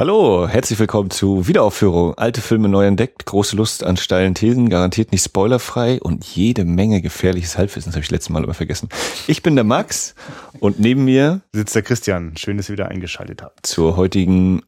[0.00, 2.16] Hallo, herzlich willkommen zu Wiederaufführung.
[2.16, 7.02] Alte Filme neu entdeckt, große Lust an steilen Thesen, garantiert nicht spoilerfrei und jede Menge
[7.02, 7.90] gefährliches Halbwissen.
[7.90, 8.90] Das habe ich letztes Mal aber vergessen.
[9.26, 10.14] Ich bin der Max
[10.60, 12.36] und neben mir sitzt der Christian.
[12.36, 13.66] Schön, dass ihr wieder eingeschaltet habt.
[13.66, 14.62] Zur heutigen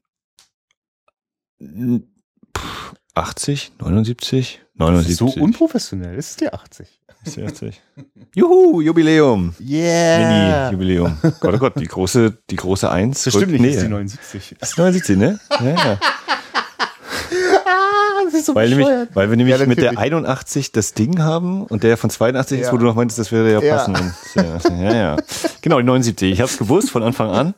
[3.21, 5.17] 80, 79, 79.
[5.17, 6.17] so unprofessionell.
[6.17, 6.89] Ist es die 80?
[7.25, 7.83] Ist die 80?
[8.35, 9.55] Juhu, Jubiläum.
[9.61, 10.71] Yeah.
[10.71, 11.19] Mini-Jubiläum.
[11.41, 13.25] Gott, oh Gott, die große, die große Eins.
[13.25, 14.57] Das stimmt nicht, das ist die 79.
[14.59, 15.41] Das ist die 79, ne?
[15.51, 15.99] Ja, ja.
[18.31, 19.99] Das ist so weil, nämlich, weil wir nämlich Ja, mit der natürlich.
[20.13, 22.73] 81 das Ding haben und der von 82 ist, Ja.
[22.73, 23.77] wo du noch meintest, das würde ja Ja.
[23.77, 23.97] passen.
[23.97, 25.17] Und, ja, ja, ja.
[25.63, 26.33] Genau, die 79.
[26.33, 27.55] Ich habe es gewusst von Anfang an.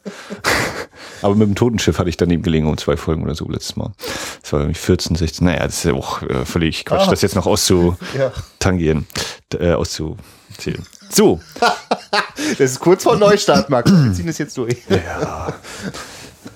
[1.21, 3.93] Aber mit dem Totenschiff hatte ich daneben gelegen um zwei Folgen oder so letztes Mal.
[4.43, 5.47] Das war irgendwie 14, 16.
[5.47, 7.11] Naja, das ist ja auch äh, völlig Quatsch, Ah.
[7.11, 9.07] das jetzt noch auszutangieren,
[9.59, 10.85] äh, auszuzählen.
[11.11, 11.41] So,
[12.59, 13.91] Das ist kurz vor Neustart, Max.
[13.93, 14.77] Wir ziehen das jetzt durch.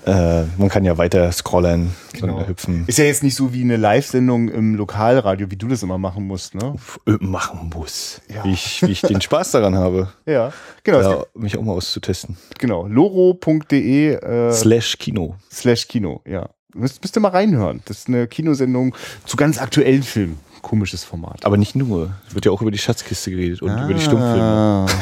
[0.07, 2.37] Äh, man kann ja weiter scrollen Genau.
[2.37, 2.83] und hüpfen.
[2.87, 6.25] Ist ja jetzt nicht so wie eine Live-Sendung im Lokalradio, wie du das immer machen
[6.25, 6.75] musst, ne?
[7.05, 8.21] Äh, machen muss.
[8.33, 8.43] Ja.
[8.43, 10.51] Wie, ich, wie ich den Spaß daran habe, Ja.
[10.83, 11.01] Genau.
[11.01, 12.37] ja, mich auch mal auszutesten.
[12.59, 12.87] Genau.
[12.87, 15.35] loro.de äh, Slash Kino.
[15.51, 16.49] slash Kino, ja.
[16.73, 17.81] Müsst, müsst ihr mal reinhören.
[17.85, 20.39] Das ist eine Kinosendung zu ganz aktuellen Filmen.
[20.61, 21.45] Komisches Format.
[21.45, 22.11] Aber nicht nur.
[22.27, 23.99] Es wird ja auch über die Schatzkiste geredet und über die Ah.
[23.99, 24.85] Stummfilme.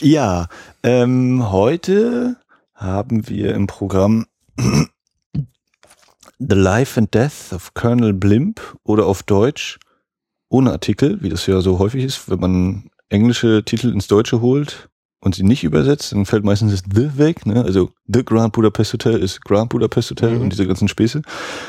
[0.00, 0.46] Ja,
[0.82, 2.36] ähm, heute
[2.80, 4.26] haben wir im Programm
[6.38, 9.78] The Life and Death of Colonel Blimp oder auf Deutsch
[10.48, 14.88] ohne Artikel, wie das ja so häufig ist, wenn man englische Titel ins Deutsche holt
[15.20, 17.62] und sie nicht übersetzt, dann fällt meistens das The weg, ne?
[17.62, 20.40] Also The Grand Budapest Hotel ist Grand Budapest Hotel Mhm.
[20.42, 21.20] und diese ganzen Späße.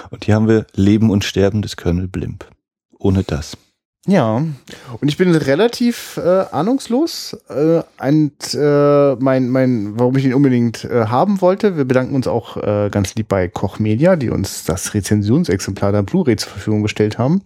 [0.10, 2.50] Und hier haben wir Leben und Sterben des Colonel Blimp.
[2.98, 3.58] Ohne das.
[4.08, 7.38] Ja, und ich bin relativ äh, ahnungslos.
[7.50, 12.26] Äh, und äh, mein, mein, warum ich ihn unbedingt äh, haben wollte, wir bedanken uns
[12.28, 16.82] auch äh, ganz lieb bei Koch Media, die uns das Rezensionsexemplar der Blu-ray zur Verfügung
[16.82, 17.44] gestellt haben.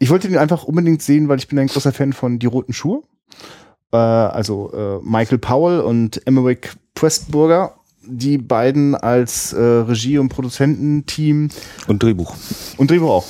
[0.00, 2.72] Ich wollte den einfach unbedingt sehen, weil ich bin ein großer Fan von Die Roten
[2.72, 3.02] Schuhe.
[3.92, 7.74] Äh, also äh, Michael Powell und Emmerich Pressburger.
[8.06, 11.48] Die beiden als äh, Regie- und Produzententeam
[11.86, 12.34] Und Drehbuch.
[12.76, 13.24] und Drehbuch auch.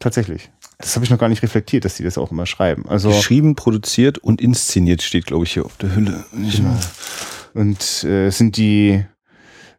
[0.00, 0.50] Tatsächlich.
[0.82, 2.84] Das habe ich noch gar nicht reflektiert, dass die das auch immer schreiben.
[2.88, 6.24] Also Geschrieben, produziert und inszeniert steht, glaube ich, hier auf der Hülle.
[7.54, 9.04] und äh, es sind die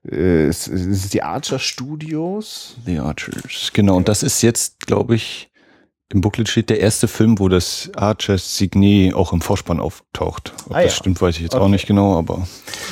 [0.09, 2.78] äh, sind die Archer Studios.
[2.86, 3.72] The Archers.
[3.74, 5.50] Genau, und das ist jetzt, glaube ich,
[6.13, 10.53] im Booklet steht der erste Film, wo das Archers Signet auch im Vorspann auftaucht.
[10.68, 10.97] Ob Ah, das ja.
[11.00, 11.63] stimmt, weiß ich jetzt Okay.
[11.63, 12.47] auch nicht genau, aber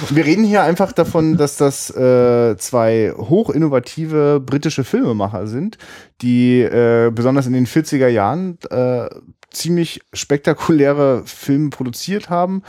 [0.09, 5.77] wir reden hier einfach davon, dass das äh, zwei hochinnovative britische Filmemacher sind,
[6.21, 9.07] die äh, besonders in den 40er Jahren äh,
[9.51, 12.63] ziemlich spektakuläre Filme produziert haben.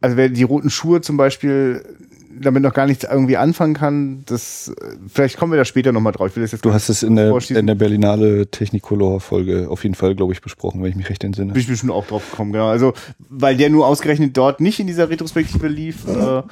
[0.00, 1.84] Also wer die roten Schuhe zum Beispiel
[2.40, 6.12] damit noch gar nichts irgendwie anfangen kann, das äh, vielleicht kommen wir da später nochmal
[6.12, 6.28] drauf.
[6.28, 9.94] Ich will das jetzt du hast es in der, in der Berlinale Technicolor-Folge auf jeden
[9.94, 11.52] Fall, glaube ich, besprochen, wenn ich mich recht entsinne.
[11.52, 12.68] Bin ich bestimmt auch drauf gekommen, genau.
[12.68, 12.92] Also,
[13.28, 16.06] weil der nur ausgerechnet dort nicht in dieser Retrospektive lief.
[16.08, 16.42] Äh,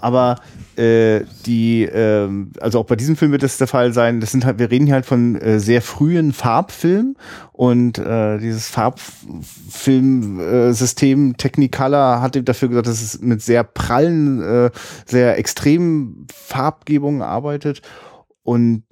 [0.00, 0.36] aber
[0.76, 4.20] äh, die, ähm, also auch bei diesem Film wird das der Fall sein.
[4.20, 7.18] Das sind halt, wir reden hier halt von äh, sehr frühen Farbfilmen
[7.52, 14.70] und äh, dieses Farbfilmsystem Technicolor hatte dafür gesagt, dass es mit sehr prallen, äh,
[15.04, 17.82] sehr extremen Farbgebungen arbeitet
[18.42, 18.84] und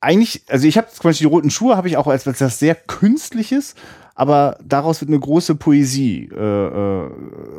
[0.00, 2.74] eigentlich, also ich habe zum Beispiel die roten Schuhe habe ich auch als etwas sehr
[2.74, 3.74] Künstliches,
[4.16, 6.30] aber daraus wird eine große Poesie.
[6.34, 7.08] Äh, äh,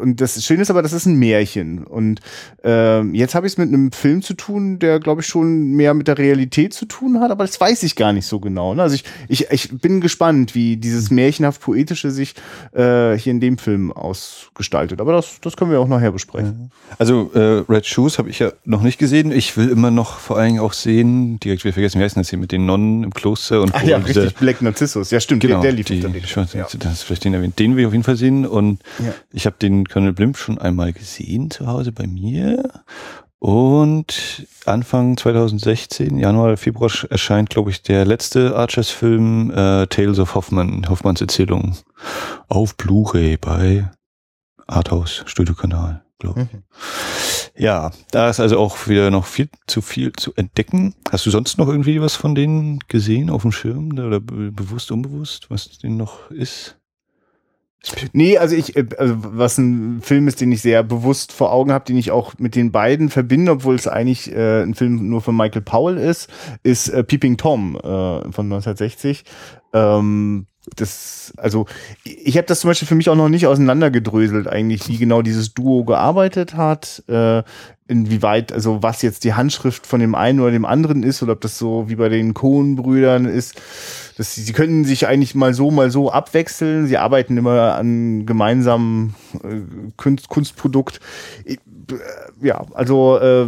[0.02, 1.84] und das Schöne ist aber, das ist ein Märchen.
[1.84, 2.20] Und
[2.64, 5.94] ähm, jetzt habe ich es mit einem Film zu tun, der, glaube ich, schon mehr
[5.94, 8.74] mit der Realität zu tun hat, aber das weiß ich gar nicht so genau.
[8.74, 8.82] Ne?
[8.82, 12.34] Also ich, ich, ich bin gespannt, wie dieses märchenhaft Poetische sich
[12.74, 15.00] äh, hier in dem Film ausgestaltet.
[15.00, 16.72] Aber das, das können wir auch nachher besprechen.
[16.98, 19.32] Also äh, Red Shoes habe ich ja noch nicht gesehen.
[19.32, 22.32] Ich will immer noch vor allen Dingen auch sehen, direkt wieder vergessen, wie heißt das
[22.32, 25.12] hier mit den Nonnen im Kloster und wo ja, richtig, Black Narcissus.
[25.12, 26.14] Ja, stimmt, Genau, der, der lief die, dann
[26.54, 26.68] ja.
[26.80, 27.58] das vielleicht den erwähnt.
[27.60, 28.46] Den will ich auf jeden Fall sehen.
[28.46, 29.14] Und Ja.
[29.34, 32.70] ich habe den Colonel Blimp schon einmal gesehen zu Hause bei mir.
[33.40, 40.34] Und Anfang 2016, Januar, Februar sch- erscheint, glaube ich, der letzte Archers-Film äh, Tales of
[40.34, 41.78] Hoffmann, Hoffmanns Erzählung
[42.48, 43.92] auf Blu-ray bei
[44.66, 46.54] Arthouse Studiokanal, glaube ich.
[46.54, 46.64] Mhm.
[47.60, 50.94] Ja, da ist also auch wieder noch viel zu viel zu entdecken.
[51.12, 54.92] Hast du sonst noch irgendwie was von denen gesehen auf dem Schirm oder be bewusst,
[54.92, 56.78] unbewusst, was denen noch ist?
[58.12, 61.72] Nee, also ich, äh, also was ein Film ist, den ich sehr bewusst vor Augen
[61.72, 65.22] habe, den ich auch mit den beiden verbinde, obwohl es eigentlich äh, ein Film nur
[65.22, 66.30] von Michael Powell ist,
[66.64, 69.24] ist äh, Peeping Tom äh, von 1960.
[69.74, 71.66] Ähm, das, also
[72.04, 75.54] ich habe das zum Beispiel für mich auch noch nicht auseinandergedröselt, eigentlich, wie genau dieses
[75.54, 77.44] Duo gearbeitet hat, äh,
[77.88, 81.42] inwieweit, also was jetzt die Handschrift von dem einen oder dem anderen ist, oder ob
[81.42, 83.62] das so wie bei den Cohen-Brüdern ist.
[84.18, 86.88] Das, sie können sich eigentlich mal so, mal so abwechseln.
[86.88, 89.62] Sie arbeiten immer an gemeinsamen äh,
[89.96, 91.00] Kunst, Kunstprodukt.
[91.46, 91.60] Ich,
[91.92, 93.48] äh, ja, also äh,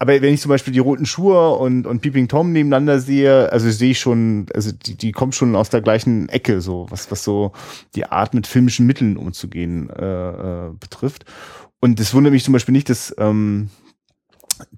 [0.00, 3.70] aber wenn ich zum Beispiel die roten Schuhe und, und Peeping Tom nebeneinander sehe, also
[3.70, 7.22] sehe ich schon, also die, die kommen schon aus der gleichen Ecke, so was, was
[7.22, 7.52] so
[7.94, 11.26] die Art mit filmischen Mitteln umzugehen äh, äh, betrifft.
[11.80, 13.68] Und es wundert mich zum Beispiel nicht, dass ähm,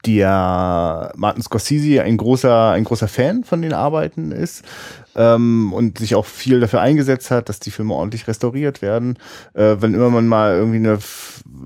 [0.04, 4.64] der Martin Scorsese ein großer, ein großer Fan von den Arbeiten ist
[5.16, 9.18] ähm, und sich auch viel dafür eingesetzt hat, dass die Filme ordentlich restauriert werden.
[9.54, 10.98] Äh, wenn immer man mal irgendwie eine,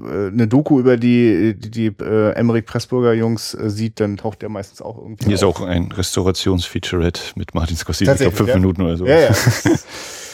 [0.09, 4.43] äh, eine Doku über die, die, die äh, Emmerich Pressburger Jungs äh, sieht, dann taucht
[4.43, 5.27] der meistens auch irgendwie.
[5.27, 5.41] Hier auf.
[5.41, 8.57] ist auch ein Restaurationsfeaturette mit Martin Scorsese, ich glaube fünf ja?
[8.57, 9.07] Minuten oder so.
[9.07, 9.31] Ja, ja.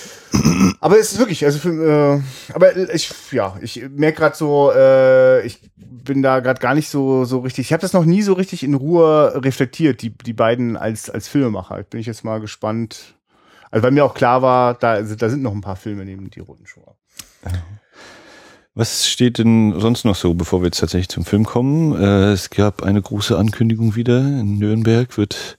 [0.80, 5.44] aber es ist wirklich, also für, äh, aber ich, ja, ich merke gerade so, äh,
[5.46, 7.66] ich bin da gerade gar nicht so so richtig.
[7.66, 11.28] Ich habe das noch nie so richtig in Ruhe reflektiert, die die beiden als als
[11.28, 11.82] Filmemacher.
[11.84, 13.14] Bin ich jetzt mal gespannt.
[13.70, 16.40] Also weil mir auch klar war, da da sind noch ein paar Filme neben die
[16.40, 16.94] roten Schuhe.
[18.74, 21.94] Was steht denn sonst noch so, bevor wir jetzt tatsächlich zum Film kommen?
[21.94, 24.18] Äh, es gab eine große Ankündigung wieder.
[24.18, 25.58] In Nürnberg wird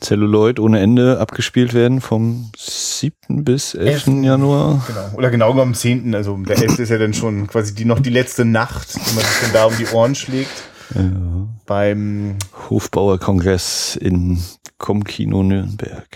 [0.00, 3.44] Celluloid ohne Ende abgespielt werden vom 7.
[3.44, 4.06] bis 11.
[4.06, 4.24] 11.
[4.24, 4.84] Januar.
[4.86, 5.18] Genau.
[5.18, 6.14] Oder genau am 10.
[6.14, 6.78] Also der 11.
[6.78, 9.64] ist ja dann schon quasi die, noch die letzte Nacht, wenn man sich dann da
[9.66, 10.62] um die Ohren schlägt.
[10.94, 11.02] Ja.
[11.66, 12.36] Beim
[12.68, 14.42] Hofbauerkongress in
[14.78, 16.08] Comkino Nürnberg.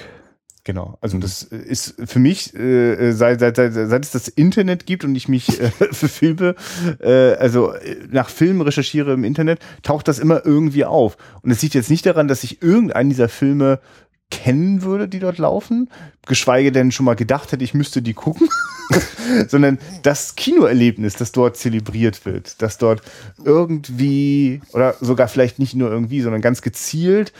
[0.66, 5.05] Genau, also das ist für mich, äh, seit, seit, seit, seit es das Internet gibt
[5.05, 6.55] und ich mich äh, für Filme,
[7.00, 7.75] äh, also
[8.11, 11.19] nach Filmen recherchiere im Internet, taucht das immer irgendwie auf.
[11.43, 13.78] Und es liegt jetzt nicht daran, dass ich irgendeinen dieser Filme
[14.31, 15.90] kennen würde, die dort laufen,
[16.26, 18.49] geschweige denn schon mal gedacht hätte, ich müsste die gucken,
[19.49, 23.02] sondern das Kinoerlebnis, das dort zelebriert wird, dass dort
[23.44, 27.34] irgendwie oder sogar vielleicht nicht nur irgendwie, sondern ganz gezielt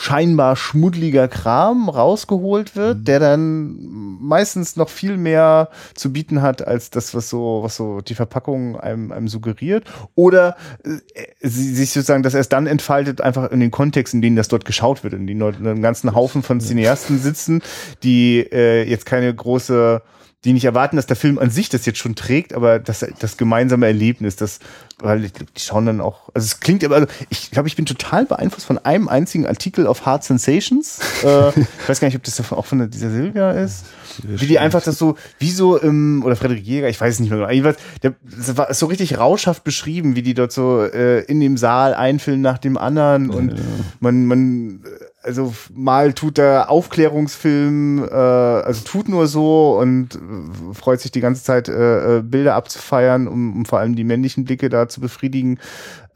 [0.00, 3.04] scheinbar schmuddeliger Kram rausgeholt wird, mhm.
[3.04, 3.76] der dann
[4.20, 8.78] meistens noch viel mehr zu bieten hat als das, was so, was so die Verpackung
[8.78, 9.86] einem, einem suggeriert.
[10.14, 11.00] Oder äh,
[11.40, 14.64] sie sich sozusagen das erst dann entfaltet, einfach in den Kontext, in denen das dort
[14.64, 17.60] geschaut wird, in dort einen ganzen Haufen von Cineasten sitzen,
[18.04, 20.00] die äh, jetzt keine große
[20.44, 23.36] die nicht erwarten, dass der Film an sich das jetzt schon trägt, aber das, das
[23.36, 24.60] gemeinsame Erlebnis, das,
[25.00, 27.86] weil ich, die schauen dann auch, also es klingt aber, also ich glaube, ich bin
[27.86, 30.98] total beeinflusst von einem einzigen Artikel auf Hard Sensations.
[31.24, 33.84] äh, ich weiß gar nicht, ob das auch von der, dieser Silvia ist.
[34.24, 37.30] Wie die einfach das so, wie so im, oder Frederik Jäger, ich weiß es nicht
[37.30, 37.50] mehr genau.
[37.50, 41.56] Jedenfalls, der, das war so richtig rauschhaft beschrieben, wie die dort so äh, in dem
[41.56, 43.64] Saal einfüllen nach dem anderen und ja.
[44.00, 44.80] man, man,
[45.28, 51.20] also mal tut der Aufklärungsfilm, äh, also tut nur so und äh, freut sich die
[51.20, 55.00] ganze Zeit, äh, äh, Bilder abzufeiern, um, um vor allem die männlichen Blicke da zu
[55.00, 55.60] befriedigen.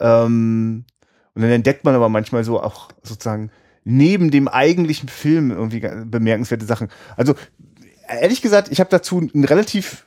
[0.00, 0.84] Ähm,
[1.34, 3.50] und dann entdeckt man aber manchmal so auch sozusagen
[3.84, 6.88] neben dem eigentlichen Film irgendwie bemerkenswerte Sachen.
[7.16, 7.34] Also
[8.08, 10.06] ehrlich gesagt, ich habe dazu ein relativ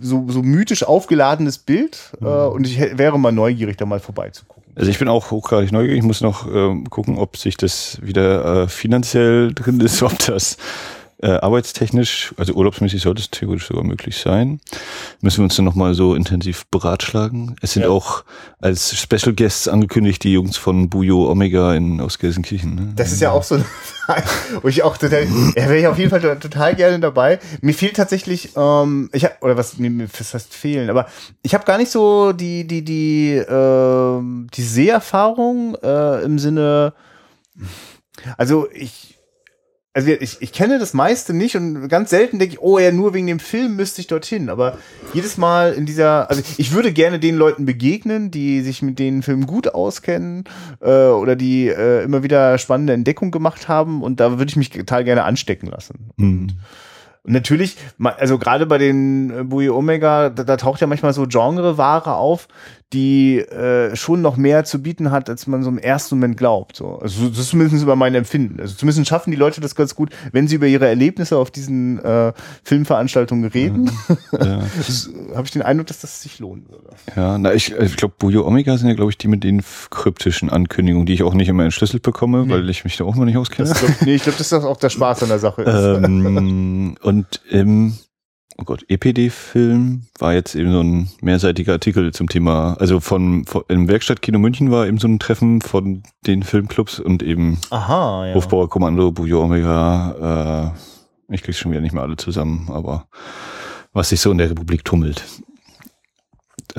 [0.00, 2.52] so, so mythisch aufgeladenes Bild äh, mhm.
[2.52, 4.58] und ich wäre mal neugierig, da mal vorbeizugucken.
[4.74, 5.98] Also ich bin auch hochgradig neugierig.
[5.98, 10.56] Ich muss noch äh, gucken, ob sich das wieder äh, finanziell drin ist, ob das
[11.20, 14.60] äh, arbeitstechnisch, also urlaubsmäßig sollte es theoretisch sogar möglich sein.
[15.20, 17.56] Müssen wir uns dann nochmal so intensiv beratschlagen.
[17.60, 17.88] Es sind ja.
[17.88, 18.24] auch
[18.60, 22.74] als Special Guests angekündigt die Jungs von Bujo Omega in, aus Gelsenkirchen.
[22.74, 22.92] Ne?
[22.96, 23.64] Das ist ja auch so eine
[24.62, 27.38] wo ich auch total, ja, wäre ich auf jeden Fall total gerne dabei.
[27.60, 31.06] Mir fehlt tatsächlich, ähm, ich hab, oder was, mir fast fehlen, aber
[31.42, 34.20] ich habe gar nicht so die, die, die, äh,
[34.54, 36.94] die Seherfahrung äh, im Sinne,
[38.36, 39.17] also ich,
[39.94, 43.14] also ich, ich kenne das meiste nicht und ganz selten denke ich, oh ja, nur
[43.14, 44.48] wegen dem Film müsste ich dorthin.
[44.48, 44.78] Aber
[45.12, 49.22] jedes Mal in dieser, also ich würde gerne den Leuten begegnen, die sich mit den
[49.22, 50.44] Filmen gut auskennen
[50.80, 54.70] äh, oder die äh, immer wieder spannende Entdeckungen gemacht haben und da würde ich mich
[54.70, 56.10] total gerne anstecken lassen.
[56.16, 56.48] Mhm.
[57.24, 61.26] Und natürlich, also gerade bei den äh, Bui Omega, da, da, taucht ja manchmal so
[61.26, 62.48] Genreware auf,
[62.92, 66.76] die äh, schon noch mehr zu bieten hat, als man so im ersten Moment glaubt.
[66.76, 66.98] So.
[66.98, 68.60] Also das ist zumindest über mein Empfinden.
[68.60, 72.02] Also zumindest schaffen die Leute das ganz gut, wenn sie über ihre Erlebnisse auf diesen
[72.02, 73.90] äh, Filmveranstaltungen reden.
[74.32, 74.62] Ja.
[75.34, 76.88] Habe ich den Eindruck, dass das sich lohnen würde.
[77.14, 80.48] Ja, na ich, ich glaube, Bujo Omega sind ja, glaube ich, die mit den kryptischen
[80.48, 82.52] Ankündigungen, die ich auch nicht immer entschlüsselt bekomme, nee.
[82.52, 83.70] weil ich mich da auch mal nicht auskenne.
[83.70, 85.62] Glaub, nee, ich glaube, das ist auch der Spaß an der Sache.
[85.64, 87.98] ähm, und im
[88.60, 93.62] oh Gott, EPD-Film war jetzt eben so ein mehrseitiger Artikel zum Thema, also von, von
[93.68, 98.34] im Werkstattkino München war eben so ein Treffen von den Filmclubs und eben Aha, ja.
[98.34, 100.74] Hofbauer Kommando, Bujo Omega,
[101.30, 103.06] Ich krieg's schon wieder nicht mehr alle zusammen, aber
[103.92, 105.24] was sich so in der Republik tummelt.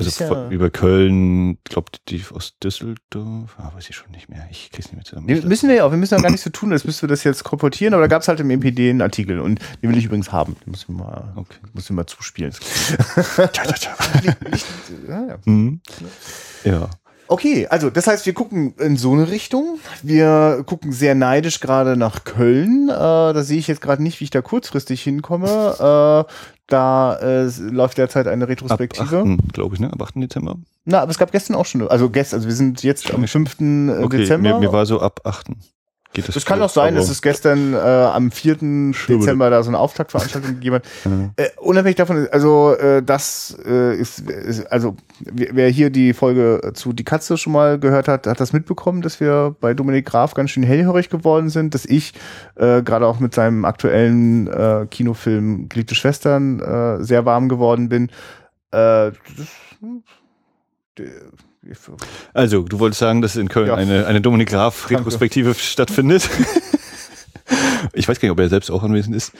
[0.06, 4.46] Also ja- über Köln, glaubt die aus Düsseldorf, ah, weiß ich schon nicht mehr.
[4.50, 5.26] Ich krieg's nicht mehr zusammen.
[5.26, 7.08] Nee, müssen wir ja auch, wir müssen ja gar nicht so tun, als müssten wir
[7.08, 9.98] das jetzt kolportieren, aber da gab es halt im MPD einen Artikel und den will
[9.98, 10.56] ich übrigens haben.
[10.64, 11.56] Den müssen wir mal, Okay.
[11.72, 12.52] müssen wir mal zuspielen.
[13.14, 13.96] Tja, tja, tja.
[15.08, 15.38] Ja, ja.
[15.44, 15.80] Mhm.
[16.64, 16.90] Ja.
[17.28, 19.78] Okay, also das heißt, wir gucken in so eine Richtung.
[20.02, 22.88] Wir gucken sehr neidisch gerade nach Köln.
[22.88, 26.26] Äh, da sehe ich jetzt gerade nicht, wie ich da kurzfristig hinkomme.
[26.28, 26.32] Äh,
[26.72, 29.24] da äh, läuft derzeit eine Retrospektive.
[29.38, 29.52] 8.
[29.52, 29.92] glaube ich, ne?
[29.92, 30.16] Ab 8.
[30.16, 30.56] Dezember.
[30.84, 33.56] Na, aber es gab gestern auch schon, also gestern, also wir sind jetzt am 5.
[34.04, 34.54] Okay, Dezember.
[34.54, 35.48] Mir, mir war so ab 8.
[36.12, 38.56] Geht das das kann auch sein, dass es gestern äh, am 4.
[38.92, 38.94] Schön.
[39.20, 40.84] Dezember da so eine Auftaktveranstaltung gegeben hat.
[41.04, 41.30] Ja.
[41.36, 46.92] Äh, unabhängig davon, also äh, das äh, ist, ist, also wer hier die Folge zu
[46.92, 50.50] Die Katze schon mal gehört hat, hat das mitbekommen, dass wir bei Dominik Graf ganz
[50.50, 52.14] schön hellhörig geworden sind, dass ich
[52.56, 58.08] äh, gerade auch mit seinem aktuellen äh, Kinofilm Geliebte Schwestern äh, sehr warm geworden bin.
[58.72, 59.48] Äh, das,
[59.80, 60.02] hm,
[62.32, 63.74] Also, du wolltest sagen, dass in Köln Ja.
[63.74, 66.28] eine, eine Dominik Graf Retrospektive stattfindet.
[67.92, 69.32] ich weiß gar nicht, ob er selbst auch anwesend ist.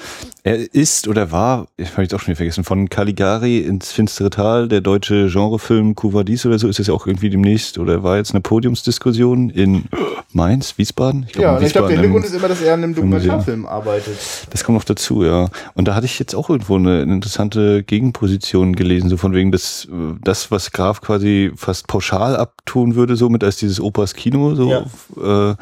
[0.43, 4.31] Er ist oder war, ich habe jetzt auch schon wieder vergessen, von Caligari ins finstere
[4.31, 8.17] Tal, der deutsche Genrefilm Cuvadis oder so, ist das ja auch irgendwie demnächst oder war
[8.17, 9.85] jetzt eine Podiumsdiskussion in
[10.32, 11.26] Mainz, Wiesbaden?
[11.28, 12.94] Ich Ja, in und ich glaube, der Wiesbaden Hintergrund ist immer, dass er an einem.
[12.94, 14.16] Dokumentarfilm arbeitet.
[14.50, 15.49] Das kommt noch dazu, ja.
[15.75, 19.50] Und da hatte ich jetzt auch irgendwo eine, eine interessante Gegenposition gelesen, so von wegen,
[19.50, 24.14] dass äh, das, was Graf quasi fast pauschal abtun würde, so mit als dieses Opas
[24.14, 24.84] Kino, so,
[25.20, 25.54] äh,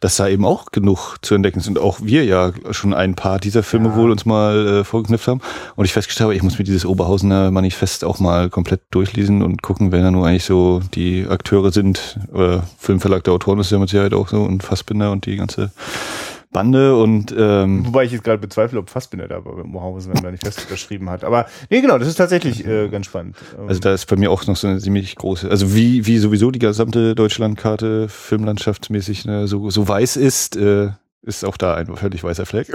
[0.00, 1.68] dass da eben auch genug zu entdecken ist.
[1.68, 3.96] Und auch wir ja schon ein paar dieser Filme Ja.
[3.96, 5.40] wohl uns mal äh, vorgeknüpft haben.
[5.74, 9.62] Und ich festgestellt habe, ich muss mir dieses Oberhausener Manifest auch mal komplett durchlesen und
[9.62, 12.18] gucken, wer da nur eigentlich so die Akteure sind.
[12.32, 15.70] Oder Filmverlag der Autoren ist ja mit Sicherheit auch so und Fassbinder und die ganze
[16.56, 20.62] Bande und ähm, Wobei ich jetzt gerade bezweifle, ob Fassbinder da bei Mohausen ein Manifest
[20.62, 21.22] unterschrieben hat.
[21.22, 23.36] Aber nee, genau, das ist tatsächlich äh, ganz spannend.
[23.68, 26.50] Also da ist bei mir auch noch so eine ziemlich große, also wie, wie sowieso
[26.50, 32.22] die gesamte Deutschlandkarte filmlandschaftsmäßig ne, so, so weiß ist, äh, ist auch da ein völlig
[32.22, 32.68] weißer Fleck.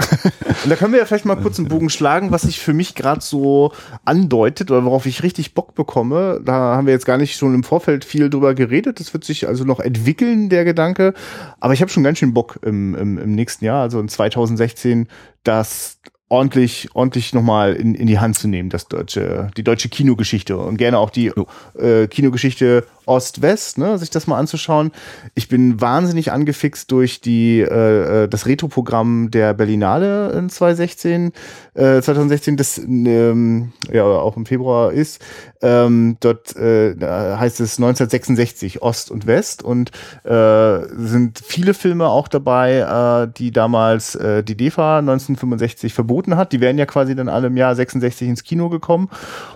[0.63, 2.95] Und da können wir ja vielleicht mal kurz einen Bogen schlagen, was sich für mich
[2.95, 3.71] gerade so
[4.03, 6.41] andeutet oder worauf ich richtig Bock bekomme.
[6.43, 9.00] Da haben wir jetzt gar nicht schon im Vorfeld viel drüber geredet.
[9.00, 11.13] Das wird sich also noch entwickeln, der Gedanke.
[11.60, 15.07] Aber ich habe schon ganz schön Bock im, im, im nächsten Jahr, also in 2016,
[15.43, 16.00] das
[16.31, 20.77] ordentlich, ordentlich nochmal in, in die Hand zu nehmen, das deutsche, die deutsche Kinogeschichte und
[20.77, 21.31] gerne auch die
[21.77, 24.91] äh, Kinogeschichte Ost-West, ne, sich das mal anzuschauen.
[25.36, 31.34] Ich bin wahnsinnig angefixt durch die äh, äh, das Retro-Programm der Berlinale in 2016,
[31.74, 35.22] äh, 2016, das ähm, ja auch im Februar ist.
[35.62, 39.91] Ähm, dort äh, heißt es 1966 Ost und West und
[40.24, 42.80] äh, sind viele Filme auch dabei,
[43.27, 46.53] äh, die damals äh, die DEFA 1965 verboten hat.
[46.53, 49.10] Die wären ja quasi dann alle im Jahr 66 ins Kino gekommen.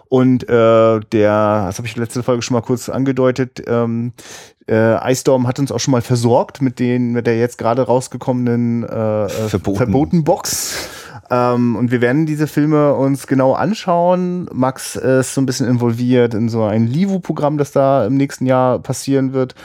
[0.09, 4.13] Und äh, der, das habe ich letzte Folge schon mal kurz angedeutet, ähm,
[4.67, 7.83] äh, Ice Storm hat uns auch schon mal versorgt mit den, mit der jetzt gerade
[7.83, 9.77] rausgekommenen äh, äh, Verboten.
[9.77, 10.89] Verboten-Box.
[11.29, 14.47] Ähm, und wir werden diese Filme uns genau anschauen.
[14.53, 18.79] Max ist so ein bisschen involviert in so ein Livu-Programm, das da im nächsten Jahr
[18.79, 19.55] passieren wird.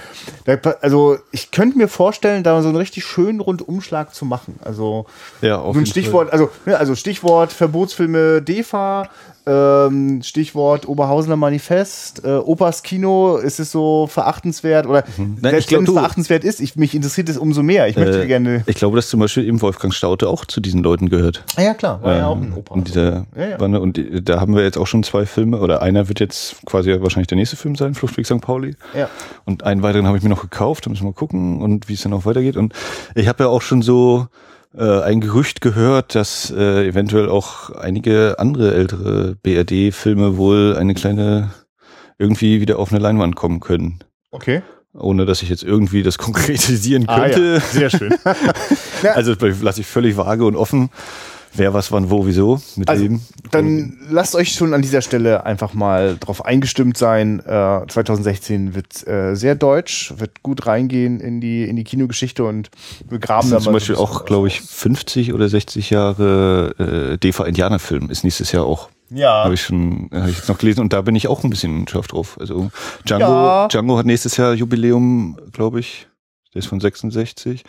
[0.80, 4.58] Also ich könnte mir vorstellen, da so einen richtig schönen Rundumschlag zu machen.
[4.64, 5.04] Also
[5.42, 9.08] ja, auf so ein Stichwort, also, ne, also Stichwort Verbotsfilme DEFA,
[9.46, 15.38] ähm, Stichwort Oberhausener Manifest, äh, Opas Kino, ist es so verachtenswert oder Mhm.
[15.40, 17.88] Nein, selbst ich glaub, wenn es verachtenswert ist, ich, mich interessiert es umso mehr.
[17.88, 18.62] Ich möchte Äh, gerne.
[18.66, 21.42] Ich glaube, dass zum Beispiel eben Wolfgang Staute auch zu diesen Leuten gehört.
[21.56, 22.74] Ah, ja, klar, war ja auch ein Ähm, Opa.
[22.74, 23.56] in dieser Ja, ja.
[23.56, 23.80] Bande.
[23.80, 27.28] Und da haben wir jetzt auch schon zwei Filme, oder einer wird jetzt quasi wahrscheinlich
[27.28, 28.40] der nächste Film sein, Fluchtweg St.
[28.40, 28.76] Pauli.
[28.96, 29.08] Ja.
[29.46, 31.94] Und einen weiteren habe ich mir noch gekauft, da müssen wir mal gucken und wie
[31.94, 32.56] es dann auch weitergeht.
[32.56, 32.72] Und
[33.14, 34.26] ich habe ja auch schon so
[34.76, 41.50] äh, ein Gerücht gehört, dass äh, eventuell auch einige andere ältere BRD-Filme wohl eine kleine
[42.18, 44.00] irgendwie wieder auf eine Leinwand kommen können.
[44.30, 44.62] Okay.
[44.92, 47.54] Ohne dass ich jetzt irgendwie das konkretisieren Ah, könnte.
[47.54, 47.60] ja.
[47.60, 48.14] Sehr schön.
[49.14, 50.90] Also das lasse ich völlig vage und offen.
[51.52, 53.20] Wer was wann wo wieso mit Also, wem.
[53.50, 57.40] Dann lasst euch schon an dieser Stelle einfach mal drauf eingestimmt sein.
[57.40, 62.70] Äh, 2016 wird äh, sehr deutsch, wird gut reingehen in die, in die Kinogeschichte und
[63.08, 67.18] wir graben Das da zum Beispiel so auch, glaube ich, 50 oder 60 Jahre äh,
[67.18, 68.88] DEFA-Indianerfilm ist nächstes Jahr auch.
[69.10, 69.42] Ja.
[69.44, 71.88] Habe ich schon, habe ich jetzt noch gelesen und da bin ich auch ein bisschen
[71.88, 72.36] scharf drauf.
[72.38, 72.70] Also
[73.08, 73.68] Django, Ja.
[73.68, 76.06] Django hat nächstes Jahr Jubiläum, glaube ich.
[76.52, 77.62] Der ist von 66.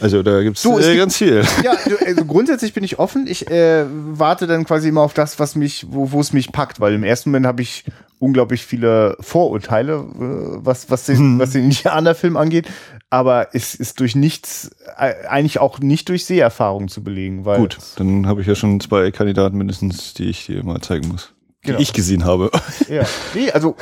[0.00, 1.42] Also da gibt's Du, es äh, gibt- ganz viel.
[1.62, 3.26] Ja, du, also grundsätzlich bin ich offen.
[3.26, 6.94] Ich äh, warte dann quasi immer auf das, was mich, wo, es mich packt, weil
[6.94, 7.84] im ersten Moment habe ich
[8.18, 12.66] unglaublich viele Vorurteile, äh, was, was, den, was den Indianerfilm angeht.
[13.10, 17.76] Aber es ist durch nichts, äh, eigentlich auch nicht durch Seherfahrung zu belegen, weil Gut,
[17.96, 21.34] dann habe ich ja schon zwei Kandidaten mindestens, die ich dir mal zeigen muss.
[21.62, 21.78] Die Genau.
[21.78, 22.50] ich gesehen habe.
[22.88, 23.04] Ja.
[23.34, 23.76] Nee, also.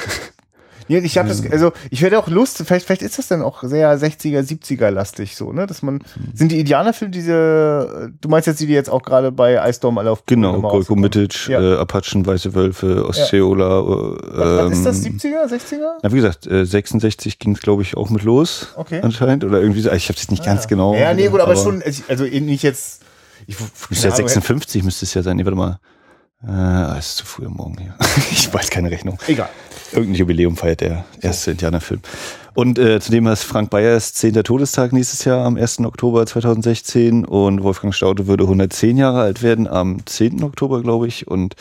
[0.88, 3.62] Ja, ich habe das, also ich hätte auch Lust, vielleicht, vielleicht ist das dann auch
[3.62, 5.66] sehr 60er, 70er lastig so, ne?
[5.66, 6.00] Dass man.
[6.34, 9.98] Sind die Indianerfilme diese, du meinst jetzt die, die jetzt auch gerade bei Ice Storm
[9.98, 10.96] alle auf Genau, Golko?
[10.96, 11.60] Mitic, Ja.
[11.60, 13.80] äh, Apachen, Weiße Wölfe, Ostseola.
[13.80, 15.90] Äh, Was ist das, ähm, 70er, 60er?
[16.02, 18.68] Na, wie gesagt, äh, 66 ging es, glaube ich, auch mit los.
[18.76, 19.00] Okay.
[19.02, 19.44] Anscheinend.
[19.44, 19.90] Oder irgendwie so.
[19.92, 20.94] Ich habe es nicht ganz genau.
[20.94, 23.02] Ja, nee, gut, aber, schon, also eben nicht jetzt.
[23.46, 25.36] Ich, Müsste ja keine Ahnung, 56 müsste es ja sein.
[25.36, 25.80] Nee, warte mal.
[26.46, 27.94] Äh, es ist zu früh am Morgen hier.
[28.30, 29.18] ich weiß keine Rechnung.
[29.26, 29.48] Egal.
[29.92, 32.00] Irgendein Jubiläum feiert der erste Indianerfilm.
[32.54, 34.34] Und äh, zudem ist Frank Bayers 10.
[34.42, 35.80] Todestag nächstes Jahr am 1.
[35.80, 40.42] Oktober 2016 und Wolfgang Staude würde 110 Jahre alt werden am 10.
[40.42, 41.28] Oktober, glaube ich.
[41.28, 41.56] Und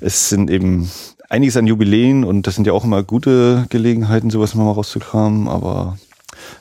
[0.00, 0.90] es sind eben
[1.28, 5.98] einiges an Jubiläen und das sind ja auch immer gute Gelegenheiten, sowas mal rauszukramen, aber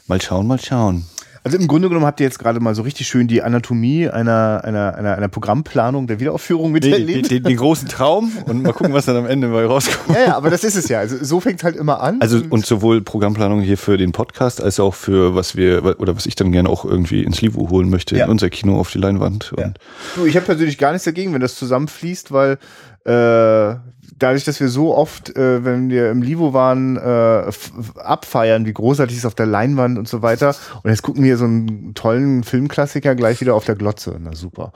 [0.07, 1.05] mal schauen, mal schauen.
[1.43, 4.61] Also im Grunde genommen habt ihr jetzt gerade mal so richtig schön die Anatomie einer,
[4.63, 7.31] einer, einer, einer Programmplanung der Wiederaufführung Den, den, miterlebt.
[7.31, 10.15] den, den großen Traum und mal gucken, was dann am Ende bei rauskommt.
[10.15, 10.99] Ja, ja, aber das ist es ja.
[10.99, 12.21] Also so fängt halt immer an.
[12.21, 16.27] Also und sowohl Programmplanung hier für den Podcast als auch für was wir oder was
[16.27, 18.25] ich dann gerne auch irgendwie ins Livo holen möchte Ja.
[18.25, 19.51] in unser Kino auf die Leinwand.
[19.57, 19.71] Ja.
[20.15, 22.59] Du, ich habe persönlich gar nichts dagegen, wenn das zusammenfließt, weil
[23.05, 23.75] äh,
[24.21, 27.51] dadurch, dass wir so oft, äh, wenn wir im Livo waren, äh,
[27.99, 30.55] abfeiern, wie großartig es ist auf der Leinwand und so weiter.
[30.83, 34.17] Und jetzt gucken wir so einen tollen Filmklassiker gleich wieder auf der Glotze.
[34.19, 34.71] Na super.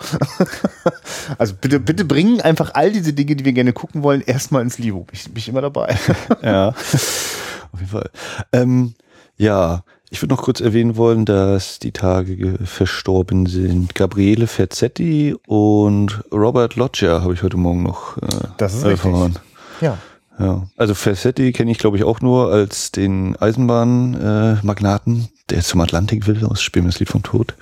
[1.38, 4.78] also bitte, bitte bringen einfach all diese Dinge, die wir gerne gucken wollen, erstmal ins
[4.78, 5.02] Livo.
[5.02, 5.96] Bin ich, bin immer dabei.
[6.42, 6.70] ja,
[7.72, 8.10] auf jeden Fall.
[8.52, 8.94] Ähm,
[9.38, 15.36] ja, ich würde noch kurz erwähnen wollen, dass die Tage ge- verstorben sind Gabriele Ferzetti
[15.48, 18.22] und Robert Loggia, habe ich heute Morgen noch äh,
[18.58, 19.06] Das ist richtig.
[19.12, 19.40] erfahren.
[19.82, 19.98] ja.
[20.38, 25.80] Ja, also Ferzetti kenne ich glaube ich auch nur als den Eisenbahnmagnaten, äh, der zum
[25.82, 27.56] Atlantik will, aus Spielen das Lied vom Tod.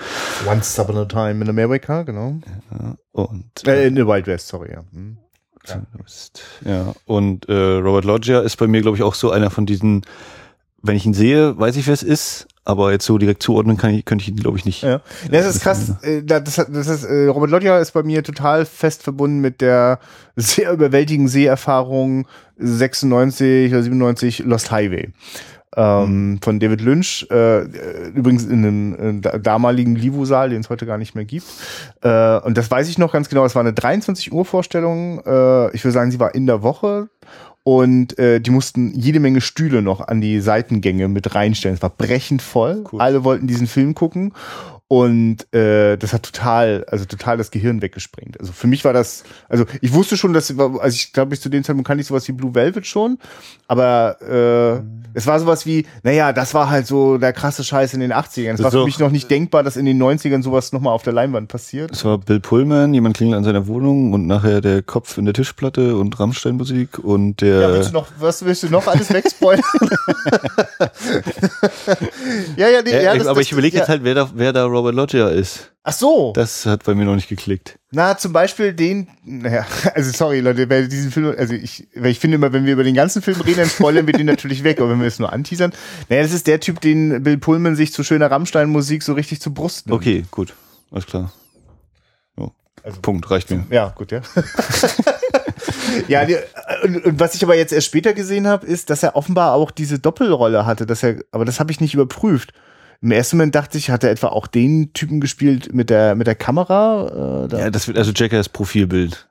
[0.47, 2.39] Once upon a time in America, genau.
[2.71, 4.83] Ja, und Äh, in the Wild West, sorry, ja.
[4.91, 5.17] Hm.
[5.63, 6.41] Zumindest.
[6.65, 10.01] Ja, und äh, Robert Loggia ist bei mir, glaube ich, auch so einer von diesen,
[10.83, 13.93] wenn ich ihn sehe, weiß ich, wer es ist, aber jetzt so direkt zuordnen kann
[13.93, 14.83] ich, könnte ich ihn, glaube ich, nicht.
[14.83, 15.01] Ja.
[15.31, 15.93] Das ist krass.
[16.03, 20.00] äh, Das, das ist, äh, Robert Loggia ist bei mir total fest verbunden mit der
[20.35, 25.09] sehr überwältigenden Seherfahrung 96 oder 97 Lost Highway.
[25.75, 27.61] Ähm, Von David Lynch, äh,
[28.09, 31.48] übrigens in einem äh, da- damaligen Livo-Saal, den es heute gar nicht mehr gibt.
[32.01, 33.43] Äh, und das weiß ich noch ganz genau.
[33.43, 35.17] Es war eine 23 Uhr Vorstellung.
[35.25, 37.09] Äh, ich würde sagen, sie war in der Woche.
[37.63, 41.75] Und äh, die mussten jede Menge Stühle noch an die Seitengänge mit reinstellen.
[41.75, 42.83] Es war brechend voll.
[42.91, 42.99] Cool.
[42.99, 44.33] Alle wollten diesen Film gucken.
[44.94, 48.40] Und äh, das hat total, also total das Gehirn weggesprengt.
[48.40, 51.50] Also für mich war das, also ich wusste schon, dass, also ich glaube, ich zu
[51.50, 53.18] dem Zeitpunkt kannte ich sowas wie Blue Velvet schon,
[53.68, 54.84] aber äh,
[55.16, 58.53] es war sowas wie, naja, das war halt so der krasse Scheiß in den 80ern.
[58.53, 58.82] Es war So.
[58.82, 61.90] für mich noch nicht denkbar, dass in den 90ern sowas nochmal auf der Leinwand passiert.
[61.92, 65.34] Es war Bill Pullman, jemand klingelt an seiner Wohnung und nachher der Kopf in der
[65.34, 67.62] Tischplatte und Rammstein-Musik und der.
[67.62, 69.64] Ja, willst du noch, was willst du noch alles wegspoilern?
[72.58, 73.82] ja, ja, nee, Ja, ja, das, aber das, ich überlege ja.
[73.82, 75.72] jetzt halt, wer da, wer da Robert Loggia ist.
[75.85, 76.31] Ach so.
[76.33, 77.77] Das hat bei mir noch nicht geklickt.
[77.91, 79.65] Na, zum Beispiel den, naja,
[79.96, 82.85] also sorry Leute, wer diesen Film, also ich, weil ich finde immer, wenn wir über
[82.85, 85.33] den ganzen Film reden, dann spoilern wir den natürlich weg, aber wenn wir es nur
[85.33, 85.74] anteasern,
[86.09, 89.53] naja, das ist der Typ, den Bill Pullman sich zu schöner Rammstein-Musik so richtig zu
[89.53, 89.96] Brust nimmt.
[90.00, 90.53] Okay, gut.
[90.91, 91.33] Alles klar.
[92.37, 92.53] So.
[92.83, 93.65] Also- Punkt, reicht mir.
[93.69, 94.22] Ja, gut, ja.
[96.07, 96.37] ja, die,
[96.83, 99.72] und, und was ich aber jetzt erst später gesehen habe, ist, dass er offenbar auch
[99.72, 102.53] diese Doppelrolle hatte, dass er, aber das habe ich nicht überprüft.
[103.03, 106.25] Im ersten Moment dachte ich, hat er etwa auch den Typen gespielt mit der, mit
[106.25, 107.44] der Kamera?
[107.44, 107.59] Äh, da?
[107.59, 109.27] Ja, das wird also Jackers Profilbild.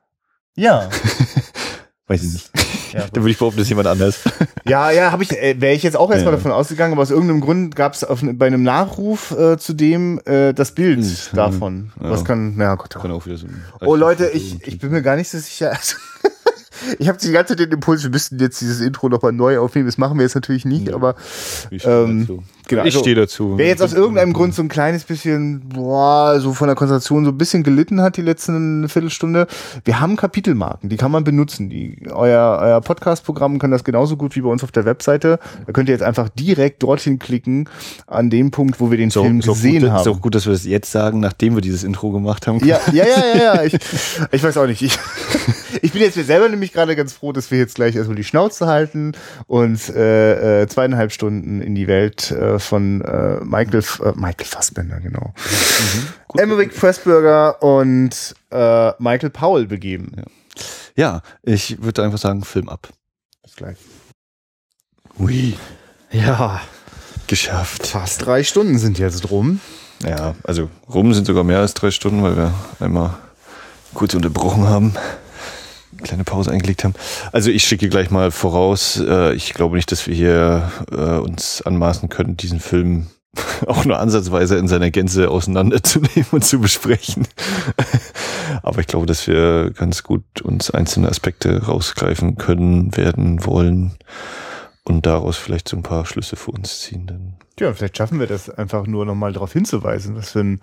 [0.55, 0.89] ja.
[2.07, 2.51] Weiß ich nicht.
[2.93, 4.19] Ja, da würde ich behaupten, das ist jemand anders.
[4.65, 6.37] Ja, ja, habe ich, äh, wäre ich jetzt auch erstmal Ja.
[6.37, 10.53] davon ausgegangen, aber aus irgendeinem Grund gab es bei einem Nachruf äh, zu dem äh,
[10.53, 11.35] das Bild ja.
[11.35, 11.91] davon.
[12.01, 12.11] Ja.
[12.11, 12.91] Was kann, na Gott.
[12.91, 13.47] Kann auch wieder so
[13.81, 15.77] Oh Leute, ich, ich bin mir gar nicht so sicher.
[16.99, 19.85] ich habe die ganze Zeit den Impuls, wir müssten jetzt dieses Intro nochmal neu aufnehmen.
[19.87, 20.95] Das machen wir jetzt natürlich nicht, Ja.
[20.95, 21.15] aber
[21.71, 22.43] ähm, dazu.
[22.67, 23.57] Genau, ich also, stehe dazu.
[23.57, 27.31] wer jetzt aus irgendeinem Grund so ein kleines bisschen, boah, so von der Konzentration so
[27.31, 29.47] ein bisschen gelitten hat die letzten Viertelstunde,
[29.85, 31.69] wir haben Kapitelmarken, die kann man benutzen.
[31.69, 35.39] Die, euer euer Podcast-Programm kann das genauso gut wie bei uns auf der Webseite.
[35.65, 37.69] Da könnt ihr jetzt einfach direkt dorthin klicken,
[38.07, 40.01] an dem Punkt, wo wir den so, Film auch gesehen gut, haben.
[40.01, 42.63] Ist auch gut, dass wir das jetzt sagen, nachdem wir dieses Intro gemacht haben.
[42.65, 43.63] Ja, ja, ja, ja, ja.
[43.63, 43.75] Ich,
[44.31, 44.81] ich weiß auch nicht.
[44.81, 44.97] Ich,
[45.81, 48.23] ich bin jetzt mir selber nämlich gerade ganz froh, dass wir jetzt gleich erstmal die
[48.23, 49.13] Schnauze halten
[49.47, 54.45] und äh, äh, zweieinhalb Stunden in die Welt äh, äh, von äh, Michael, äh, Michael
[54.45, 55.33] Fassbender, genau.
[55.35, 56.39] Mhm.
[56.39, 60.11] Emmerich Pressburger und äh, Michael Powell begeben.
[60.15, 60.23] Ja.
[60.95, 62.89] ja, ich würde einfach sagen, Film ab.
[63.43, 63.77] Bis gleich.
[65.19, 65.55] Ui.
[66.11, 66.61] Ja.
[67.27, 67.87] Geschafft.
[67.87, 69.59] Fast drei Stunden sind jetzt rum.
[70.03, 73.15] Ja, also rum sind sogar mehr als drei Stunden, weil wir einmal
[73.93, 74.95] kurz unterbrochen haben
[76.03, 76.93] kleine Pause eingelegt haben.
[77.31, 81.61] Also ich schicke gleich mal voraus, äh, ich glaube nicht, dass wir hier äh, uns
[81.61, 83.07] anmaßen können, diesen Film
[83.67, 87.27] auch nur ansatzweise in seiner Gänze auseinanderzunehmen und zu besprechen.
[88.63, 93.93] Aber ich glaube, dass wir ganz gut uns einzelne Aspekte rausgreifen können, werden, wollen
[94.83, 97.07] und daraus vielleicht so ein paar Schlüsse für uns ziehen.
[97.07, 97.33] Dann.
[97.59, 100.61] Ja, vielleicht schaffen wir das einfach nur nochmal darauf hinzuweisen, was für ein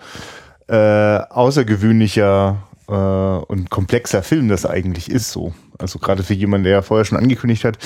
[0.68, 5.54] äh, außergewöhnlicher äh, und komplexer Film das eigentlich ist so.
[5.78, 7.78] Also gerade für jemanden, der ja vorher schon angekündigt hat,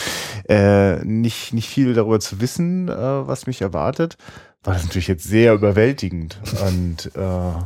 [0.49, 4.17] äh, nicht, nicht viel darüber zu wissen, äh, was mich erwartet,
[4.65, 6.39] war das natürlich jetzt sehr überwältigend.
[6.67, 7.65] Und äh,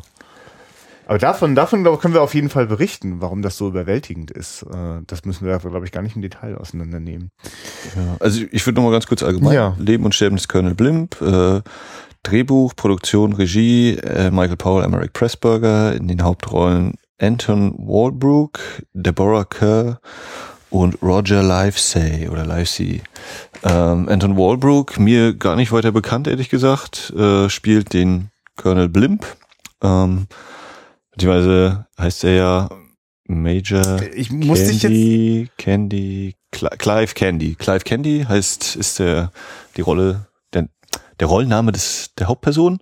[1.08, 4.62] aber davon, davon glaube können wir auf jeden Fall berichten, warum das so überwältigend ist.
[4.64, 7.30] Äh, das müssen wir, glaube ich, gar nicht im Detail auseinandernehmen.
[7.96, 9.54] Ja, also ich würde noch mal ganz kurz allgemein.
[9.54, 9.74] Ja.
[9.78, 11.18] Leben und Sterben des Colonel Blimp.
[11.22, 11.62] Äh,
[12.24, 18.60] Drehbuch, Produktion, Regie, äh, Michael Powell, Emmerich Pressburger, in den Hauptrollen Anton Walbrook,
[18.92, 20.00] Deborah Kerr
[20.70, 23.02] und Roger Livesey oder Livesey.
[23.64, 29.26] Ähm, Anton Walbrook, mir gar nicht weiter bekannt, ehrlich gesagt, äh, spielt den Colonel Blimp.
[29.82, 30.26] Ähm,
[31.12, 32.68] beziehungsweise heißt er ja
[33.28, 37.54] Major ich muss Candy, jetzt Candy, Clive Candy.
[37.56, 39.32] Clive Candy heißt, ist der,
[39.76, 40.27] die Rolle
[41.20, 42.78] der Rollenname des, der Hauptperson.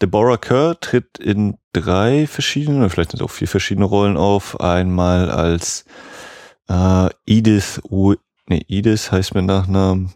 [0.00, 4.60] Deborah Kerr tritt in drei verschiedene, oder vielleicht sind es auch vier verschiedene Rollen auf.
[4.60, 5.84] Einmal als
[6.68, 7.80] äh, Edith,
[8.48, 10.12] nee, Edith heißt mein Nachnamen,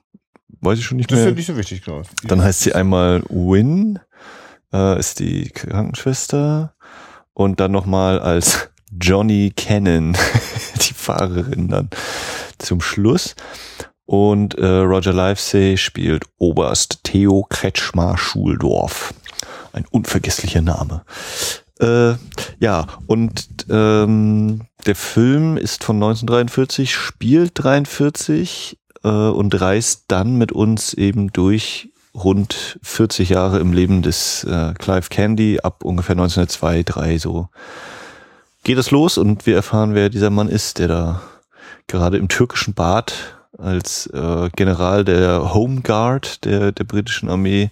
[0.60, 1.30] weiß ich schon nicht das mehr.
[1.30, 2.28] Das ist ja nicht so wichtig, glaube ich.
[2.28, 3.98] Dann heißt sie einmal Win,
[4.72, 6.74] äh, ist die Krankenschwester.
[7.34, 8.68] Und dann nochmal als
[9.00, 10.12] Johnny Cannon,
[10.76, 11.88] die Fahrerin dann
[12.58, 13.34] zum Schluss.
[14.06, 19.14] Und äh, Roger Livesey spielt Oberst Theo Kretschmar Schuldorf.
[19.72, 21.04] Ein unvergesslicher Name.
[21.80, 22.14] Äh,
[22.58, 30.52] ja, und ähm, der Film ist von 1943, spielt 43 äh, und reist dann mit
[30.52, 36.82] uns eben durch rund 40 Jahre im Leben des äh, Clive Candy ab ungefähr 1902,
[36.82, 37.48] 3 so.
[38.64, 41.22] Geht es los und wir erfahren, wer dieser Mann ist, der da
[41.88, 47.70] gerade im türkischen Bad als äh, General der Home Guard der, der britischen Armee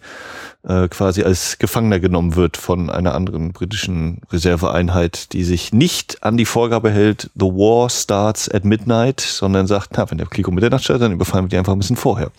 [0.62, 6.36] äh, quasi als Gefangener genommen wird von einer anderen britischen Reserveeinheit, die sich nicht an
[6.36, 10.54] die Vorgabe hält, the war starts at midnight, sondern sagt, na, wenn der Krieg um
[10.54, 12.30] Mitternacht startet, dann überfallen wir die einfach ein bisschen vorher.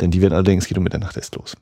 [0.00, 1.56] Denn die werden allerdings, geht um Mitternacht erst los.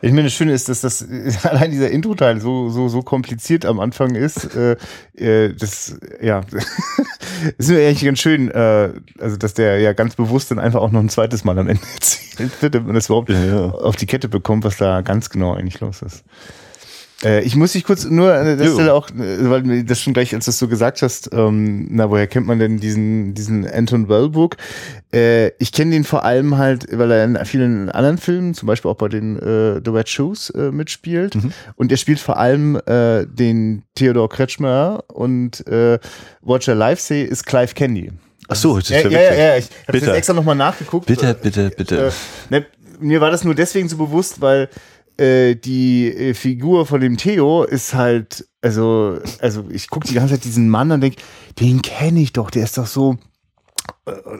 [0.00, 1.06] Ich meine, das Schöne ist, dass das
[1.44, 4.54] allein dieser Intro-Teil so, so, so kompliziert am Anfang ist.
[4.54, 4.76] Äh,
[5.16, 6.42] äh, das, ja,
[7.58, 10.90] ist mir eigentlich ganz schön, äh, also dass der ja ganz bewusst dann einfach auch
[10.90, 13.70] noch ein zweites Mal am Ende erzählt wird, damit man das überhaupt ja, ja.
[13.70, 16.24] auf die Kette bekommt, was da ganz genau eigentlich los ist.
[17.22, 20.14] Äh, ich muss dich kurz nur an der Stelle auch, äh, weil mir das schon
[20.14, 23.66] gleich, als du das so gesagt hast, ähm, na, woher kennt man denn diesen, diesen
[23.66, 24.56] Anton Wellbrook?
[25.12, 28.90] Äh, ich kenne den vor allem halt, weil er in vielen anderen Filmen, zum Beispiel
[28.90, 31.36] auch bei den äh, The Red Shoes äh, mitspielt.
[31.36, 31.52] Mhm.
[31.76, 35.98] Und er spielt vor allem äh, den Theodor Kretschmer und äh,
[36.46, 38.10] Roger Livesey ist Clive Candy.
[38.48, 41.06] Ach so, das ist ja, ja, ja, ja, ich habe das extra nochmal nachgeguckt.
[41.06, 42.08] Bitte, bitte, bitte.
[42.08, 42.10] Äh,
[42.50, 42.66] ne,
[43.00, 44.68] mir war das nur deswegen so bewusst, weil
[45.16, 50.34] äh, die äh, Figur von dem Theo ist halt, also, also ich gucke die ganze
[50.34, 51.18] Zeit diesen Mann und denke,
[51.60, 53.16] den kenne ich doch, der ist doch so.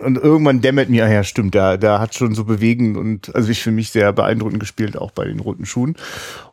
[0.04, 3.62] Und irgendwann dämmert mir, ja, stimmt, der, der hat schon so bewegend und also ich
[3.62, 5.96] für mich sehr beeindruckend gespielt, auch bei den roten Schuhen.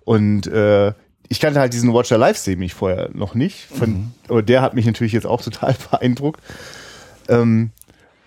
[0.03, 0.93] Und äh,
[1.27, 3.65] ich kannte halt diesen Watcher Live mich vorher noch nicht.
[3.73, 4.11] Von, mhm.
[4.27, 6.41] Aber der hat mich natürlich jetzt auch total beeindruckt.
[7.29, 7.71] Ähm,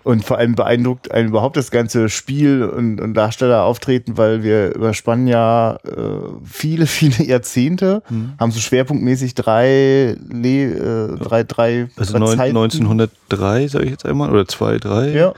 [0.05, 4.75] und vor allem beeindruckt einen überhaupt das ganze Spiel und, und Darsteller auftreten, weil wir
[4.75, 5.99] überspannen ja äh,
[6.43, 8.33] viele, viele Jahrzehnte, mhm.
[8.39, 14.31] haben so schwerpunktmäßig drei, Le äh, drei, drei, also drei 1903, sage ich jetzt einmal,
[14.31, 15.09] oder zwei, drei.
[15.09, 15.33] Ja.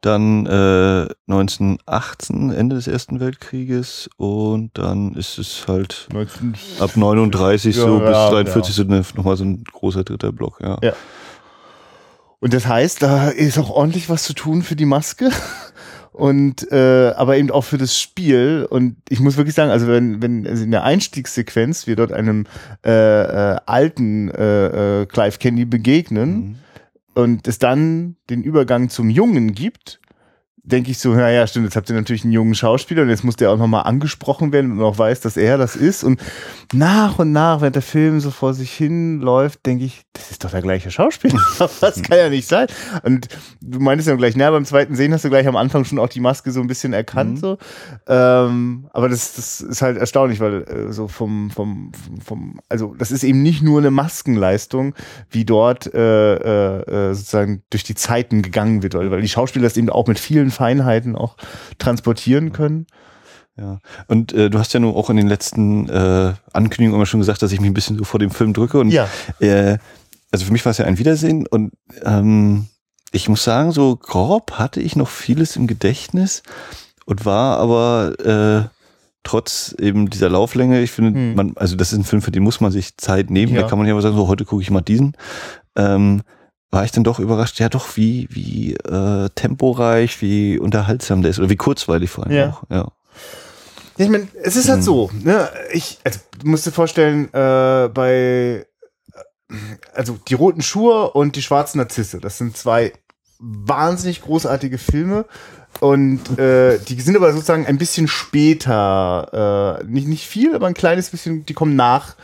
[0.00, 7.74] Dann äh, 1918, Ende des Ersten Weltkrieges und dann ist es halt 19, ab 39
[7.74, 8.84] ja, so bis ja, 43 ja.
[8.84, 10.78] so nochmal so ein großer dritter Block, ja.
[10.82, 10.92] ja.
[12.44, 15.30] Und das heißt, da ist auch ordentlich was zu tun für die Maske.
[16.12, 18.66] Und äh, aber eben auch für das Spiel.
[18.68, 22.44] Und ich muss wirklich sagen, also wenn, wenn also in der Einstiegssequenz wir dort einem
[22.84, 26.56] äh, äh, alten äh, äh, Clive Candy begegnen mhm.
[27.14, 30.02] und es dann den Übergang zum Jungen gibt,
[30.64, 33.36] denke ich so, naja, stimmt, jetzt habt ihr natürlich einen jungen Schauspieler und jetzt muss
[33.36, 36.02] der auch nochmal angesprochen werden und auch weiß, dass er das ist.
[36.02, 36.20] Und
[36.72, 40.42] nach und nach, während der Film so vor sich hin läuft, denke ich, das ist
[40.42, 41.38] doch der gleiche Schauspieler.
[41.80, 42.68] das kann ja nicht sein.
[43.02, 43.28] Und
[43.60, 46.08] du meintest ja gleich, na, beim zweiten Sehen hast du gleich am Anfang schon auch
[46.08, 47.34] die Maske so ein bisschen erkannt.
[47.34, 47.40] Mhm.
[47.40, 47.58] So.
[48.06, 51.92] Ähm, aber das, das ist halt erstaunlich, weil äh, so vom, vom,
[52.24, 54.94] vom, also das ist eben nicht nur eine Maskenleistung,
[55.28, 59.76] wie dort äh, äh, äh sozusagen durch die Zeiten gegangen wird, weil die Schauspieler das
[59.76, 61.36] eben auch mit vielen Feinheiten auch
[61.78, 62.86] transportieren können.
[63.56, 67.20] Ja, und äh, du hast ja nur auch in den letzten äh, Ankündigungen immer schon
[67.20, 68.80] gesagt, dass ich mich ein bisschen so vor dem Film drücke.
[68.80, 69.08] Und ja.
[69.38, 69.78] äh,
[70.32, 72.66] also für mich war es ja ein Wiedersehen und ähm,
[73.12, 76.42] ich muss sagen, so grob hatte ich noch vieles im Gedächtnis
[77.06, 78.68] und war aber äh,
[79.22, 81.34] trotz eben dieser Lauflänge, ich finde, hm.
[81.36, 83.54] man, also das ist ein Film, für den muss man sich Zeit nehmen.
[83.54, 83.62] Ja.
[83.62, 85.16] Da kann man ja aber sagen, so heute gucke ich mal diesen.
[85.76, 86.22] Ähm,
[86.74, 91.38] war ich dann doch überrascht, ja doch, wie, wie äh, temporeich, wie unterhaltsam der ist
[91.38, 92.50] oder wie kurzweilig vor allem ja.
[92.50, 92.62] auch.
[92.68, 92.88] Ja.
[93.96, 94.84] Ich meine, es ist halt mhm.
[94.84, 95.48] so, ne?
[95.72, 98.66] Ich, also, du musst dir vorstellen, äh, bei
[99.48, 99.56] äh,
[99.94, 102.92] also die roten Schuhe und die schwarzen Narzisse, das sind zwei
[103.38, 105.26] wahnsinnig großartige Filme.
[105.80, 110.74] Und äh, die sind aber sozusagen ein bisschen später, äh, nicht, nicht viel, aber ein
[110.74, 112.14] kleines bisschen, die kommen nach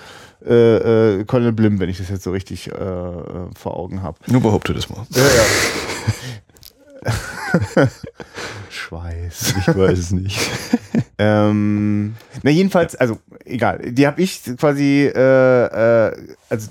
[0.46, 4.18] äh, äh, Colonel Blim, wenn ich das jetzt so richtig äh, vor Augen habe.
[4.26, 5.06] Nur behaupte das mal.
[5.10, 5.44] Ja, ja.
[8.70, 9.54] Schweiß.
[9.58, 10.38] Ich weiß es nicht.
[11.18, 13.92] ähm, na jedenfalls, also egal.
[13.92, 16.16] Die habe ich quasi, äh, äh,
[16.48, 16.70] also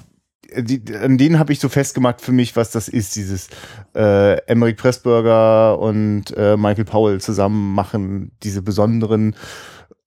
[0.55, 3.49] die, an denen habe ich so festgemacht für mich, was das ist, dieses
[3.95, 9.35] äh, Emmerich Pressburger und äh, Michael Powell zusammen machen diese besonderen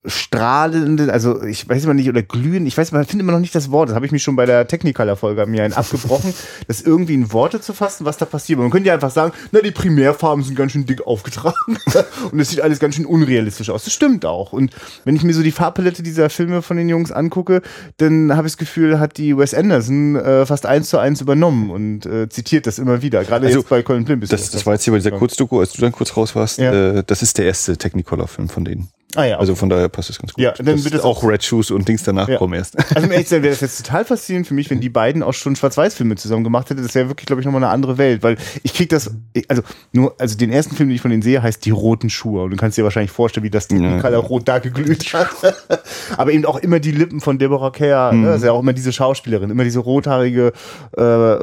[0.04, 3.54] strahlenden, also ich weiß immer nicht, oder glühen, ich weiß, man findet immer noch nicht
[3.54, 6.34] das Wort, das habe ich mich schon bei der Technicolor-Folge mir einen abgebrochen,
[6.66, 8.58] das irgendwie in Worte zu fassen, was da passiert.
[8.58, 11.78] Man könnte ja einfach sagen, na, die Primärfarben sind ganz schön dick aufgetragen
[12.32, 13.84] und es sieht alles ganz schön unrealistisch aus.
[13.84, 14.52] Das stimmt auch.
[14.52, 14.72] Und
[15.04, 17.62] wenn ich mir so die Farbpalette dieser Filme von den Jungs angucke,
[17.98, 21.70] dann habe ich das Gefühl, hat die Wes Anderson äh, fast eins zu eins übernommen
[21.70, 24.20] und äh, zitiert das immer wieder, gerade also, jetzt bei Colin Blim.
[24.20, 26.58] Das, das, das war jetzt hier bei dieser Kurzdoku, als du dann kurz raus warst,
[26.58, 26.72] ja.
[26.72, 28.88] äh, das ist der erste Technicolor-Film von denen.
[29.14, 29.40] Ah, ja, okay.
[29.40, 30.42] Also von daher passt es ganz gut.
[30.42, 32.38] Ja, dann das wird es auch Red Shoes und Dings danach ja.
[32.38, 32.76] kommen erst.
[32.96, 35.54] Also zu sein, wäre das jetzt total faszinierend für mich, wenn die beiden auch schon
[35.54, 36.82] Schwarz-Weiß-Filme zusammen gemacht hätten.
[36.82, 39.10] Das wäre wirklich, glaube ich, nochmal eine andere Welt, weil ich krieg das,
[39.48, 42.42] also nur, also den ersten Film, den ich von denen sehe, heißt Die roten Schuhe.
[42.42, 44.00] Und du kannst dir wahrscheinlich vorstellen, wie das die ja.
[44.00, 45.28] Color Rot da geglüht hat.
[46.16, 48.22] Aber eben auch immer die Lippen von Deborah Kerr, mhm.
[48.22, 48.26] ne?
[48.28, 50.52] das ist ja auch immer diese Schauspielerin, immer diese rothaarige,
[50.96, 51.36] äh,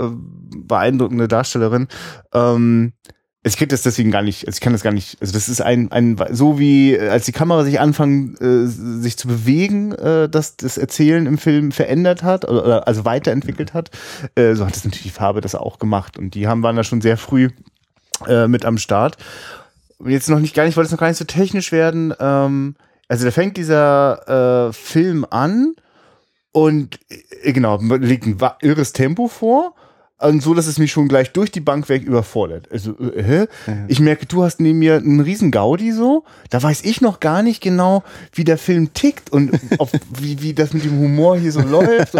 [0.55, 1.88] beeindruckende Darstellerin.
[2.33, 2.93] Ähm,
[3.43, 5.62] ich krieg das deswegen gar nicht, also ich kann das gar nicht, also das ist
[5.62, 10.58] ein, ein so wie als die Kamera sich anfangen, äh, sich zu bewegen, äh, dass
[10.58, 13.91] das Erzählen im Film verändert hat, oder, also weiterentwickelt hat,
[14.36, 16.17] äh, so hat es natürlich die Farbe das auch gemacht.
[16.17, 17.49] Und die haben waren da schon sehr früh
[18.28, 19.15] äh, mit am Start.
[20.06, 22.13] Jetzt noch nicht gar nicht, wollte es noch gar nicht so technisch werden.
[22.19, 22.75] Ähm,
[23.08, 25.75] also da fängt dieser äh, Film an
[26.52, 26.99] und
[27.41, 29.75] äh, genau, legt ein irres Tempo vor
[30.19, 32.67] und so, dass es mich schon gleich durch die Bank weg überfordert.
[32.71, 33.47] Also, äh.
[33.88, 36.25] Ich merke, du hast neben mir einen riesen Gaudi so.
[36.49, 38.03] Da weiß ich noch gar nicht genau,
[38.34, 42.15] wie der Film tickt und auf, wie, wie das mit dem Humor hier so läuft.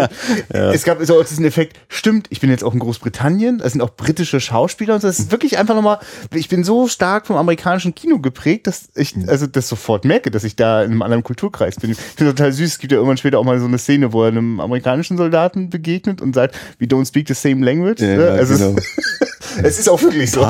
[0.52, 0.72] Ja.
[0.72, 3.90] Es gab so diesen Effekt, stimmt, ich bin jetzt auch in Großbritannien, das sind auch
[3.90, 5.06] britische Schauspieler und so.
[5.06, 5.98] das ist wirklich einfach nochmal,
[6.34, 9.28] ich bin so stark vom amerikanischen Kino geprägt, dass ich mhm.
[9.28, 11.90] also das sofort merke, dass ich da in einem anderen Kulturkreis bin.
[11.90, 14.22] Ich finde total süß, es gibt ja irgendwann später auch mal so eine Szene, wo
[14.22, 18.00] er einem amerikanischen Soldaten begegnet und sagt, we don't speak the same language wird.
[18.00, 18.30] Ja, ne?
[18.30, 18.80] also genau.
[19.62, 20.44] es, ist auch wirklich so.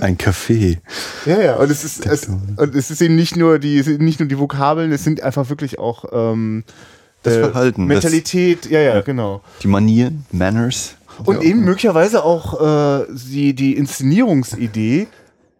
[0.00, 0.78] Ein Café.
[1.26, 1.56] Ja, ja.
[1.56, 4.92] Und es ist, es, und es ist eben nicht nur die, nicht nur die Vokabeln,
[4.92, 6.64] es sind einfach wirklich auch ähm,
[7.22, 7.86] das äh, Verhalten.
[7.86, 9.42] Mentalität, das, ja, ja, genau.
[9.62, 10.94] Die Manieren, Manners.
[11.24, 11.42] Und ja.
[11.42, 15.08] eben möglicherweise auch äh, die, die Inszenierungsidee,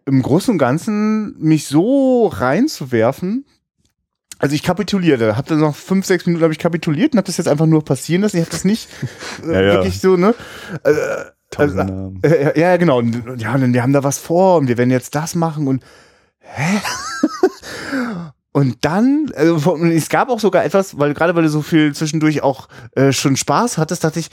[0.05, 3.45] im Großen und Ganzen mich so reinzuwerfen,
[4.39, 7.37] also ich kapitulierte, habe dann noch fünf, sechs Minuten habe ich kapituliert und habe das
[7.37, 8.37] jetzt einfach nur passieren lassen.
[8.37, 8.89] Ich habe das nicht
[9.47, 10.35] äh, ja, wirklich so, ne?
[10.83, 10.93] Äh,
[11.55, 12.97] also, äh, ja, genau.
[12.97, 15.83] Und, ja, und wir haben da was vor und wir werden jetzt das machen und
[16.39, 16.79] hä?
[18.53, 22.43] Und dann, also, es gab auch sogar etwas, weil gerade weil du so viel zwischendurch
[22.43, 24.29] auch äh, schon Spaß hattest, dachte ich,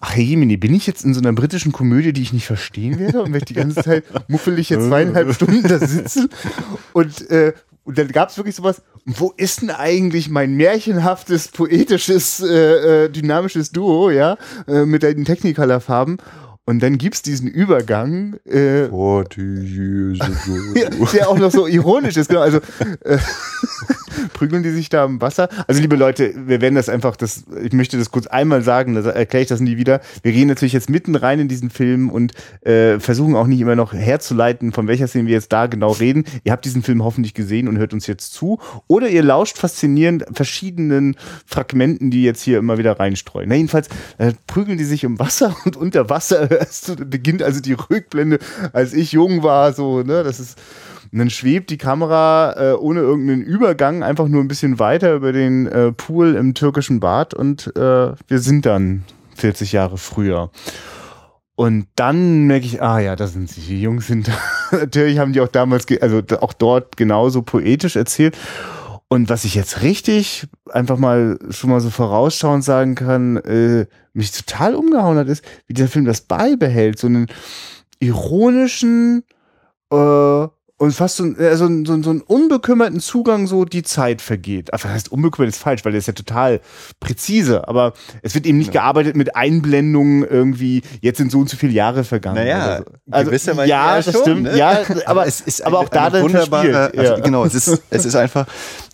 [0.00, 3.20] ach Jemini, bin ich jetzt in so einer britischen Komödie, die ich nicht verstehen werde?
[3.20, 6.28] Und werde ich die ganze Zeit muffelig jetzt zweieinhalb Stunden da sitzen
[6.92, 7.52] und äh,
[7.86, 13.08] und dann gab es wirklich sowas, wo ist denn eigentlich mein märchenhaftes, poetisches, äh, äh,
[13.10, 16.16] dynamisches Duo, ja, äh, mit den Technicolor-Farben?
[16.66, 18.86] Und dann gibt's diesen Übergang, äh,
[20.74, 22.40] ja, der auch noch so ironisch ist, genau.
[22.40, 22.58] Also
[23.04, 23.18] äh,
[24.34, 25.48] prügeln die sich da im Wasser.
[25.66, 29.08] Also liebe Leute, wir werden das einfach, das, ich möchte das kurz einmal sagen, da
[29.10, 30.02] erkläre ich das nie wieder.
[30.22, 33.76] Wir gehen natürlich jetzt mitten rein in diesen Film und äh, versuchen auch nicht immer
[33.76, 36.24] noch herzuleiten, von welcher Szene wir jetzt da genau reden.
[36.42, 38.58] Ihr habt diesen Film hoffentlich gesehen und hört uns jetzt zu.
[38.88, 41.16] Oder ihr lauscht faszinierend verschiedenen
[41.46, 43.48] Fragmenten, die jetzt hier immer wieder reinstreuen.
[43.48, 46.48] Na, jedenfalls äh, prügeln die sich im Wasser und unter Wasser
[47.06, 48.38] beginnt also die Rückblende,
[48.72, 50.58] als ich jung war, so, ne, das ist
[51.14, 55.30] und dann schwebt die Kamera äh, ohne irgendeinen Übergang einfach nur ein bisschen weiter über
[55.30, 59.04] den äh, Pool im türkischen Bad und äh, wir sind dann
[59.36, 60.50] 40 Jahre früher.
[61.54, 63.60] Und dann merke ich, ah ja, da sind sie.
[63.60, 64.28] Die Jungs sind,
[64.72, 68.36] natürlich haben die auch damals, also auch dort genauso poetisch erzählt.
[69.06, 74.32] Und was ich jetzt richtig einfach mal schon mal so vorausschauend sagen kann, äh, mich
[74.32, 76.98] total umgehauen hat, ist, wie dieser Film das beibehält.
[76.98, 77.28] So einen
[78.00, 79.22] ironischen,
[79.92, 80.48] äh,
[80.84, 84.72] und fast so, äh, so, so, so einen unbekümmerten Zugang, so die Zeit vergeht.
[84.72, 86.60] Also heißt unbekümmert ist falsch, weil der ist ja total
[87.00, 88.82] präzise, aber es wird eben nicht ja.
[88.82, 92.36] gearbeitet mit Einblendungen irgendwie, jetzt sind so und so viele Jahre vergangen.
[92.36, 92.84] Naja, so.
[93.10, 94.58] also, gewisserweise ja, das schon, stimmt, ne?
[94.58, 98.16] ja, aber, es ist aber auch da dann wunderbare, also, genau, es ist, es ist
[98.16, 98.46] einfach,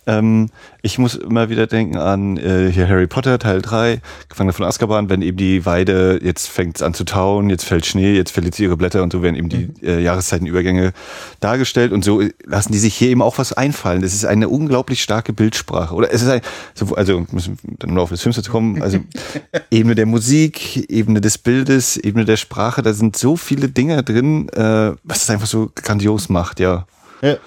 [0.07, 0.49] ähm,
[0.81, 5.09] ich muss immer wieder denken an äh, hier Harry Potter Teil 3, Gefangene von Azkaban,
[5.09, 8.55] wenn eben die Weide, jetzt fängt es an zu tauen, jetzt fällt Schnee, jetzt verliert
[8.55, 9.75] sie ihre Blätter und so werden eben die mhm.
[9.83, 10.93] äh, Jahreszeitenübergänge
[11.39, 14.01] dargestellt und so lassen die sich hier eben auch was einfallen.
[14.01, 15.93] Das ist eine unglaublich starke Bildsprache.
[15.93, 16.41] Oder es ist ein,
[16.73, 18.97] so, also müssen dann im Laufe des Films zu kommen, also
[19.69, 24.49] Ebene der Musik, Ebene des Bildes, Ebene der Sprache, da sind so viele Dinge drin,
[24.49, 26.87] äh, was es einfach so grandios macht, ja.
[27.21, 27.37] ja.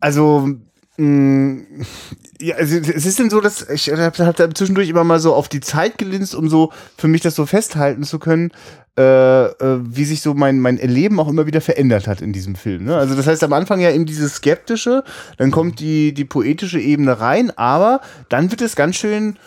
[0.00, 0.48] Also
[2.40, 5.48] ja, also es ist denn so, dass ich habe hab zwischendurch immer mal so auf
[5.48, 8.52] die Zeit gelinst, um so für mich das so festhalten zu können,
[8.98, 12.56] äh, äh, wie sich so mein, mein Erleben auch immer wieder verändert hat in diesem
[12.56, 12.84] Film.
[12.84, 12.96] Ne?
[12.96, 15.02] Also das heißt am Anfang ja eben dieses Skeptische,
[15.38, 19.38] dann kommt die, die poetische Ebene rein, aber dann wird es ganz schön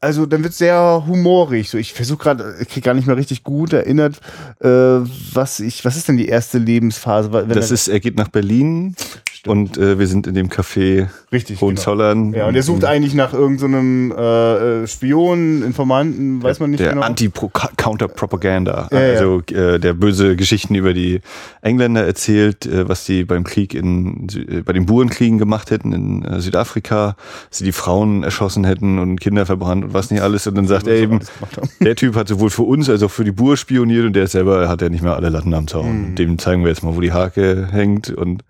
[0.00, 1.70] also dann wird sehr humorig.
[1.70, 4.20] So, ich versuche gerade, ich kriege gar nicht mehr richtig gut erinnert,
[4.60, 7.30] äh, was ich, was ist denn die erste Lebensphase?
[7.48, 8.94] das ist, er geht nach Berlin,
[9.38, 9.78] Stimmt.
[9.78, 12.32] Und äh, wir sind in dem Café Richtig, Hohenzollern.
[12.32, 12.42] Genau.
[12.42, 16.80] Ja, und er sucht eigentlich nach irgendeinem so äh, äh, Spion, Informanten, weiß man nicht
[16.80, 17.02] der genau.
[17.02, 18.88] Anti-Counter-Propaganda.
[18.90, 21.20] Ja, also äh, der böse Geschichten über die
[21.62, 26.24] Engländer erzählt, äh, was sie beim Krieg in äh, bei den Burenkriegen gemacht hätten in
[26.24, 27.14] äh, Südafrika,
[27.50, 30.46] sie die Frauen erschossen hätten und Kinder verbrannt und was nicht alles.
[30.46, 31.20] Und dann sagt er eben,
[31.80, 34.68] der Typ hat sowohl für uns als auch für die Bur spioniert und der selber
[34.68, 36.10] hat ja nicht mehr alle Latten am Zaun.
[36.10, 36.14] Mhm.
[36.14, 38.44] Dem zeigen wir jetzt mal, wo die Hake hängt und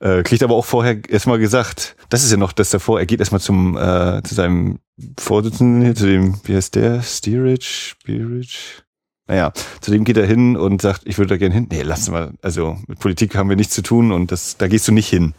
[0.00, 3.20] äh, kriegt aber auch vorher erstmal gesagt, das ist ja noch das davor, er geht
[3.20, 4.78] erstmal zum äh, zu seinem
[5.18, 7.02] Vorsitzenden hier, zu dem, wie heißt der?
[7.02, 7.94] Steerage?
[8.00, 8.82] Steerage?
[9.28, 11.68] Naja, zu dem geht er hin und sagt, ich würde da gerne hin.
[11.70, 14.88] Nee, lass mal, also mit Politik haben wir nichts zu tun und das, da gehst
[14.88, 15.34] du nicht hin.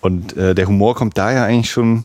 [0.00, 2.04] Und äh, der Humor kommt da ja eigentlich schon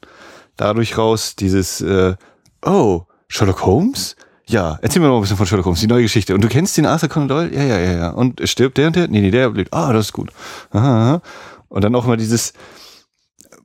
[0.58, 2.16] dadurch raus, dieses, äh,
[2.64, 4.16] oh, Sherlock Holmes?
[4.48, 6.36] Ja, erzähl mir noch ein bisschen von Sherlock Holmes, die neue Geschichte.
[6.36, 7.54] Und du kennst den Arthur Conan Doyle?
[7.54, 8.10] Ja, ja, ja, ja.
[8.10, 9.08] Und stirbt der und der?
[9.08, 9.74] Nee, nee, der lebt.
[9.74, 10.32] Ah, das ist gut.
[10.72, 11.22] Aha, aha.
[11.68, 12.54] Und dann auch immer dieses,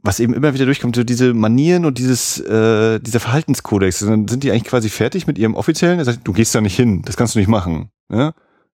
[0.02, 4.02] was eben immer wieder durchkommt, so diese Manieren und dieses, äh, dieser Verhaltenskodex.
[4.02, 5.98] Und dann sind die eigentlich quasi fertig mit ihrem offiziellen.
[5.98, 7.90] Er sagt, du gehst da nicht hin, das kannst du nicht machen.
[8.10, 8.28] Ja?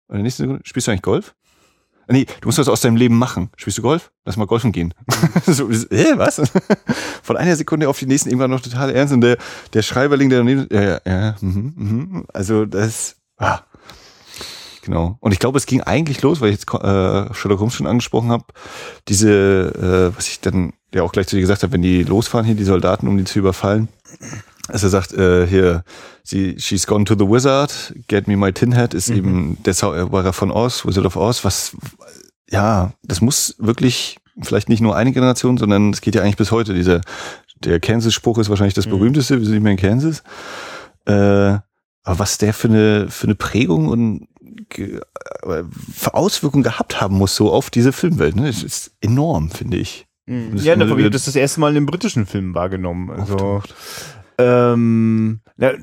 [0.08, 1.36] Und der nächste Sekunde, spielst du eigentlich Golf?
[2.08, 3.50] Nee, du musst was aus deinem Leben machen.
[3.58, 4.12] Spielst du Golf?
[4.26, 4.94] Lass mal golfen gehen.
[5.46, 6.42] so, äh, was?
[7.24, 9.38] Von einer Sekunde auf die nächsten irgendwann noch total ernst und der,
[9.74, 12.26] der Schreiberling, der daneben, ja, ja, ja, mhm, mhm.
[12.34, 13.60] also das, ah.
[14.84, 15.18] Genau.
[15.20, 18.30] Und ich glaube, es ging eigentlich los, weil ich jetzt äh, Sherlock Holmes schon angesprochen
[18.30, 18.46] habe,
[19.08, 22.46] diese, äh, was ich dann ja auch gleich zu dir gesagt habe, wenn die losfahren
[22.46, 23.88] hier, die Soldaten, um die zu überfallen,
[24.68, 25.84] dass er sagt, äh, hier,
[26.24, 29.18] sie, she's gone to the wizard, get me my tin hat, ist mhm.
[29.18, 31.76] eben der Zauberer von Oz, Wizard of Oz, was,
[32.50, 36.52] ja, das muss wirklich vielleicht nicht nur eine Generation, sondern es geht ja eigentlich bis
[36.52, 36.74] heute.
[36.74, 37.02] Dieser,
[37.64, 38.92] der Kansas-Spruch ist wahrscheinlich das mhm.
[38.92, 40.24] berühmteste, wir sind nicht mehr in Kansas.
[41.06, 41.60] Äh,
[42.04, 44.28] aber was der für eine, für eine Prägung und
[45.94, 48.48] für Auswirkungen gehabt haben muss, so auf diese Filmwelt, ne?
[48.48, 50.08] Das ist enorm, finde ich.
[50.26, 50.58] Mhm.
[50.58, 53.12] Ja, da habe ich das das erste Mal in einem britischen Film wahrgenommen.
[53.12, 53.62] Also.
[54.38, 55.74] Ähm, ja,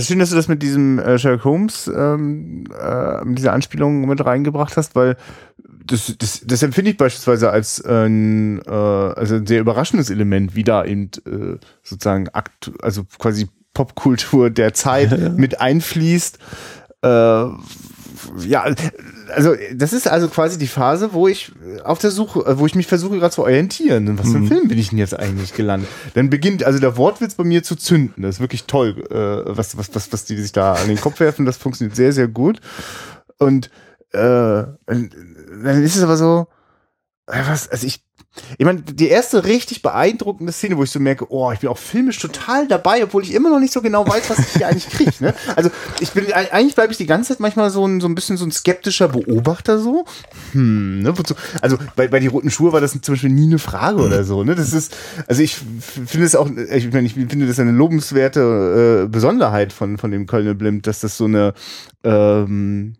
[0.00, 4.24] schön, dass du das mit diesem äh, Sherlock Holmes, ähm, äh, mit dieser Anspielung mit
[4.24, 5.16] reingebracht hast, weil
[5.86, 10.64] das, das, das empfinde ich beispielsweise als ein, äh, also ein sehr überraschendes Element, wie
[10.64, 16.38] da eben äh, sozusagen akt, also quasi Popkultur der Zeit mit einfließt.
[17.02, 17.44] Äh,
[18.46, 18.64] ja,
[19.34, 21.52] also das ist also quasi die Phase, wo ich
[21.84, 24.18] auf der Suche, äh, wo ich mich versuche gerade zu orientieren.
[24.18, 24.48] Was für ein mhm.
[24.48, 25.88] Film bin ich denn jetzt eigentlich gelandet?
[26.14, 28.22] Dann beginnt also der Wortwitz bei mir zu zünden.
[28.22, 31.20] Das ist wirklich toll, äh, was, was, was, was die sich da an den Kopf
[31.20, 31.46] werfen.
[31.46, 32.60] Das funktioniert sehr, sehr gut.
[33.38, 33.70] Und
[34.12, 34.18] äh,
[34.86, 36.48] dann ist es aber so,
[37.26, 38.02] äh, was, also ich
[38.58, 41.78] Ich meine, die erste richtig beeindruckende Szene, wo ich so merke, oh, ich bin auch
[41.78, 44.88] filmisch total dabei, obwohl ich immer noch nicht so genau weiß, was ich hier eigentlich
[44.88, 45.12] kriege.
[45.18, 45.34] Ne?
[45.56, 48.36] Also ich bin eigentlich bleibe ich die ganze Zeit manchmal so ein, so ein bisschen
[48.36, 50.04] so ein skeptischer Beobachter so.
[50.52, 51.12] Hm, ne?
[51.60, 54.44] Also bei, bei die roten Schuhe war das zum Beispiel nie eine Frage oder so.
[54.44, 54.54] Ne?
[54.54, 59.08] Das ist, also ich finde es auch, ich, meine, ich finde das eine lobenswerte äh,
[59.08, 61.52] Besonderheit von von dem Kölner Blind, dass das so eine
[62.04, 62.94] ähm,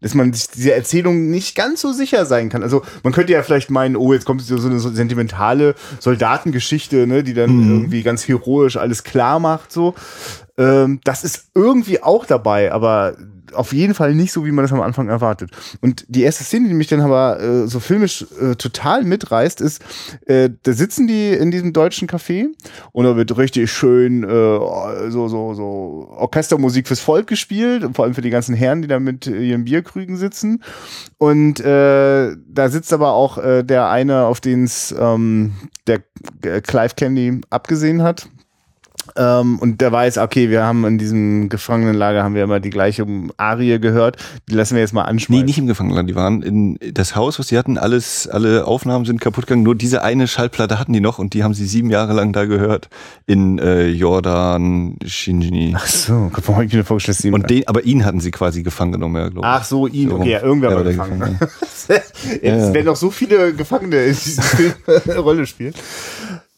[0.00, 2.62] dass man sich dieser Erzählung nicht ganz so sicher sein kann.
[2.62, 7.34] Also man könnte ja vielleicht meinen, oh, jetzt kommt so eine sentimentale Soldatengeschichte, ne, die
[7.34, 7.70] dann mhm.
[7.70, 9.94] irgendwie ganz heroisch alles klar macht, so.
[10.56, 13.16] Ähm, das ist irgendwie auch dabei, aber
[13.54, 15.50] auf jeden Fall nicht so, wie man das am Anfang erwartet.
[15.80, 19.82] Und die erste Szene, die mich dann aber äh, so filmisch äh, total mitreißt, ist,
[20.26, 22.46] äh, da sitzen die in diesem deutschen Café
[22.92, 28.14] und da wird richtig schön äh, so, so, so Orchestermusik fürs Volk gespielt, vor allem
[28.14, 30.62] für die ganzen Herren, die da mit ihren Bierkrügen sitzen.
[31.18, 35.52] Und äh, da sitzt aber auch äh, der eine, auf den es ähm,
[35.86, 36.02] der
[36.62, 38.28] Clive Candy abgesehen hat.
[39.16, 43.06] Ähm, und der weiß, okay, wir haben in diesem Gefangenenlager haben wir immer die gleiche
[43.36, 44.16] Arie gehört.
[44.48, 45.40] Die lassen wir jetzt mal anschmeißen.
[45.40, 46.06] Nee, nicht im Gefangenenlager.
[46.06, 47.78] Die waren in das Haus, was sie hatten.
[47.78, 49.62] Alles, alle Aufnahmen sind kaputt gegangen.
[49.62, 52.44] Nur diese eine Schallplatte hatten die noch und die haben sie sieben Jahre lang da
[52.44, 52.88] gehört.
[53.26, 55.74] In äh, Jordan, Shinji.
[55.76, 58.62] Ach so, warum habe ich mir vorgestellt, sieben Und den, aber ihn hatten sie quasi
[58.62, 59.52] gefangen genommen, ja, glaube ich.
[59.52, 61.18] Ach so, ihn, okay, ja, irgendwer ja, war gefangen.
[61.18, 61.38] gefangen.
[62.42, 62.74] Jetzt ja.
[62.74, 64.74] werden noch so viele Gefangene in diesem Film
[65.18, 65.74] Rolle spielen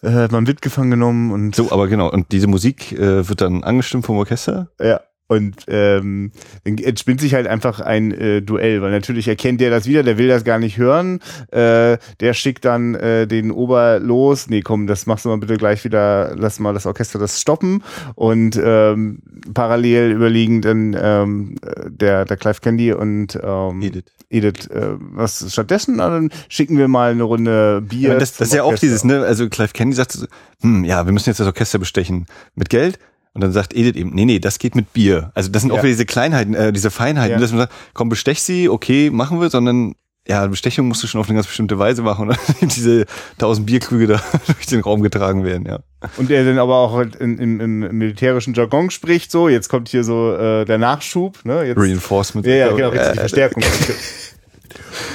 [0.06, 1.54] äh, man wird gefangen genommen und.
[1.54, 2.10] So, aber genau.
[2.10, 4.70] Und diese Musik äh, wird dann angestimmt vom Orchester?
[4.80, 5.00] Ja.
[5.28, 6.30] Und ähm,
[6.64, 10.18] dann entspinnt sich halt einfach ein äh, Duell, weil natürlich erkennt der das wieder, der
[10.18, 11.20] will das gar nicht hören.
[11.50, 14.48] Äh, der schickt dann äh, den Ober los.
[14.48, 17.82] Nee, komm, das machst du mal bitte gleich wieder, lass mal das Orchester das stoppen.
[18.14, 19.18] Und ähm,
[19.52, 21.56] parallel überlegen dann ähm,
[21.88, 24.04] der, der Clive Candy und ähm, Edith.
[24.28, 25.98] Edith, äh, was stattdessen?
[25.98, 28.10] Dann schicken wir mal eine Runde Bier.
[28.10, 29.22] Ja, das, das ist ja auch dieses, ne?
[29.22, 30.26] Also Clive Candy sagt, so,
[30.62, 32.26] hm, ja, wir müssen jetzt das Orchester bestechen.
[32.54, 32.98] Mit Geld?
[33.36, 35.30] Und dann sagt Edith eben, nee, nee, das geht mit Bier.
[35.34, 35.76] Also das sind ja.
[35.76, 37.38] auch wieder diese Kleinheiten, äh, diese Feinheiten, ja.
[37.38, 39.94] dass man sagt, komm, bestech sie, okay, machen wir, sondern
[40.26, 42.30] ja, Bestechung musst du schon auf eine ganz bestimmte Weise machen
[42.62, 43.04] und diese
[43.36, 45.80] tausend Bierkrüge da durch den Raum getragen werden, ja.
[46.16, 49.90] Und er dann aber auch halt in, in, im militärischen Jargon spricht, so, jetzt kommt
[49.90, 51.62] hier so äh, der Nachschub, ne?
[51.62, 52.46] Jetzt, Reinforcement.
[52.46, 53.62] Ja, ja, genau, richtig, die Verstärkung.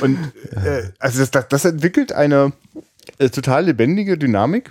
[0.02, 0.20] und
[0.64, 2.54] äh, also das, das entwickelt eine
[3.18, 4.70] äh, total lebendige Dynamik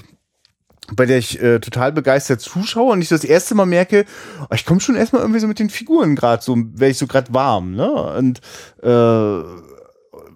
[0.93, 4.05] bei der ich äh, total begeistert zuschaue und ich das erste Mal merke,
[4.43, 7.07] oh, ich komme schon erstmal irgendwie so mit den Figuren gerade so, wäre ich so
[7.07, 7.91] gerade warm, ne?
[7.91, 8.41] Und
[8.83, 9.71] äh,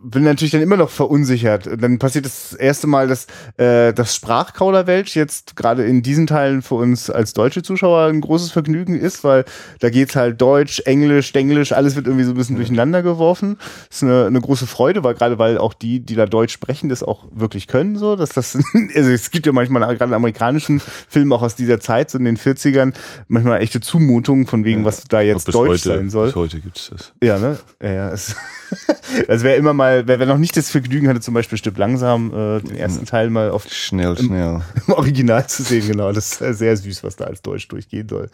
[0.05, 1.69] bin natürlich dann immer noch verunsichert.
[1.81, 3.27] Dann passiert das erste Mal, dass
[3.57, 8.51] äh, das Sprachkauderwelsch jetzt gerade in diesen Teilen für uns als deutsche Zuschauer ein großes
[8.51, 9.45] Vergnügen ist, weil
[9.81, 13.57] da geht's halt Deutsch, Englisch, Englisch, alles wird irgendwie so ein bisschen durcheinander geworfen.
[13.89, 16.91] Das ist eine, eine große Freude, weil gerade weil auch die, die da Deutsch sprechen,
[16.91, 18.59] das auch wirklich können, so, dass das,
[18.95, 22.25] also es gibt ja manchmal gerade in amerikanischen Filmen auch aus dieser Zeit, so in
[22.25, 22.93] den 40ern,
[23.29, 26.27] manchmal echte Zumutungen von wegen, was da jetzt Deutsch heute, sein soll.
[26.27, 27.13] Bis heute gibt's das.
[27.23, 27.59] Ja, ne?
[27.83, 28.11] Ja, ja.
[28.11, 28.37] Es,
[29.29, 32.32] also wer immer mal, wer, wer noch nicht das Vergnügen hatte, zum Beispiel Stück langsam,
[32.32, 36.12] äh, den ersten Teil mal auf schnell, im, schnell im Original zu sehen, genau.
[36.12, 38.30] Das ist sehr süß, was da als Deutsch durchgehen soll.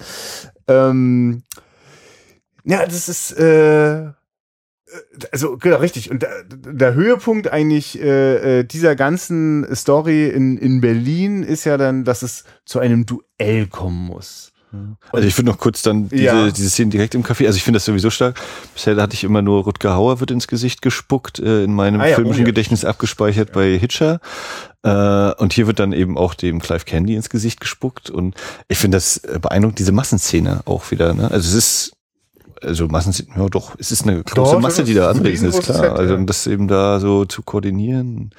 [0.68, 1.42] Ähm,
[2.64, 4.10] ja, das ist äh,
[5.32, 10.80] also genau richtig und der, der Höhepunkt eigentlich äh, äh, dieser ganzen Story in in
[10.80, 14.49] Berlin ist ja dann, dass es zu einem Duell kommen muss.
[15.12, 16.50] Also ich finde noch kurz dann diese, ja.
[16.50, 17.46] diese Szene direkt im Café.
[17.46, 18.40] Also ich finde das sowieso stark.
[18.74, 22.06] Bisher hatte ich immer nur Rutger Hauer wird ins Gesicht gespuckt, äh, in meinem ah,
[22.06, 22.50] ja, filmischen oh, ja.
[22.50, 24.20] Gedächtnis abgespeichert bei Hitcher.
[24.82, 28.10] Äh, und hier wird dann eben auch dem Clive Candy ins Gesicht gespuckt.
[28.10, 28.36] Und
[28.68, 31.14] ich finde das äh, beeindruckend, diese Massenszene auch wieder.
[31.14, 31.30] Ne?
[31.30, 31.92] Also es ist
[32.62, 35.78] also Massenszene, ja doch, es ist eine große doch, Masse, die da anwesend ist, klar.
[35.78, 38.30] Set, also das eben da so zu koordinieren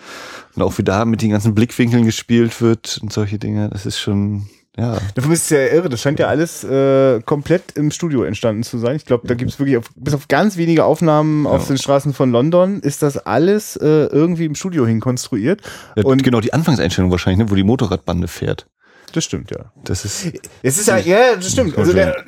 [0.56, 4.00] und auch wie da mit den ganzen Blickwinkeln gespielt wird und solche Dinge, das ist
[4.00, 4.98] schon ja.
[5.16, 5.90] Davon ist es ja irre.
[5.90, 8.96] Das scheint ja alles äh, komplett im Studio entstanden zu sein.
[8.96, 11.52] Ich glaube, da gibt es wirklich auf, bis auf ganz wenige Aufnahmen ja.
[11.52, 15.62] auf den Straßen von London ist das alles äh, irgendwie im Studio hinkonstruiert.
[15.98, 18.68] Ja, und genau die Anfangseinstellung wahrscheinlich, ne, wo die Motorradbande fährt.
[19.14, 19.72] Das stimmt, ja.
[19.84, 20.32] Das ist.
[20.64, 21.78] Es ist ja, ja, das stimmt.
[21.78, 22.24] Also der,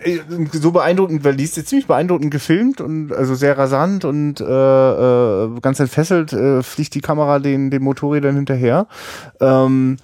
[0.51, 5.59] so beeindruckend, weil die ist ziemlich beeindruckend gefilmt und also sehr rasant und äh, äh,
[5.61, 8.87] ganz entfesselt äh, fliegt die Kamera den, den Motorrädern hinterher.
[9.39, 9.97] Ähm,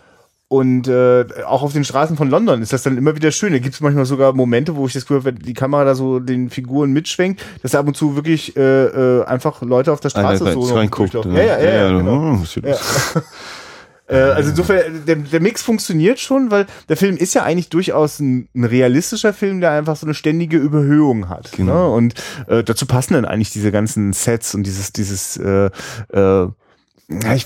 [0.50, 3.54] und äh, auch auf den Straßen von London ist das dann immer wieder schön.
[3.54, 5.94] Da gibt es manchmal sogar Momente, wo ich das Gefühl habe, wenn die Kamera da
[5.94, 10.10] so den Figuren mitschwenkt, dass ab und zu wirklich äh, äh, einfach Leute auf der
[10.10, 11.14] Straße Einer, so reinguckt.
[11.14, 11.60] Ja, ja, ja.
[11.60, 12.34] ja, ja, genau.
[12.34, 12.76] oh, ja.
[14.10, 18.20] Äh, also insofern, der, der Mix funktioniert schon, weil der Film ist ja eigentlich durchaus
[18.20, 21.52] ein, ein realistischer Film, der einfach so eine ständige Überhöhung hat.
[21.52, 21.90] Genau.
[21.90, 21.96] Ne?
[21.96, 22.14] Und
[22.48, 25.70] äh, dazu passen dann eigentlich diese ganzen Sets und dieses, dieses äh,
[26.12, 26.48] äh,
[27.36, 27.46] ich,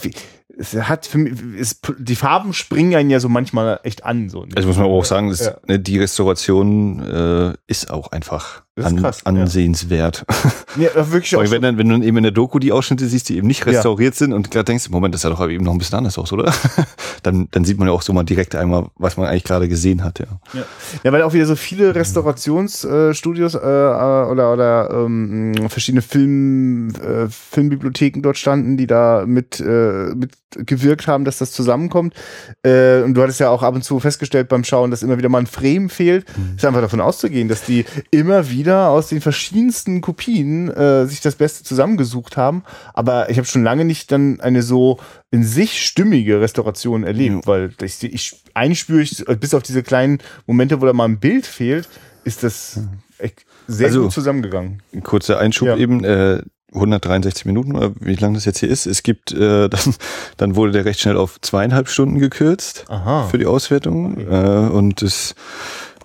[0.57, 4.29] es hat für mich, es, die Farben springen einen ja so manchmal echt an.
[4.29, 4.51] So, ne?
[4.55, 5.57] Also muss man aber auch sagen, dass, Ja.
[5.67, 9.31] ne, die Restauration äh, ist auch einfach Das ist an, krass, ja.
[9.31, 10.25] ansehenswert.
[10.75, 13.37] Ja, wirklich auch wenn, dann, wenn du eben in der Doku die Ausschnitte siehst, die
[13.37, 15.99] eben nicht restauriert sind und gerade denkst, Moment, das sah doch eben noch ein bisschen
[15.99, 16.51] anders aus, oder?
[17.21, 20.03] dann, dann sieht man ja auch so mal direkt einmal, was man eigentlich gerade gesehen
[20.03, 20.25] hat, ja.
[21.03, 27.29] Ja, weil auch wieder so viele Restaurationsstudios äh, äh, oder, oder ähm, verschiedene Film, äh,
[27.29, 32.15] Filmbibliotheken dort standen, die da mit, äh, mit gewirkt haben, dass das zusammenkommt.
[32.63, 35.29] Äh, und du hattest ja auch ab und zu festgestellt beim Schauen, dass immer wieder
[35.29, 36.25] mal ein Frame fehlt.
[36.55, 41.35] Ist einfach davon auszugehen, dass die immer wieder aus den verschiedensten Kopien äh, sich das
[41.35, 42.63] Beste zusammengesucht haben.
[42.93, 44.99] Aber ich habe schon lange nicht dann eine so
[45.31, 50.19] in sich stimmige Restauration erlebt, weil ich, ich eigentlich spüre ich, bis auf diese kleinen
[50.47, 51.89] Momente, wo da mal ein Bild fehlt,
[52.23, 52.79] ist das
[53.17, 54.81] echt sehr Also- gut zusammengegangen.
[54.93, 55.77] Ein kurzer Einschub Ja.
[55.77, 56.41] eben, äh,
[56.73, 58.87] 163 Minuten, oder wie lang das jetzt hier ist.
[58.87, 59.95] Es gibt, äh, dann,
[60.37, 63.27] dann wurde der recht schnell auf zweieinhalb Stunden gekürzt Aha.
[63.27, 64.17] für die Auswertung.
[64.19, 65.35] Äh, und das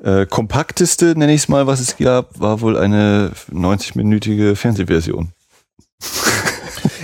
[0.03, 5.33] äh, kompakteste, nenne ich es mal, was es gab, war wohl eine 90-minütige Fernsehversion.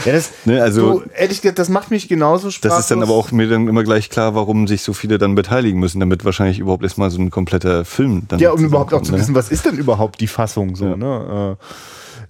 [0.05, 2.77] Ja, das, Ne, also du, ehrlich gesagt, das macht mich genauso sprachlos.
[2.77, 5.35] Das ist dann aber auch mir dann immer gleich klar, warum sich so viele dann
[5.35, 8.39] beteiligen müssen, damit wahrscheinlich überhaupt erstmal so ein kompletter Film dann.
[8.39, 10.97] Ja, um überhaupt auch zu zusammenkommt, wissen, was ist denn überhaupt die Fassung so, Ja.
[10.97, 11.57] ne?
[11.59, 11.65] Äh,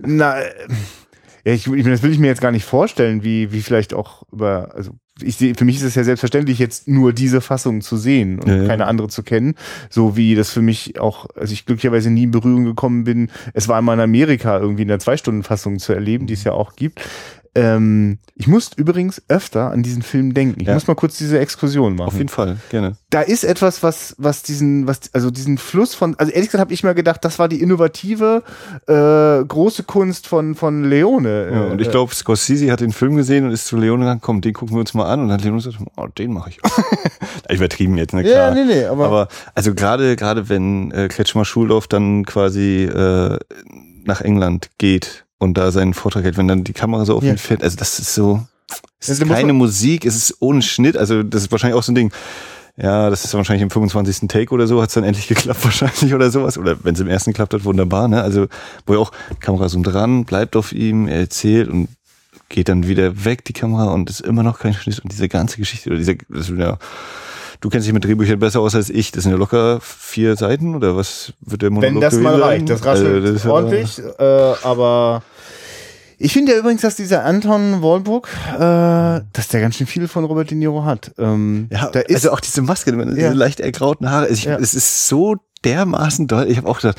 [0.06, 0.50] na, äh,
[1.44, 4.22] ja, ich, ich, das will ich mir jetzt gar nicht vorstellen, wie, wie vielleicht auch
[4.32, 4.92] über, also
[5.22, 8.48] ich sehe, für mich ist es ja selbstverständlich, jetzt nur diese Fassung zu sehen und
[8.48, 8.66] Ja, ja.
[8.66, 9.54] keine andere zu kennen.
[9.88, 13.30] So wie das für mich auch, also ich glücklicherweise nie in Berührung gekommen bin.
[13.52, 16.74] Es war einmal in Amerika irgendwie in der Zwei-Stunden-Fassung zu erleben, die es ja auch
[16.74, 17.00] gibt.
[17.56, 20.60] Ähm, ich muss übrigens öfter an diesen Film denken.
[20.60, 20.74] Ich Ja.
[20.74, 22.96] muss mal kurz diese Exkursion machen Auf jeden Fall, gerne.
[23.10, 26.72] da ist etwas, was, was diesen, was, also diesen Fluss von, also ehrlich gesagt habe
[26.74, 28.42] ich mir gedacht, das war die innovative
[28.88, 31.48] äh, große Kunst von, von Leone.
[31.52, 34.20] Ja, Äh, und ich glaube, Scorsese hat den Film gesehen und ist zu Leone gegangen,
[34.20, 35.20] komm, den gucken wir uns mal an.
[35.20, 36.58] Und dann hat Leone gesagt, oh, den mache ich.
[37.50, 38.54] Übertrieben jetzt, ne, Ja, klar.
[38.54, 43.38] nee, nee, aber- aber also gerade gerade wenn äh, Kretschmer Schuldorf dann quasi äh,
[44.04, 47.30] nach England geht und da seinen Vortrag hält, wenn dann die Kamera so auf Ja.
[47.32, 48.40] ihn fährt, also das ist so,
[48.98, 51.92] es Ja, ist keine Musik, es ist ohne Schnitt, also das ist wahrscheinlich auch so
[51.92, 52.12] ein Ding.
[52.76, 54.26] Ja, das ist dann wahrscheinlich im 25.
[54.26, 56.58] Take oder so, hat es dann endlich geklappt wahrscheinlich oder sowas.
[56.58, 58.20] Oder wenn es im ersten geklappt hat, wunderbar, ne?
[58.20, 58.46] Also,
[58.84, 61.88] wo ja auch Kamera so dran, bleibt auf ihm, er erzählt und
[62.48, 64.98] geht dann wieder weg, die Kamera, und ist immer noch kein Schnitt.
[64.98, 66.78] Und diese ganze Geschichte, oder diese, das ja,
[67.60, 69.12] du kennst dich mit Drehbüchern besser aus als ich.
[69.12, 72.42] Das sind ja locker vier Seiten, oder was wird der Monolog wenn das mal sein?
[72.42, 75.22] reicht, das raschelt Also, das ordentlich, äh, aber
[76.18, 78.58] ich finde ja übrigens, dass dieser Anton Walbrook, äh,
[79.32, 81.12] dass der ganz schön viel von Robert De Niro hat.
[81.18, 83.32] Ähm, Ja, da ist also auch diese Maske, diese Ja.
[83.32, 84.24] leicht ergrauten Haare.
[84.24, 84.56] Also ich, Ja.
[84.58, 86.46] Es ist so dermaßen doll.
[86.50, 86.98] Ich habe auch gedacht,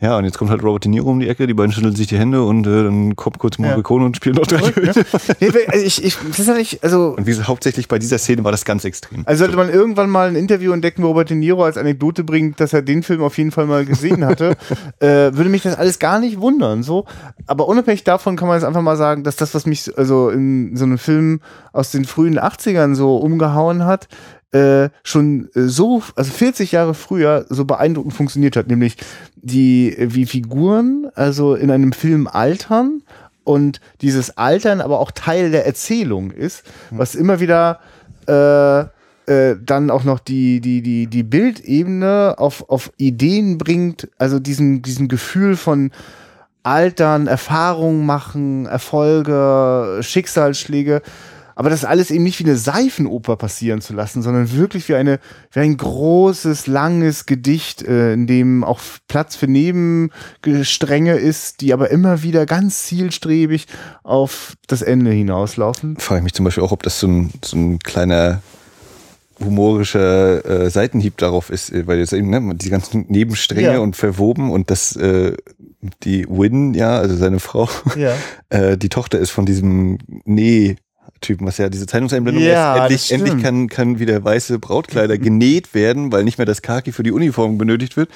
[0.00, 2.06] ja, und jetzt kommt halt Robert De Niro um die Ecke, die beiden schütteln sich
[2.06, 4.92] die Hände und äh, dann kommt kurz Morricone und spielt noch drei Ja.
[5.40, 8.18] Nee, also ich, ich, das ist ja nicht, also Und wie gesagt, hauptsächlich bei dieser
[8.18, 9.22] Szene war das ganz extrem.
[9.24, 12.60] Also sollte man irgendwann mal ein Interview entdecken, wo Robert De Niro als Anekdote bringt,
[12.60, 14.56] dass er den Film auf jeden Fall mal gesehen hatte,
[15.00, 16.82] äh, würde mich das alles gar nicht wundern.
[16.82, 17.06] So,
[17.46, 20.76] aber unabhängig davon kann man jetzt einfach mal sagen, dass das, was mich also in
[20.76, 21.40] so einem Film
[21.72, 24.08] aus den frühen 80ern so umgehauen hat,
[24.56, 28.96] äh, schon äh, so, also 40 Jahre früher so beeindruckend funktioniert hat, nämlich
[29.36, 33.02] die, wie Figuren also in einem Film altern
[33.44, 37.80] und dieses Altern aber auch Teil der Erzählung ist, was immer wieder
[38.26, 38.80] äh,
[39.30, 44.82] äh, dann auch noch die, die, die, die Bildebene auf, auf Ideen bringt, also diesen,
[44.82, 45.90] diesen Gefühl von
[46.62, 51.02] Altern, Erfahrungen machen, Erfolge, Schicksalsschläge,
[51.56, 55.18] aber das alles eben nicht wie eine Seifenoper passieren zu lassen, sondern wirklich wie eine
[55.50, 61.90] wie ein großes, langes Gedicht, äh, in dem auch Platz für Nebenstränge ist, die aber
[61.90, 63.66] immer wieder ganz zielstrebig
[64.04, 65.96] auf das Ende hinauslaufen.
[65.98, 68.42] Frage ich mich zum Beispiel auch, ob das so ein, so ein kleiner
[69.42, 73.78] humorischer äh, Seitenhieb darauf ist, äh, weil jetzt eben ne, die ganzen Nebenstränge Ja.
[73.80, 75.34] und verwoben und das äh,
[76.02, 78.14] die Win, ja, also seine Frau, Ja.
[78.48, 80.76] äh, die Tochter ist von diesem Nee.
[81.20, 83.10] Typen, was ja diese Zeitungseinblendung Ja, ist.
[83.10, 87.02] Endlich, endlich kann, kann wieder weiße Brautkleider genäht werden, weil nicht mehr das Khaki für
[87.02, 88.10] die Uniform benötigt wird.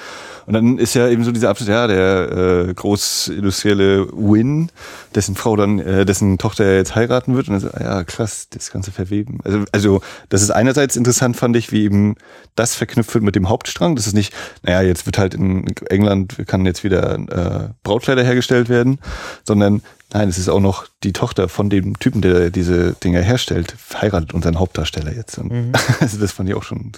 [0.46, 4.70] Und dann ist ja eben so dieser Abschnitt, ja, der äh, großindustrielle Win,
[5.14, 7.48] dessen Frau dann, äh, dessen Tochter jetzt heiraten wird.
[7.48, 9.38] Und dann so, ja, krass, das ganze Verweben.
[9.44, 12.16] Also, also das ist einerseits interessant, fand ich, wie eben
[12.54, 13.96] das verknüpft wird mit dem Hauptstrang.
[13.96, 18.68] Das ist nicht, naja, jetzt wird halt in England, kann jetzt wieder äh, Brautkleider hergestellt
[18.68, 18.98] werden,
[19.44, 19.82] sondern
[20.12, 24.34] Nein, es ist auch noch die Tochter von dem Typen, der diese Dinger herstellt, heiratet
[24.34, 25.38] unseren Hauptdarsteller jetzt.
[25.38, 26.92] Und also das fand ich auch schon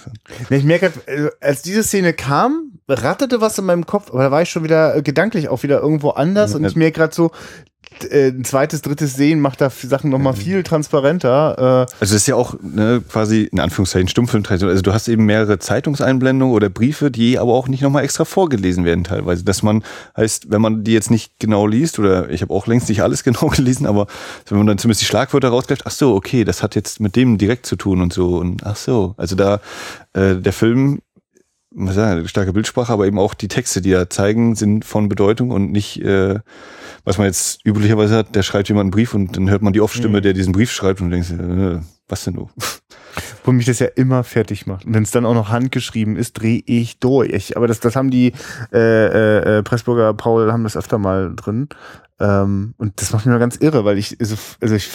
[0.49, 4.41] Ich merke, äh, als diese Szene kam, ratterte was in meinem Kopf, aber da war
[4.41, 6.69] ich schon wieder äh, gedanklich auch wieder irgendwo anders und Ja.
[6.69, 7.31] ich merke gerade so,
[8.03, 11.55] äh, ein zweites, drittes Sehen macht da Sachen nochmal viel transparenter.
[11.57, 11.61] Äh.
[11.61, 14.69] Also das ist ja auch ne, quasi in Anführungszeichen Stummfilmtradition.
[14.69, 18.85] Also du hast eben mehrere Zeitungseinblendungen oder Briefe, die aber auch nicht nochmal extra vorgelesen
[18.85, 19.43] werden teilweise.
[19.43, 19.83] Dass man
[20.17, 23.23] heißt, wenn man die jetzt nicht genau liest, oder ich habe auch längst nicht alles
[23.23, 24.07] genau gelesen, aber
[24.47, 27.37] wenn man dann zumindest die Schlagwörter rausgreift, ach so, okay, das hat jetzt mit dem
[27.37, 28.37] direkt zu tun und so.
[28.37, 29.59] Und ach so, also da
[30.13, 30.99] äh, der Film
[31.75, 35.51] was sagen, starke Bildsprache, aber eben auch die Texte, die da zeigen, sind von Bedeutung
[35.51, 36.39] und nicht, äh,
[37.03, 39.81] was man jetzt üblicherweise hat, der schreibt jemand einen Brief und dann hört man die
[39.81, 40.23] Off-Stimme, mhm.
[40.23, 42.49] der diesen Brief schreibt und denkt, äh, was denn du?
[43.43, 44.85] Wo mich das ja immer fertig macht.
[44.85, 47.57] Und wenn es dann auch noch handgeschrieben ist, drehe ich durch.
[47.57, 48.33] Aber das, das haben die
[48.71, 51.67] äh, äh, äh Pressburger Paul haben das öfter mal drin.
[52.19, 54.35] Ähm, und das macht mich mal ganz irre, weil ich, also,
[54.75, 54.89] ich,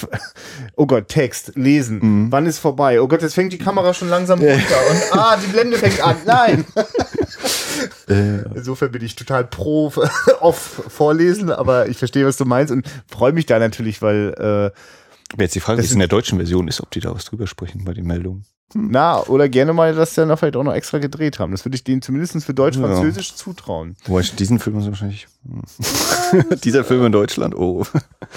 [0.76, 2.32] oh Gott, Text, lesen, mhm.
[2.32, 3.00] wann ist vorbei?
[3.00, 6.16] Oh Gott, jetzt fängt die Kamera schon langsam runter und ah, die Blende fängt an,
[6.24, 6.64] nein!
[8.54, 9.92] Insofern bin ich total pro
[10.40, 14.78] off vorlesen, aber ich verstehe, was du meinst und freue mich da natürlich, weil äh,
[15.36, 17.46] Jetzt die Frage, wie es in der deutschen Version ist, ob die da was drüber
[17.46, 18.44] sprechen bei den Meldungen.
[18.72, 18.88] Hm.
[18.90, 21.52] Na, oder gerne mal das dann vielleicht auch noch extra gedreht haben.
[21.52, 23.36] Das würde ich denen zumindest für Deutsch-Französisch ja.
[23.36, 23.96] zutrauen.
[24.04, 25.26] Wobei diesen Film ist wahrscheinlich.
[26.64, 27.86] Dieser Film in Deutschland, oh.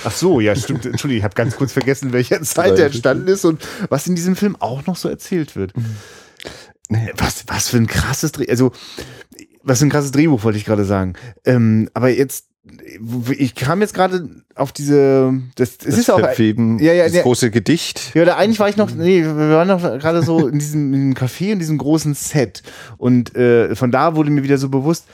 [0.06, 0.86] Ach so, ja, stimmt.
[0.86, 4.38] Entschuldigung, ich habe ganz kurz vergessen, welcher Zeit der entstanden ist und was in diesem
[4.38, 5.76] Film auch noch so erzählt wird.
[5.76, 5.98] Mhm.
[7.18, 8.50] Was, was für ein krasses Dreh.
[8.50, 8.72] Also,
[9.64, 11.14] was für ein krasses Drehbuch, wollte ich gerade sagen.
[11.46, 12.51] Ähm, aber jetzt
[13.38, 17.24] ich kam jetzt gerade auf diese das, das ist auch Weben, ja, ja, das ja,
[17.24, 18.14] große Gedicht.
[18.14, 21.12] Ja, oder eigentlich war ich noch nee, wir waren noch gerade so in diesem, in
[21.12, 22.62] diesem Café in diesem großen Set
[22.98, 25.08] und äh, von da wurde mir wieder so bewusst,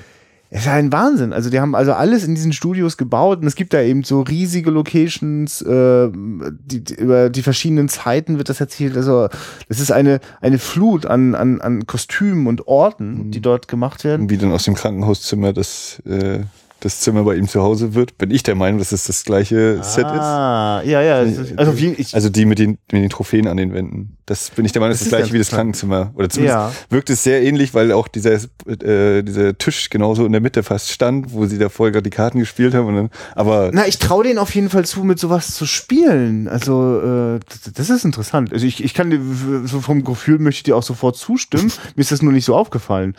[0.49, 1.33] es ist ein Wahnsinn.
[1.33, 4.21] Also die haben also alles in diesen Studios gebaut und es gibt da eben so
[4.21, 8.95] riesige Locations, äh, die, die, über die verschiedenen Zeiten wird das erzählt.
[8.95, 9.27] Also
[9.67, 14.29] das ist eine, eine Flut an, an, an Kostümen und Orten, die dort gemacht werden.
[14.29, 16.39] Wie dann aus dem Krankenhauszimmer das äh
[16.79, 19.77] das Zimmer bei ihm zu Hause wird, bin ich der Meinung, dass es das gleiche
[19.79, 20.11] ah, Set ist.
[20.11, 21.25] Ah, ja, ja.
[21.55, 24.17] Also, wie, ich, also die mit den, mit den Trophäen an den Wänden.
[24.27, 26.11] Das bin ich der Meinung, das, das ist das gleiche wie das Krankenzimmer.
[26.15, 26.71] Oder zumindest ja.
[26.89, 30.91] wirkt es sehr ähnlich, weil auch dieser, äh, dieser Tisch genauso in der Mitte fast
[30.91, 32.87] stand, wo sie da vorher gerade die Karten gespielt haben.
[32.87, 36.47] Und dann, aber Na, ich traue denen auf jeden Fall zu, mit sowas zu spielen.
[36.47, 38.53] Also äh, das, das ist interessant.
[38.53, 39.19] Also ich, ich kann dir,
[39.65, 41.71] so vom Gefühl möchte ich dir auch sofort zustimmen.
[41.95, 43.15] Mir ist das nur nicht so aufgefallen.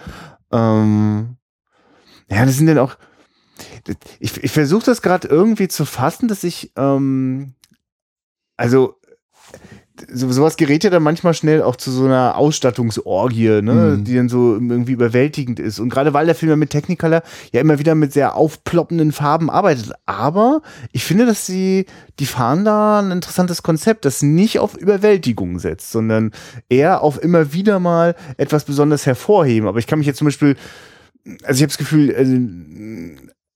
[0.52, 1.36] Ähm,
[2.30, 2.96] ja, das sind dann auch
[4.20, 7.54] ich, ich versuche das gerade irgendwie zu fassen, dass ich, ähm,
[8.56, 8.98] also
[10.12, 14.04] so, sowas gerät ja dann manchmal schnell auch zu so einer Ausstattungsorgie, ne, mhm.
[14.04, 15.80] die dann so irgendwie überwältigend ist.
[15.80, 17.22] Und gerade weil der Film ja mit Technicolor
[17.52, 19.92] ja immer wieder mit sehr aufploppenden Farben arbeitet.
[20.06, 20.62] Aber
[20.92, 21.86] ich finde, dass sie,
[22.18, 26.32] die fahren da ein interessantes Konzept, das nicht auf Überwältigung setzt, sondern
[26.68, 29.68] eher auf immer wieder mal etwas besonders hervorheben.
[29.68, 30.56] Aber ich kann mich jetzt zum Beispiel
[31.42, 32.32] also ich habe das Gefühl, also,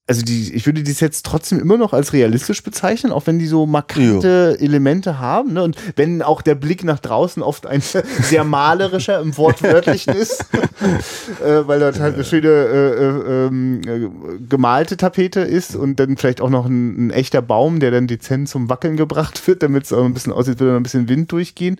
[0.05, 3.47] also die, ich würde die Sets trotzdem immer noch als realistisch bezeichnen, auch wenn die
[3.47, 4.65] so markante ja.
[4.65, 5.53] Elemente haben.
[5.53, 5.63] Ne?
[5.63, 7.81] Und wenn auch der Blick nach draußen oft ein
[8.21, 10.45] sehr malerischer im Wortwörtlichen ist,
[11.41, 16.17] äh, weil dort halt eine schöne äh, äh, ähm, äh, gemalte Tapete ist und dann
[16.17, 19.85] vielleicht auch noch ein, ein, echter Baum, der dann dezent zum Wackeln gebracht wird, damit
[19.85, 21.77] es auch ein bisschen aussieht, würde ein bisschen Wind durchgehen.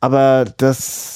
[0.00, 1.15] Aber das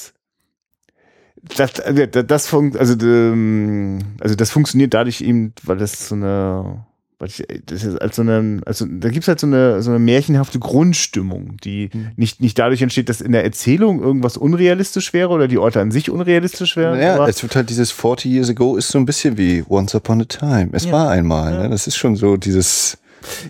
[1.57, 6.15] das, äh, das, das, fun also, ähm, also das funktioniert dadurch eben, weil das so
[6.15, 6.85] eine,
[7.19, 9.99] weil ich, das ist als so eine, also da gibt's halt so eine, so eine
[9.99, 12.11] märchenhafte Grundstimmung, die mhm.
[12.17, 15.91] nicht, nicht dadurch entsteht, dass in der Erzählung irgendwas unrealistisch wäre oder die Orte an
[15.91, 17.01] sich unrealistisch wären.
[17.01, 20.23] Ja, es wird halt dieses 40 Years Ago ist so ein bisschen wie Once Upon
[20.23, 20.71] a Time.
[20.73, 20.93] Es ja.
[20.93, 21.63] war einmal, ja.
[21.65, 21.69] ne?
[21.69, 22.99] Das ist schon so dieses.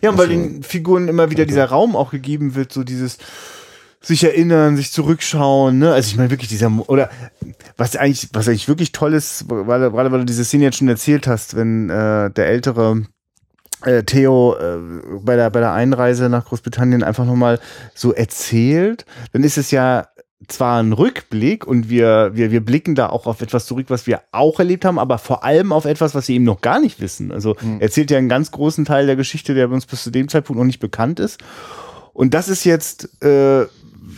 [0.02, 3.18] Ja, und weil den Figuren immer wieder dieser Raum auch gegeben wird, so dieses,
[4.02, 5.92] sich erinnern, sich zurückschauen, ne?
[5.92, 7.10] Also ich meine wirklich dieser oder
[7.76, 10.88] was eigentlich was eigentlich wirklich toll ist, weil gerade weil du diese Szene jetzt schon
[10.88, 13.02] erzählt hast, wenn äh, der ältere
[13.84, 14.78] äh, Theo äh,
[15.22, 17.60] bei der bei der Einreise nach Großbritannien einfach nochmal
[17.94, 20.06] so erzählt, dann ist es ja
[20.48, 24.22] zwar ein Rückblick und wir, wir, wir blicken da auch auf etwas zurück, was wir
[24.32, 27.30] auch erlebt haben, aber vor allem auf etwas, was wir eben noch gar nicht wissen.
[27.30, 27.80] Also mhm.
[27.80, 30.66] erzählt ja einen ganz großen Teil der Geschichte, der uns bis zu dem Zeitpunkt noch
[30.66, 31.40] nicht bekannt ist.
[32.12, 33.66] Und das ist jetzt äh,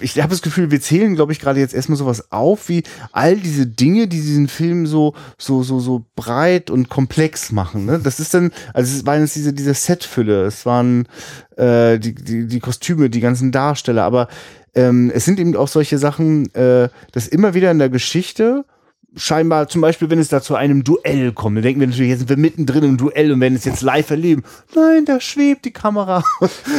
[0.01, 2.83] ich habe das Gefühl, wir zählen, glaube ich, gerade jetzt erstmal sowas auf, wie
[3.13, 7.85] all diese Dinge, die diesen Film so, so, so, so breit und komplex machen.
[7.87, 8.01] Ne?
[8.03, 11.07] Das ist dann, also es waren jetzt diese, diese Setfülle, es waren
[11.57, 14.29] äh, die, die, die Kostüme, die ganzen Darsteller, aber
[14.75, 18.65] ähm, es sind eben auch solche Sachen, äh, dass immer wieder in der Geschichte
[19.15, 22.21] scheinbar zum Beispiel, wenn es da zu einem Duell kommt, dann denken wir natürlich, jetzt
[22.21, 24.43] sind wir mittendrin im Duell und werden es jetzt live erleben.
[24.75, 26.25] Nein, da schwebt die Kamera.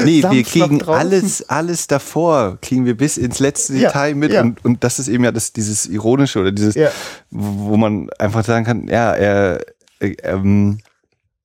[0.03, 4.41] Nee, wir kriegen alles, alles davor, kriegen wir bis ins letzte ja, Detail mit ja.
[4.41, 6.89] und, und das ist eben ja das, dieses Ironische oder dieses, ja.
[7.29, 9.65] wo man einfach sagen kann, ja, er,
[9.99, 10.79] ähm,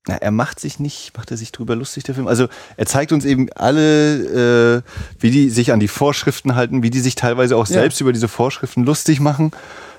[0.08, 2.26] na, er macht sich nicht, macht er sich drüber lustig, der Film.
[2.26, 4.82] Also er zeigt uns eben alle, äh,
[5.20, 8.28] wie die sich an die Vorschriften halten, wie die sich teilweise auch selbst über diese
[8.28, 9.52] Vorschriften lustig machen.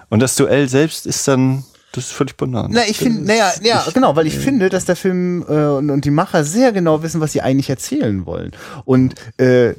[0.09, 2.67] Und das Duell selbst ist dann, das ist völlig banal.
[2.69, 6.05] Na, ich finde, naja, ja, genau, weil ich finde, dass der Film äh, und, und
[6.05, 8.51] die Macher sehr genau wissen, was sie eigentlich erzählen wollen.
[8.85, 9.73] Und äh,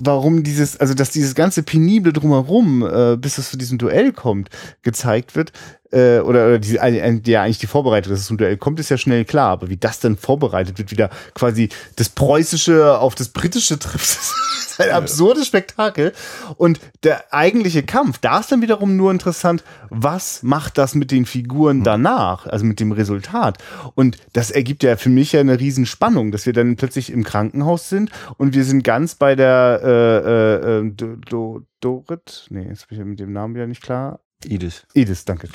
[0.00, 4.48] warum dieses, also dass dieses ganze Penible drumherum, äh, bis es zu diesem Duell kommt,
[4.82, 5.52] gezeigt wird,
[5.92, 8.88] äh, oder, oder die, ein- ja, eigentlich die Vorbereitung, dass es zum Duell kommt, ist
[8.90, 9.50] ja schnell klar.
[9.50, 14.34] Aber wie das dann vorbereitet wird, wieder quasi das Preußische auf das Britische trifft, das
[14.72, 16.12] ist ein absurdes Spektakel.
[16.56, 21.26] Und der eigentliche Kampf, da ist dann wiederum nur interessant, was macht das mit den
[21.26, 23.58] Figuren danach, also mit dem Resultat.
[23.94, 27.88] Und das ergibt ja für mich ja eine Riesenspannung, dass wir dann plötzlich im Krankenhaus
[27.88, 32.88] sind und wir sind ganz bei der äh, äh, äh, Do, Do, Dorit, nee, jetzt
[32.88, 34.20] bin ich ja mit dem Namen wieder nicht klar.
[34.46, 34.86] Edith.
[34.94, 35.48] Edith, danke.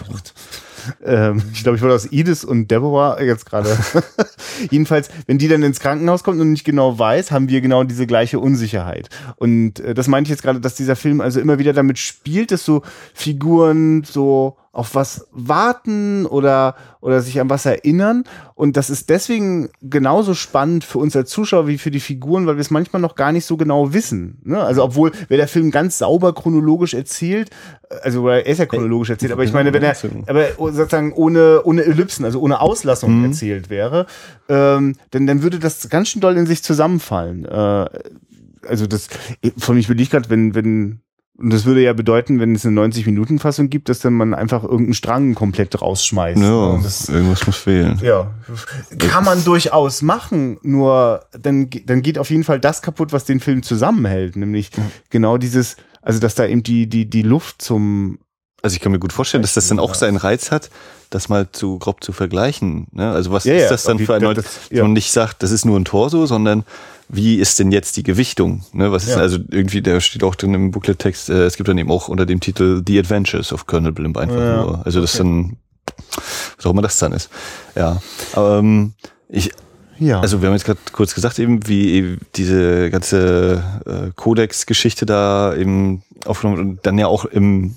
[1.04, 3.76] Ähm, ich glaube, ich wollte aus Edith und Deborah jetzt gerade.
[4.70, 8.06] Jedenfalls, wenn die dann ins Krankenhaus kommt und nicht genau weiß, haben wir genau diese
[8.06, 9.10] gleiche Unsicherheit.
[9.38, 12.52] Und äh, das meinte ich jetzt gerade, dass dieser Film also immer wieder damit spielt,
[12.52, 12.84] dass so
[13.14, 18.26] Figuren so auf was warten oder, oder sich an was erinnern.
[18.56, 22.58] Und das ist deswegen genauso spannend für uns als Zuschauer wie für die Figuren, weil
[22.58, 24.42] wir es manchmal noch gar nicht so genau wissen.
[24.44, 24.62] Ne?
[24.62, 27.52] Also obwohl, wenn der Film ganz sauber chronologisch erzählt,
[28.04, 29.96] also er ist ja chronologisch erzählt, aber ich meine, wenn er
[30.28, 34.08] aber sozusagen ohne, ohne Ellipsen, also ohne Auslassung erzählt wäre,
[34.50, 37.46] ähm, dann, dann würde das ganz schön doll in sich zusammenfallen.
[37.46, 37.86] Äh,
[38.68, 39.08] also das,
[39.58, 41.00] von mich will ich gerade, wenn, wenn,
[41.38, 44.94] und das würde ja bedeuten, wenn es eine 90-Minuten-Fassung gibt, dass dann man einfach irgendeinen
[44.94, 46.42] Strang komplett rausschmeißt.
[46.42, 48.00] Ja, Das, irgendwas muss fehlen.
[48.04, 48.32] ja,
[49.00, 53.40] kann man durchaus machen, nur dann, dann geht auf jeden Fall das kaputt, was den
[53.40, 54.70] Film zusammenhält, nämlich
[55.10, 58.20] genau dieses, also dass da eben die, die, die Luft zum,
[58.64, 60.70] Also ich kann mir gut vorstellen, dass das dann auch seinen Reiz hat,
[61.10, 62.88] das mal zu grob zu vergleichen.
[62.92, 63.12] Ne?
[63.12, 64.84] Also was Ja, ist ja, das dann wie- für ein das- ja.
[64.84, 66.64] man nicht sagt, das ist nur ein Torso, sondern
[67.10, 68.64] wie ist denn jetzt die Gewichtung?
[68.74, 68.92] Ne?
[68.92, 69.18] Was ist Ja.
[69.18, 72.26] also irgendwie, da steht auch drin im Booklet-Text, äh, es gibt dann eben auch unter
[72.26, 74.86] dem Titel The Adventures of Colonel Blimp einfach Ja, nur.
[74.86, 75.58] Also das dann,
[76.58, 77.30] was auch immer das dann ist.
[77.76, 78.02] Ja.
[78.36, 78.94] Ähm,
[79.30, 79.52] ich,
[80.00, 80.20] ja.
[80.20, 85.56] also wir haben jetzt gerade kurz gesagt, eben wie eben diese ganze äh, Codex-Geschichte da
[85.56, 87.76] eben aufgenommen wird und dann ja auch im,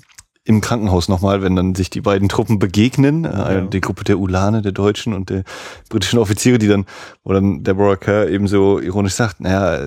[0.49, 4.63] im Krankenhaus nochmal, wenn dann sich die beiden Truppen begegnen, äh, die Gruppe der Ulane,
[4.63, 5.43] der Deutschen und der
[5.89, 6.87] britischen Offiziere, die dann,
[7.23, 9.77] wo dann Deborah Kerr eben so ironisch sagt, naja,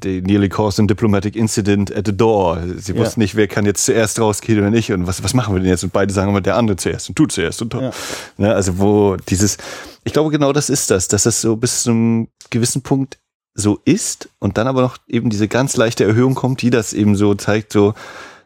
[0.00, 2.60] they nearly caused a diplomatic incident at the door.
[2.76, 2.98] Sie Ja.
[3.00, 5.68] wussten nicht, wer kann jetzt zuerst rausgehen oder nicht und was, was machen wir denn
[5.68, 5.82] jetzt?
[5.82, 7.90] Und beide sagen immer, der andere zuerst und du zuerst und Ja.
[8.38, 9.58] Ne, also wo dieses,
[10.04, 13.18] ich glaube genau das ist das, dass das so bis zu einem gewissen Punkt
[13.56, 17.16] so ist und dann aber noch eben diese ganz leichte Erhöhung kommt, die das eben
[17.16, 17.94] so zeigt, so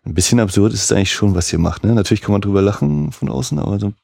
[0.09, 1.85] ein bisschen absurd ist es eigentlich schon, was ihr macht.
[1.85, 1.95] Ne?
[1.95, 3.95] Natürlich kann man drüber lachen von außen, aber so ein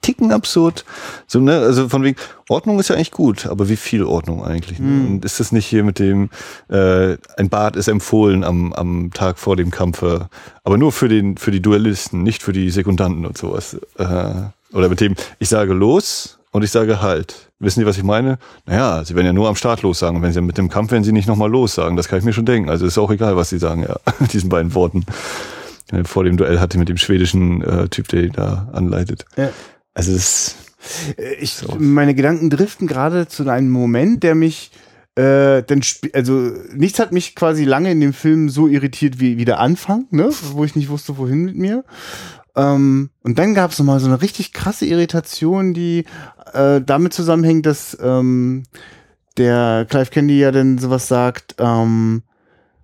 [0.00, 0.84] Ticken absurd.
[1.26, 2.16] So, ne, also von wegen,
[2.48, 4.78] Ordnung ist ja eigentlich gut, aber wie viel Ordnung eigentlich?
[4.78, 5.06] Ne?
[5.06, 6.30] Und ist das nicht hier mit dem,
[6.68, 10.28] äh, ein Bad ist empfohlen am, am Tag vor dem Kampfe,
[10.62, 13.76] aber nur für den, für die Duellisten, nicht für die Sekundanten und sowas.
[13.98, 14.34] Äh,
[14.72, 17.50] oder mit dem, ich sage los und ich sage halt.
[17.60, 18.38] Wissen Sie, was ich meine?
[18.66, 20.22] Naja, Sie werden ja nur am Start los sagen.
[20.22, 21.96] Wenn Sie mit dem Kampf werden Sie nicht nochmal los sagen.
[21.96, 22.70] Das kann ich mir schon denken.
[22.70, 25.04] Also ist auch egal, was Sie sagen, ja, mit diesen beiden Worten.
[25.90, 29.24] Äh, Vor dem Duell hatte mit dem schwedischen äh, Typ, der da anleitet.
[29.36, 29.50] Ja.
[29.94, 30.54] Also das
[31.16, 34.70] Äh, Ich, meine Gedanken driften gerade zu einem Moment, der mich
[35.16, 35.80] äh, dann
[36.12, 40.06] also nichts hat mich quasi lange in dem Film so irritiert wie, wie der Anfang,
[40.12, 41.84] ne, wo ich nicht wusste, wohin mit mir.
[42.58, 46.04] Ähm, und dann gab es nochmal so eine richtig krasse Irritation, die
[46.52, 48.64] äh, damit zusammenhängt, dass ähm,
[49.36, 52.22] der Clive Candy ja dann sowas sagt, ähm,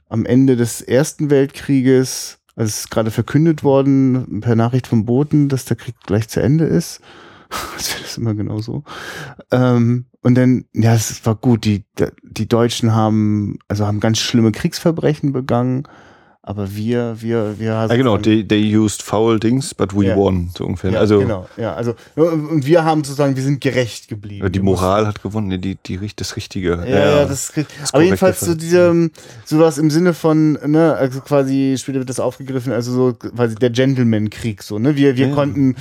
[0.09, 5.49] am Ende des Ersten Weltkrieges, also es ist gerade verkündet worden per Nachricht vom Boten,
[5.49, 7.01] dass der Krieg gleich zu Ende ist.
[7.77, 8.85] Das immer genau so.
[9.51, 11.85] Ähm, und dann, ja, es war gut, die,
[12.23, 15.89] die Deutschen haben, also haben ganz schlimme Kriegsverbrechen begangen,
[16.47, 20.15] aber wir, wir, wir Ja, genau, they, they used foul things, but we Ja.
[20.17, 20.91] won, so ungefähr.
[20.93, 24.53] ja, also genau, ja, also und wir haben sozusagen, wir sind gerecht geblieben.
[24.53, 26.85] die Moral hat gewonnen, nee, die, die, das Richtige.
[26.87, 29.11] Ja, ja, das ist, aber jedenfalls so diese,
[29.47, 33.71] sowas im Sinne von, ne, also quasi, später wird das aufgegriffen, also so quasi der
[33.71, 35.35] Gentleman-Krieg, so, ne, wir, wir Ja.
[35.35, 35.77] konnten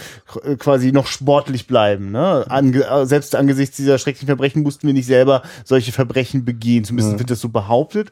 [0.45, 4.93] äh, quasi noch sportlich bleiben, ne, Ange äh, selbst angesichts dieser schrecklichen Verbrechen mussten wir
[4.93, 8.11] nicht selber solche Verbrechen begehen, zumindest wird das so behauptet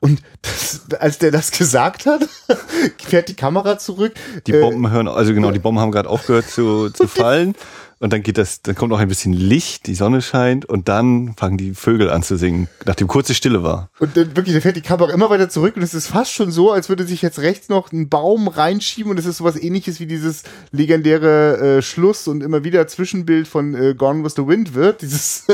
[0.00, 2.28] und das, als der das gesagt hat,
[3.02, 4.12] fährt die Kamera zurück.
[4.46, 7.56] Die äh, Bomben hören, also genau, die Bomben haben gerade aufgehört zu, zu fallen.
[7.98, 11.34] und dann geht das, dann kommt noch ein bisschen Licht, die Sonne scheint und dann
[11.36, 13.90] fangen die Vögel an zu singen, nachdem kurze Stille war.
[13.98, 16.52] Und dann wirklich, da fährt die Kamera immer weiter zurück und es ist fast schon
[16.52, 19.98] so, als würde sich jetzt rechts noch ein Baum reinschieben und es ist sowas ähnliches
[19.98, 24.74] wie dieses legendäre äh, Schluss und immer wieder Zwischenbild von äh, Gone with the Wind
[24.74, 25.02] wird.
[25.08, 25.46] Dieses,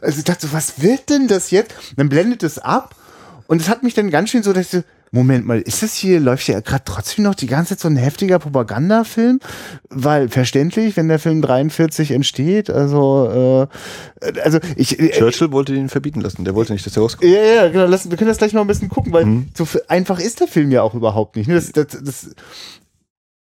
[0.00, 1.74] also ich dachte so, was wird denn das jetzt?
[1.90, 2.94] Und dann blendet es ab
[3.50, 5.96] und es hat mich dann ganz schön so, dass ich so, Moment mal, ist das
[5.96, 9.40] hier, läuft hier gerade trotzdem noch die ganze Zeit so ein heftiger Propagandafilm?
[9.88, 13.68] Weil verständlich, wenn der Film 43 entsteht, also,
[14.22, 15.00] äh, also ich.
[15.00, 17.28] Äh, Churchill wollte ihn verbieten lassen, der wollte nicht, dass er rauskommt.
[17.28, 19.48] Ja, ja, genau, lass, wir können das gleich noch ein bisschen gucken, weil mhm.
[19.52, 21.48] so einfach ist der Film ja auch überhaupt nicht.
[21.48, 21.56] Ne?
[21.56, 22.30] Das, das, das,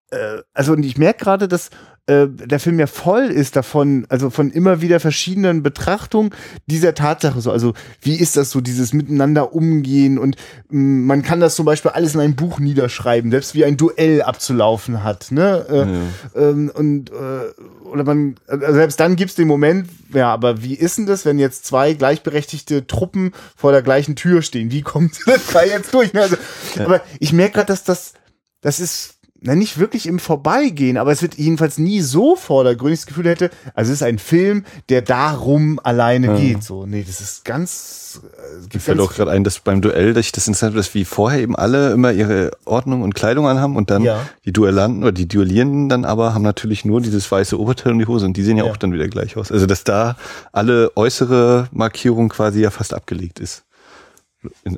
[0.10, 1.70] äh, also und ich merke gerade, dass
[2.10, 6.32] äh, der Film ja voll ist davon, also von immer wieder verschiedenen Betrachtungen
[6.66, 7.52] dieser Tatsache so.
[7.52, 10.36] Also wie ist das so, dieses Miteinander umgehen und
[10.70, 13.78] mh, mm, man kann das zum Beispiel alles in ein Buch niederschreiben, selbst wie ein
[13.78, 15.66] Duell abzulaufen hat, ne?
[15.70, 16.50] Äh, ja.
[16.50, 20.98] ähm, und äh, oder man, also selbst dann gibt's den Moment, ja, aber wie ist
[20.98, 24.72] denn das, wenn jetzt zwei gleichberechtigte Truppen vor der gleichen Tür stehen?
[24.72, 26.16] Wie kommt das da jetzt durch?
[26.16, 26.38] Also,
[26.76, 26.86] ja.
[26.86, 28.14] Aber ich merke gerade, dass das,
[28.62, 33.06] das ist na, nicht wirklich im Vorbeigehen, aber es wird jedenfalls nie so vordergründig das
[33.08, 36.36] Gefühl hätte, also es ist ein Film, der darum alleine ja.
[36.36, 36.64] geht.
[36.64, 38.22] So, nee, das ist ganz.
[38.22, 41.06] Äh, Mir fällt auch gerade ein, dass beim Duell, dass ich das interessant dass wie
[41.06, 44.20] vorher eben alle immer ihre Ordnung und Kleidung anhaben und dann ja.
[44.46, 48.08] die Duellanten oder die Duellierenden dann aber haben natürlich nur dieses weiße Oberteil und die
[48.08, 48.72] Hose und die sehen ja, ja.
[48.72, 49.52] auch dann wieder gleich aus.
[49.52, 50.18] Also dass da
[50.52, 53.64] alle äußere Markierung quasi ja fast abgelegt ist.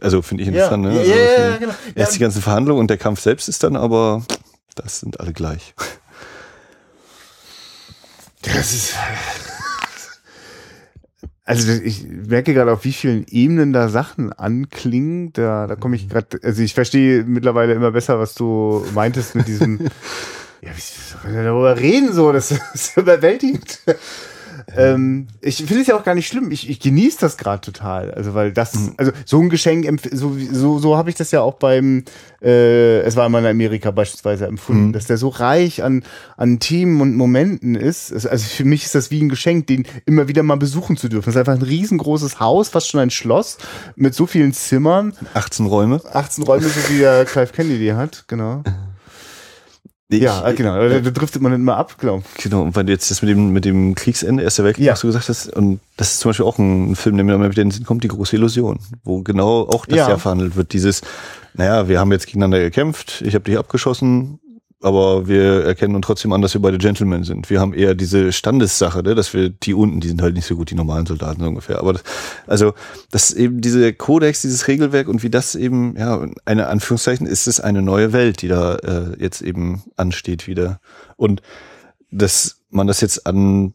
[0.02, 0.92] Also finde ich interessant, ja.
[0.92, 0.96] ne?
[0.96, 1.74] Ja, also, ja, ja, genau.
[1.96, 4.24] Erst die ganzen Verhandlungen und der Kampf selbst ist dann aber
[4.76, 5.74] das sind alle gleich.
[8.42, 8.96] Das ist.
[11.44, 15.34] Also ich merke gerade, auf wie vielen Ebenen da Sachen anklingen.
[15.34, 19.48] Da, da komme ich gerade, also ich verstehe mittlerweile immer besser, was du meintest mit
[19.48, 19.80] diesem.
[20.62, 22.32] ja, wie soll man darüber reden so?
[22.32, 23.80] Das ist überwältigend.
[24.76, 26.52] Ähm, ich finde es ja auch gar nicht schlimm.
[26.52, 28.12] Ich, ich genieße das gerade total.
[28.12, 28.94] Also, weil das, mhm.
[28.98, 32.04] also so ein Geschenk, so, so, so habe ich das ja auch beim,
[32.42, 34.94] äh, es war mal in Amerika beispielsweise empfunden, mhm.
[34.94, 36.04] dass der so reich an,
[36.38, 38.12] an Themen und Momenten ist.
[38.12, 41.30] Also für mich ist das wie ein Geschenk, den immer wieder mal besuchen zu dürfen.
[41.30, 43.58] Es ist einfach ein riesengroßes Haus, fast schon ein Schloss
[43.96, 45.14] mit so vielen Zimmern.
[45.34, 46.02] 18 Räume.
[46.14, 48.64] 18 Räume, so wie der Clive Kennedy hat, genau.
[50.12, 50.76] Ich, ja, genau.
[50.76, 52.22] Da, da driftet man nicht mal ab, genau.
[52.38, 54.92] Genau, und weil du jetzt das mit dem, mit dem Kriegsende, Erster Weltkrieg, ja.
[54.92, 57.50] was du gesagt hast, und das ist zum Beispiel auch ein Film, der mir immer
[57.50, 60.58] wieder in den Sinn kommt, die große Illusion, wo genau auch das ja, ja verhandelt
[60.58, 60.74] wird.
[60.74, 61.02] Dieses,
[61.54, 64.40] naja, wir haben jetzt gegeneinander gekämpft, ich habe dich abgeschossen,
[64.82, 67.50] aber wir erkennen uns trotzdem an, dass wir beide Gentlemen sind.
[67.50, 70.56] Wir haben eher diese Standessache, ne, dass wir die unten, die sind halt nicht so
[70.56, 71.80] gut, die normalen Soldaten so ungefähr.
[71.80, 72.04] Aber das,
[72.48, 72.74] also
[73.12, 77.60] das eben diese Kodex, dieses Regelwerk und wie das eben, ja, eine Anführungszeichen ist es
[77.60, 80.80] eine neue Welt, die da äh, jetzt eben ansteht wieder.
[81.16, 81.42] Und
[82.10, 83.74] dass man das jetzt an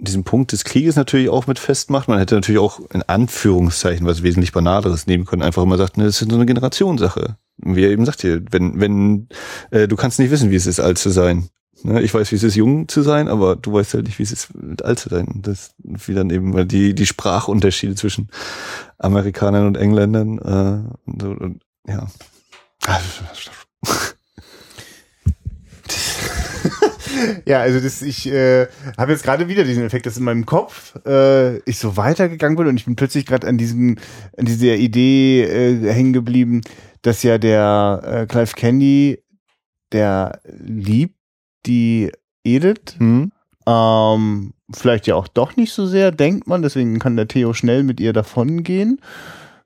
[0.00, 2.08] diesem Punkt des Krieges natürlich auch mit festmacht.
[2.08, 5.42] Man hätte natürlich auch in Anführungszeichen was wesentlich Banaleres nehmen können.
[5.42, 8.80] Einfach immer sagt, ne, das ist so eine Generationssache wie er eben sagt hier, wenn,
[8.80, 9.28] wenn,
[9.70, 11.48] äh, du kannst nicht wissen, wie es ist, alt zu sein.
[11.82, 12.02] Ne?
[12.02, 14.32] Ich weiß, wie es ist, jung zu sein, aber du weißt halt nicht, wie es
[14.32, 14.48] ist,
[14.82, 15.40] alt zu sein.
[15.42, 18.28] Das, wie dann eben die, die Sprachunterschiede zwischen
[18.98, 22.08] Amerikanern und Engländern, äh, und, und, ja.
[27.46, 30.94] Ja, also das, ich äh, habe jetzt gerade wieder diesen Effekt, dass in meinem Kopf
[31.06, 33.96] äh, ich so weitergegangen bin und ich bin plötzlich gerade an diesem,
[34.36, 36.62] an dieser Idee äh, hängen geblieben,
[37.02, 39.22] dass ja der äh, Clive Candy,
[39.92, 41.16] der liebt
[41.66, 42.10] die
[42.44, 43.32] Edith, hm.
[43.66, 47.82] ähm, vielleicht ja auch doch nicht so sehr, denkt man, deswegen kann der Theo schnell
[47.82, 49.00] mit ihr davongehen.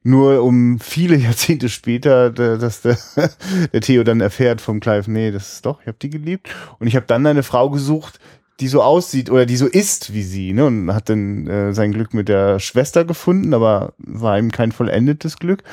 [0.05, 2.98] Nur um viele Jahrzehnte später, dass der,
[3.72, 6.48] der Theo dann erfährt vom Clive, nee, das ist doch, ich habe die geliebt.
[6.78, 8.20] Und ich habe dann eine Frau gesucht,
[8.61, 10.66] die so aussieht oder die so ist wie sie, ne?
[10.66, 15.38] Und hat dann äh, sein Glück mit der Schwester gefunden, aber war ihm kein vollendetes
[15.38, 15.64] Glück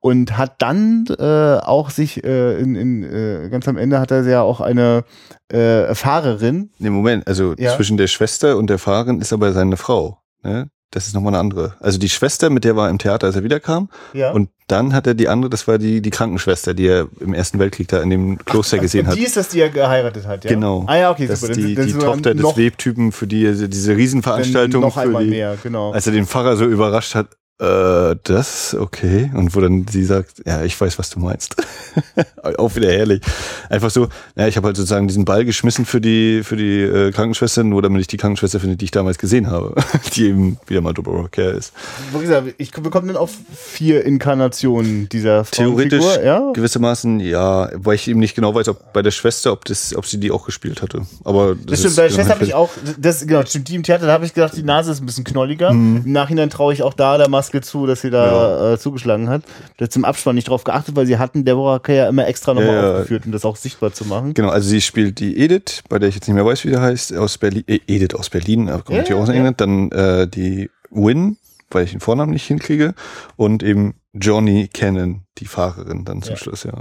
[0.00, 4.26] und hat dann äh, auch sich äh, in, in äh, ganz am Ende hat er
[4.26, 5.04] ja auch eine
[5.48, 6.70] äh, Fahrerin.
[6.78, 7.76] Nee, Moment, also ja.
[7.76, 10.18] zwischen der Schwester und der Fahrerin ist aber seine Frau.
[10.42, 10.70] Ne?
[10.92, 11.74] Das ist nochmal eine andere.
[11.78, 13.88] Also die Schwester, mit der war er im Theater, als er wiederkam.
[14.12, 14.32] Ja.
[14.32, 17.60] Und dann hat er die andere, das war die, die Krankenschwester, die er im Ersten
[17.60, 19.16] Weltkrieg da in dem Kloster Ach, gesehen hat.
[19.16, 20.50] Die ist das, die er geheiratet hat, ja?
[20.50, 20.84] Genau.
[20.88, 21.52] Ah ja, okay, das super.
[21.52, 24.82] Ist die, die Tochter des Webtypen, für die diese Riesenveranstaltung.
[24.82, 25.92] Noch einmal die, mehr, genau.
[25.92, 27.28] Als er den Pfarrer so überrascht hat,
[27.60, 29.30] äh, das, okay.
[29.34, 31.56] Und wo dann sie sagt, ja, ich weiß, was du meinst.
[32.56, 33.20] Auch wieder herrlich.
[33.68, 37.12] Einfach so, ja, ich habe halt sozusagen diesen Ball geschmissen für die, für die äh,
[37.12, 39.74] Krankenschwester, nur damit ich die Krankenschwester finde, die ich damals gesehen habe.
[40.14, 41.74] die eben wieder mal Deborah Care ist.
[42.12, 46.52] Wie gesagt, ich bekomme dann auf vier Inkarnationen dieser Theoretisch Frauenfigur, ja?
[46.54, 50.06] gewissermaßen, ja, weil ich eben nicht genau weiß, ob bei der Schwester, ob das, ob
[50.06, 51.02] sie die auch gespielt hatte.
[51.24, 53.68] Aber das, Das stimmt, bei der genau Schwester habe mein ich auch, das genau, stimmt,
[53.68, 55.70] die im Theater, da habe ich gedacht, die Nase ist ein bisschen knolliger.
[55.70, 59.42] Im Nachhinein traue ich auch da der Maske zu, dass sie da äh, zugeschlagen hat.
[59.78, 62.54] Da hat im Abspann nicht drauf geachtet, weil sie hatten Deborah Kay ja immer extra
[62.54, 62.92] nochmal Ja, ja.
[62.92, 64.34] aufgeführt, um das auch sichtbar zu machen.
[64.34, 66.80] Genau, also sie spielt die Edith, bei der ich jetzt nicht mehr weiß, wie der
[66.80, 69.34] heißt, aus Berlin, äh, Edith aus Berlin, aber kommt Ja, auch aus ja.
[69.34, 71.36] England, dann äh, die Win,
[71.70, 72.94] weil ich den Vornamen nicht hinkriege,
[73.36, 76.38] und eben Johnny Cannon, die Fahrerin dann zum Ja.
[76.38, 76.72] Schluss, ja.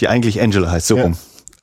[0.00, 1.02] Die eigentlich Angela heißt, so Ja.
[1.04, 1.16] rum.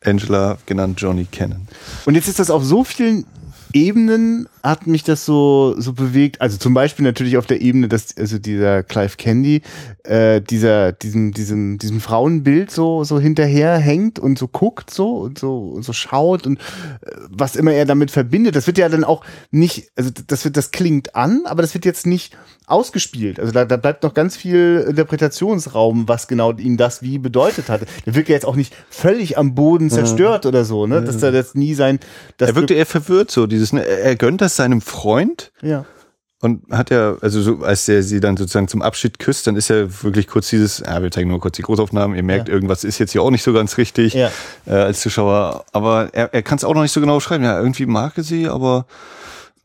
[0.06, 1.68] Angela genannt Johnny Cannon.
[2.06, 3.26] Und jetzt ist das auf so vielen
[3.74, 6.42] Ebenen hat mich das so so bewegt.
[6.42, 9.62] Also zum Beispiel natürlich auf der Ebene, dass also dieser Clive Candy
[10.04, 15.40] äh, dieser diesem diesem diesem Frauenbild so so hinterher hängt und so guckt so und
[15.40, 18.56] so und so schaut und äh, was immer er damit verbindet.
[18.56, 21.86] Das wird ja dann auch nicht also das wird das klingt an, aber das wird
[21.86, 23.40] jetzt nicht ausgespielt.
[23.40, 27.82] Also da, da bleibt noch ganz viel Interpretationsraum, was genau ihm das wie bedeutet hat.
[28.06, 31.02] Der wirkt ja jetzt auch nicht völlig am Boden zerstört oder so, ne?
[31.02, 32.00] Dass er das nie sein
[32.40, 35.86] er wirkte eher verwirrt, so dieses, ne, er er gönnt das seinem Freund ja.
[36.42, 39.70] und hat ja, also so, als er sie dann sozusagen zum Abschied küsst, dann ist
[39.70, 42.54] ja wirklich kurz dieses, ja, wir zeigen nur kurz die Großaufnahmen, ihr merkt, Ja.
[42.54, 44.30] irgendwas ist jetzt hier auch nicht so ganz richtig Ja.
[44.66, 47.44] äh, als Zuschauer, aber er, er kann es auch noch nicht so genau schreiben.
[47.44, 48.86] Ja, irgendwie mag er sie, aber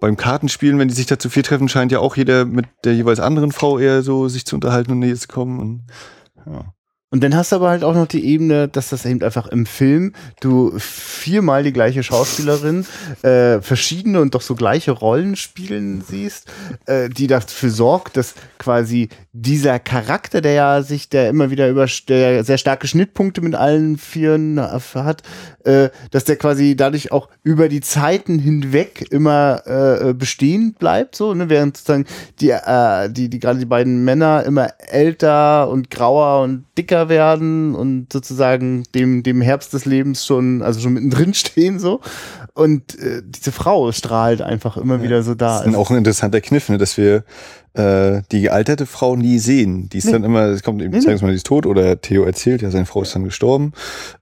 [0.01, 2.95] beim Kartenspielen, wenn die sich da zu viel treffen, scheint ja auch jeder mit der
[2.95, 5.59] jeweils anderen Frau eher so sich zu unterhalten und näher zu kommen.
[5.59, 5.87] Und,
[6.47, 6.73] ja.
[7.11, 9.65] Und dann hast du aber halt auch noch die Ebene, dass das eben einfach im
[9.65, 12.85] Film du viermal die gleiche Schauspielerin
[13.23, 16.53] äh, verschiedene und doch so gleiche Rollen spielen siehst,
[16.85, 21.87] äh, die dafür sorgt, dass quasi dieser Charakter, der ja sich, der immer wieder über,
[22.09, 25.23] der sehr starke Schnittpunkte mit allen Vieren hat,
[25.65, 31.33] äh, dass der quasi dadurch auch über die Zeiten hinweg immer äh, bestehen bleibt, so,
[31.33, 32.05] ne, während sozusagen
[32.41, 37.75] die, äh, die, die gerade die beiden Männer immer älter und grauer und dicker werden
[37.75, 42.01] und sozusagen dem, dem Herbst des Lebens schon, also schon mittendrin stehen, so.
[42.55, 45.47] Und äh, diese Frau strahlt einfach immer wieder so da.
[45.47, 47.23] Das ist dann auch ein interessanter Kniff, ne, dass wir
[47.79, 49.89] äh, die gealterte Frau nie sehen.
[49.89, 50.13] Die ist Nee.
[50.13, 52.71] dann immer, es kommt eben, Nee, uns mal, die ist tot oder Theo erzählt, ja,
[52.71, 53.73] seine Frau ist dann gestorben.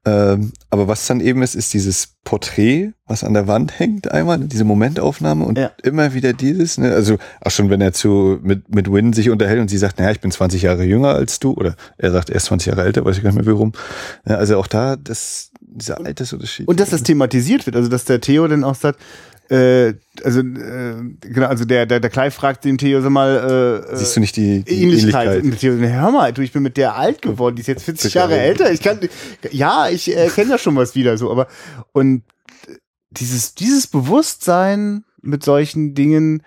[0.05, 4.39] Ähm, aber was dann eben ist, ist dieses Porträt, was an der Wand hängt einmal,
[4.41, 5.71] diese Momentaufnahme und Ja.
[5.85, 9.61] immer wieder dieses, ne, also auch schon wenn er zu mit, mit Win sich unterhält
[9.61, 12.37] und sie sagt, naja, ich bin 20 Jahre jünger als du oder er sagt, er
[12.37, 13.73] ist 20 Jahre älter, weiß ich gar nicht mehr warum.
[14.29, 16.67] Ja, also auch da, das, dieser Altersunterschied.
[16.69, 19.01] Und dass das thematisiert wird, also dass der Theo dann auch sagt,
[19.51, 19.95] äh,
[20.25, 24.17] also äh, genau, also der, der, der Clive fragt den Theo, sag mal, äh, Siehst
[24.17, 25.45] du nicht die, die Ähnlichkeit.
[25.45, 25.61] Ähnlichkeit?
[25.61, 28.33] Theo, hör mal, du, ich bin mit der alt geworden, die ist jetzt 40 Jahre
[28.33, 28.73] Jahre älter.
[28.73, 28.99] Ich kann,
[29.51, 31.47] ja, ich erkenne ja schon was wieder so, aber
[31.93, 32.23] und
[33.11, 36.43] dieses, dieses Bewusstsein mit solchen Dingen,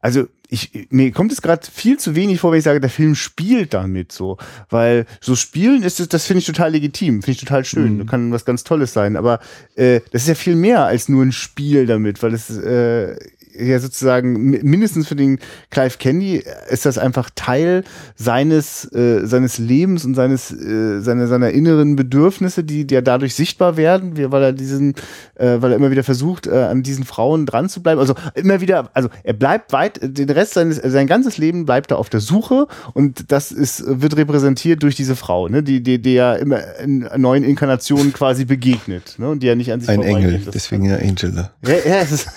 [0.00, 3.14] also ich, mir kommt es gerade viel zu wenig vor, wenn ich sage, der Film
[3.14, 4.36] spielt damit so.
[4.68, 7.96] Weil so spielen ist es, das finde ich total legitim, finde ich total schön.
[7.96, 8.06] Mhm.
[8.06, 9.16] Kann was ganz Tolles sein.
[9.16, 9.40] Aber
[9.76, 13.16] äh, das ist ja viel mehr als nur ein Spiel damit, weil es äh,
[13.58, 15.38] ja sozusagen mi- mindestens für den
[15.70, 17.84] Clive Candy ist das einfach Teil
[18.16, 23.34] seines äh, seines Lebens und seines äh, seiner seiner inneren Bedürfnisse, die die ja dadurch
[23.34, 24.94] sichtbar werden, weil er diesen
[25.34, 28.00] äh, weil er immer wieder versucht äh, an diesen Frauen dran zu bleiben.
[28.00, 31.98] Also immer wieder, also er bleibt weit den Rest seines sein ganzes Leben bleibt er
[31.98, 36.14] auf der Suche und das ist wird repräsentiert durch diese Frau, ne, die die, die
[36.14, 40.02] ja immer in neuen Inkarnationen quasi begegnet, ne, und die ja nicht an sich Ein.
[40.02, 41.52] Engel, deswegen ja Angela.
[41.66, 42.28] ja, ja, es ist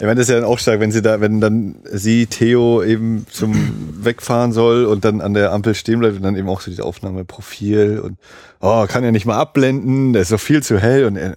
[0.00, 2.84] Ich meine, das ist ja dann auch stark, wenn sie da, wenn dann sie Theo
[2.84, 3.52] eben zum
[4.04, 6.84] Wegfahren soll und dann an der Ampel stehen bleibt und dann eben auch so diese
[6.84, 8.16] Aufnahme Profil und
[8.60, 11.36] oh, kann ja nicht mal abblenden, der ist doch viel zu hell und er,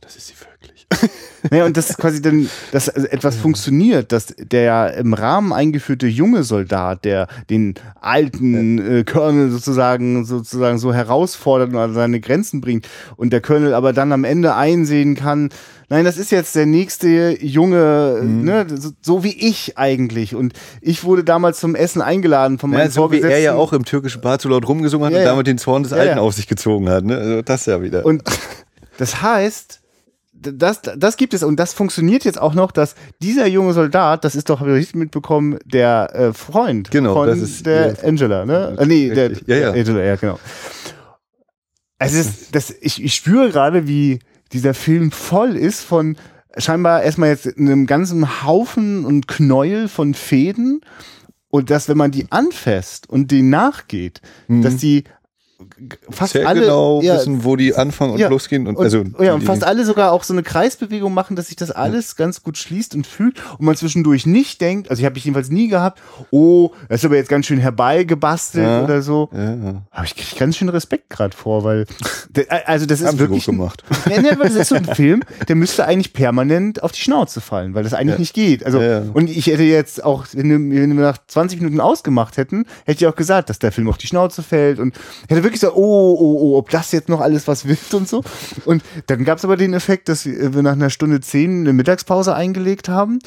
[0.00, 0.34] das ist sie
[1.42, 1.58] wirklich.
[1.58, 6.06] Ja, und das ist quasi dann, dass also etwas funktioniert, dass der im Rahmen eingeführte
[6.08, 12.60] junge Soldat, der den alten äh, Colonel sozusagen, sozusagen so herausfordert und an seine Grenzen
[12.60, 15.50] bringt und der Colonel aber dann am Ende einsehen kann,
[15.88, 18.44] nein, das ist jetzt der nächste Junge, Mhm.
[18.44, 22.80] ne, so, so wie ich eigentlich und ich wurde damals zum Essen eingeladen von meinem
[22.80, 25.24] Ja, so wie er ja auch im türkischen Bad so laut rumgesungen hat Ja, und
[25.26, 27.16] damit den Zorn des Ja, Alten auf sich gezogen hat, ne?
[27.18, 28.04] Also das ja wieder.
[28.04, 28.24] Und
[28.98, 29.80] das heißt,
[30.54, 34.34] das, das gibt es und das funktioniert jetzt auch noch, dass dieser junge Soldat, das
[34.34, 38.04] ist doch, habe ich richtig mitbekommen, der äh, Freund Genau, von das ist der ihr-
[38.08, 38.76] Angela, ne?
[38.78, 39.32] Äh, nee, der.
[39.46, 39.70] Ja, ja.
[39.72, 40.38] Angela, ja, genau.
[41.98, 44.18] Es ist, das, ich, ich spüre gerade, wie
[44.52, 46.16] dieser Film voll ist von
[46.58, 50.80] scheinbar erstmal jetzt einem ganzen Haufen und Knäuel von Fäden
[51.48, 54.62] Und dass, wenn man die anfasst und denen nachgeht, Mhm.
[54.62, 55.04] dass die
[56.10, 58.28] fast Sehr alle genau ja, wissen, wo die anfangen und Ja.
[58.28, 58.66] losgehen.
[58.66, 61.56] Und, und, also, ja, und fast alle sogar auch so eine Kreisbewegung machen, dass sich
[61.56, 65.16] das alles ganz gut schließt und fühlt und man zwischendurch nicht denkt, also ich habe
[65.18, 66.00] ich jedenfalls nie gehabt,
[66.30, 68.84] oh, das ist aber jetzt ganz schön herbeigebastelt Ja.
[68.84, 69.30] oder so.
[69.32, 69.82] ja, ja.
[69.90, 71.86] Habe ich krieg ganz schön Respekt gerade vor, weil
[72.30, 73.82] de- also das ist Haben wirklich ein, gemacht.
[74.10, 77.74] ja, ne, das ist so ein Film, der müsste eigentlich permanent auf die Schnauze fallen,
[77.74, 78.20] weil das eigentlich Ja.
[78.20, 78.64] nicht geht.
[78.66, 79.10] Also Ja, ja.
[79.14, 83.04] und ich hätte jetzt auch, wenn wir wenn wir nach 20 Minuten ausgemacht hätten, hätte
[83.04, 84.94] ich auch gesagt, dass der Film auf die Schnauze fällt und
[85.28, 88.22] hätte wirklich gesagt, oh, oh, oh, ob das jetzt noch alles was wird und so.
[88.64, 92.34] Und dann gab es aber den Effekt, dass wir nach einer Stunde zehn eine Mittagspause
[92.34, 93.18] eingelegt haben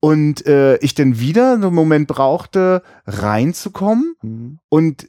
[0.00, 4.58] und äh, ich dann wieder einen Moment brauchte, reinzukommen Mhm.
[4.68, 5.08] und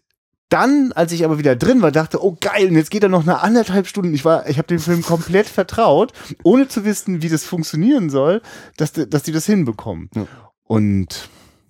[0.50, 3.24] dann, als ich aber wieder drin war, dachte, oh geil, und jetzt geht er noch
[3.24, 4.14] eine anderthalb Stunden.
[4.14, 8.42] Ich war, ich habe dem Film komplett vertraut, ohne zu wissen, wie das funktionieren soll,
[8.78, 10.10] dass, die- dass die das hinbekommen.
[10.16, 10.26] Ja.
[10.64, 11.28] Und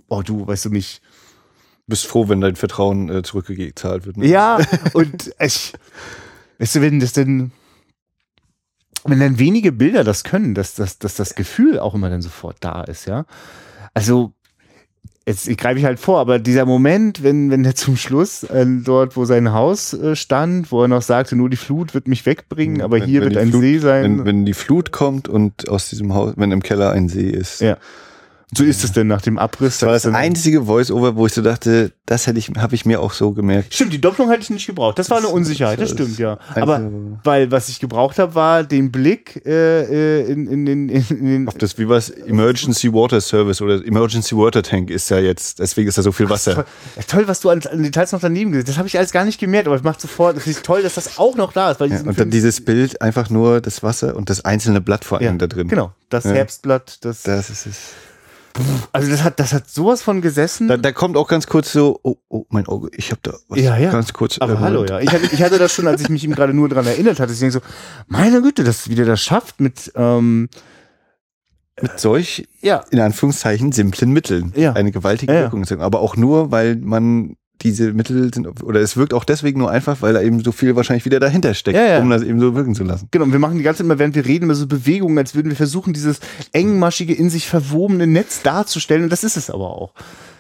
[0.10, 1.02] oh du, weißt du mich.
[1.88, 4.18] Bist froh, wenn dein Vertrauen äh, zurückgezahlt wird.
[4.18, 4.28] Ne?
[4.28, 4.60] Ja,
[4.94, 5.74] und ich,
[6.60, 7.52] weißt du, wenn das denn,
[9.06, 12.58] wenn dann wenige Bilder das können, dass, dass, dass das Gefühl auch immer dann sofort
[12.60, 13.26] da ist, ja.
[13.94, 14.34] Also,
[15.26, 19.16] jetzt greife ich halt vor, aber dieser Moment, wenn, wenn er zum Schluss äh, dort,
[19.16, 22.82] wo sein Haus äh, stand, wo er noch sagte, nur die Flut wird mich wegbringen,
[22.82, 24.04] aber Wenn- hier wenn wird ein Flut- See sein.
[24.20, 27.62] Wenn, wenn die Flut kommt und aus diesem Haus, wenn im Keller ein See ist.
[27.62, 27.78] Ja.
[28.56, 29.80] So ist es denn nach dem Abriss.
[29.80, 33.02] Das war das einzige Voice-Over, wo ich so dachte, das hätte ich, habe ich mir
[33.02, 33.74] auch so gemerkt.
[33.74, 34.98] Stimmt, die Doppelung hatte ich nicht gebraucht.
[34.98, 36.38] Das war eine Unsicherheit, das das stimmt, ja.
[36.56, 36.90] Einzige, Aber
[37.26, 41.26] weil was ich gebraucht habe, war den Blick äh, äh, in, in, den- in, in
[41.26, 45.60] den Auf das, wie was Emergency Water Service oder Emergency Water Tank ist ja jetzt,
[45.60, 46.56] deswegen ist da so viel Wasser.
[46.56, 48.70] Toll, ja, toll, was du an, an Details noch daneben gesehen hast.
[48.70, 50.96] Das habe ich alles gar nicht gemerkt, aber es macht sofort, es ist toll, dass
[50.96, 51.82] das auch noch da ist.
[51.82, 55.18] Weil Ja, und dann dieses Bild, einfach nur das Wasser und das einzelne Blatt vor
[55.18, 55.68] allem ja, da drin.
[55.68, 56.24] Genau, das.
[56.24, 57.78] Herbstblatt, das, Das ist es.
[58.94, 60.68] Also das hat, das hat sowas von gesessen.
[60.68, 63.60] Da, da kommt auch ganz kurz so, oh, oh, mein Auge, ich habe da was
[63.60, 63.92] Ja, ja.
[63.92, 64.38] ganz kurz.
[64.40, 65.00] aber äh, hallo, ja.
[65.00, 67.34] Ich hatte, ich hatte das schon, als ich mich ihm gerade nur daran erinnert hatte.
[67.34, 67.60] Ich denke so,
[68.08, 70.50] meine Güte, dass wie der das schafft mit, ähm,
[71.82, 74.52] Mit solch, ja, in Anführungszeichen, simplen Mitteln.
[74.56, 74.74] Ja.
[74.74, 75.42] Eine gewaltige Ja.
[75.42, 75.64] Wirkung.
[75.66, 75.82] zu haben.
[75.82, 80.02] Aber auch nur, weil man diese Mittel sind, oder es wirkt auch deswegen nur einfach,
[80.02, 82.00] weil da eben so viel wahrscheinlich wieder dahinter steckt, Ja, ja.
[82.00, 83.08] um das eben so wirken zu lassen.
[83.12, 85.34] Genau, und wir machen die ganze Zeit immer, während wir reden, immer so Bewegungen, als
[85.36, 86.20] würden wir versuchen, dieses
[86.52, 89.04] engmaschige, in sich verwobene Netz darzustellen.
[89.04, 89.94] Und das ist es aber auch.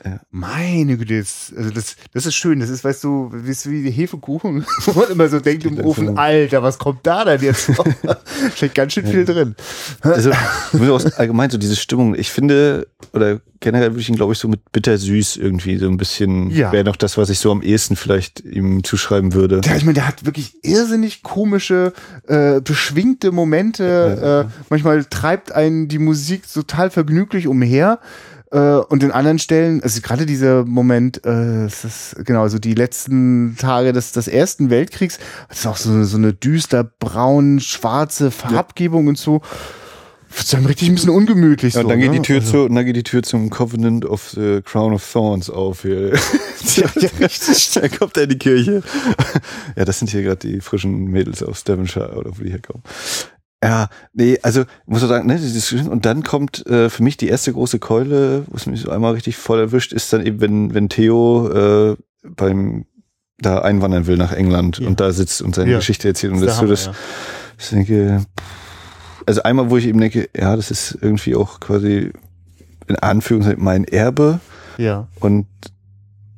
[0.05, 0.19] Ja.
[0.31, 2.59] Meine Güte, das, also das, das ist schön.
[2.59, 5.79] Das ist, weißt du, wie, ist wie die Hefekuchen, wo man immer so denkt im
[5.79, 7.85] Ofen, Alter, was kommt da denn jetzt noch?
[8.55, 9.55] Steckt ganz schön viel drin.
[10.01, 10.31] Also,
[11.17, 14.71] allgemein so diese Stimmung, ich finde, oder generell würde ich ihn, glaube ich, so mit
[14.71, 16.71] bittersüß irgendwie so ein bisschen, Ja.
[16.71, 19.61] wäre noch das, was ich so am ehesten vielleicht ihm zuschreiben würde.
[19.65, 21.93] Ja, ich meine, der hat wirklich irrsinnig komische,
[22.27, 24.47] äh, beschwingte Momente.
[24.47, 27.99] Äh, manchmal treibt einen die Musik total vergnüglich umher.
[28.51, 32.73] Äh, und in anderen Stellen, also gerade dieser Moment, äh, es ist genau, also die
[32.73, 35.19] letzten Tage des, des Ersten Weltkriegs,
[35.49, 39.41] das ist auch so, so eine düster braun, schwarze Farbgebung und so.
[40.29, 41.73] Wird dann richtig ein bisschen ungemütlich.
[41.73, 42.17] Ja, so, und dann geht ne?
[42.17, 45.11] die Tür also, zu, und dann geht die Tür zum Covenant of the Crown of
[45.11, 46.13] Thorns auf hier.
[46.75, 47.71] ja, ja, richtig.
[47.73, 48.83] da kommt er in die Kirche.
[49.75, 52.83] Ja, das sind hier gerade die frischen Mädels aus Devonshire oder wo die herkommen.
[53.63, 55.39] Ja, nee, also muss ich sagen, ne,
[55.89, 59.13] und dann kommt äh, für mich die erste große Keule, wo es mich so einmal
[59.13, 61.49] richtig voll erwischt, ist dann eben, wenn, wenn Theo
[61.93, 62.85] äh, beim
[63.39, 64.87] da einwandern will nach England Ja.
[64.87, 65.77] und da sitzt und seine Ja.
[65.77, 66.89] Geschichte erzählt und Das so das,
[67.59, 68.25] ich denke,
[69.25, 72.11] also einmal, wo ich eben denke, ja, das ist irgendwie auch quasi
[72.87, 74.39] in Anführungszeichen mein Erbe
[74.77, 75.07] ja.
[75.19, 75.45] und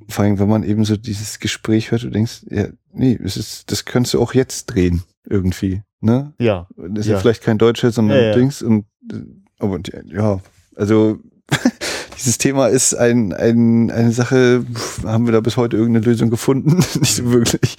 [0.10, 3.72] vor allem, wenn man eben so dieses Gespräch hört, du denkst, ja, nee, das ist,
[3.72, 6.34] das könntest du auch jetzt drehen, irgendwie, ne?
[6.40, 6.68] Ja.
[6.76, 7.14] Das ist Ja.
[7.14, 8.34] ja vielleicht kein Deutscher, sondern Ja, ja.
[8.34, 9.16] Dings und, äh,
[9.60, 10.40] aber, ja,
[10.76, 11.20] also,
[12.18, 14.64] dieses Thema ist ein, ein, eine Sache,
[15.04, 16.78] haben wir da bis heute irgendeine Lösung gefunden?
[17.00, 17.76] Nicht so wirklich.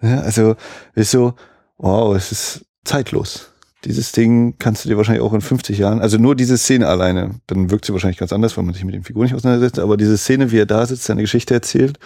[0.00, 0.56] Also,
[0.94, 1.34] ist so,
[1.78, 3.52] wow, es ist zeitlos.
[3.84, 7.36] Dieses Ding kannst du dir wahrscheinlich auch in 50 Jahren, also nur diese Szene alleine,
[7.46, 9.96] dann wirkt sie wahrscheinlich ganz anders, weil man sich mit den Figuren nicht auseinandersetzt, aber
[9.96, 11.98] diese Szene, wie er da sitzt, seine Geschichte erzählt,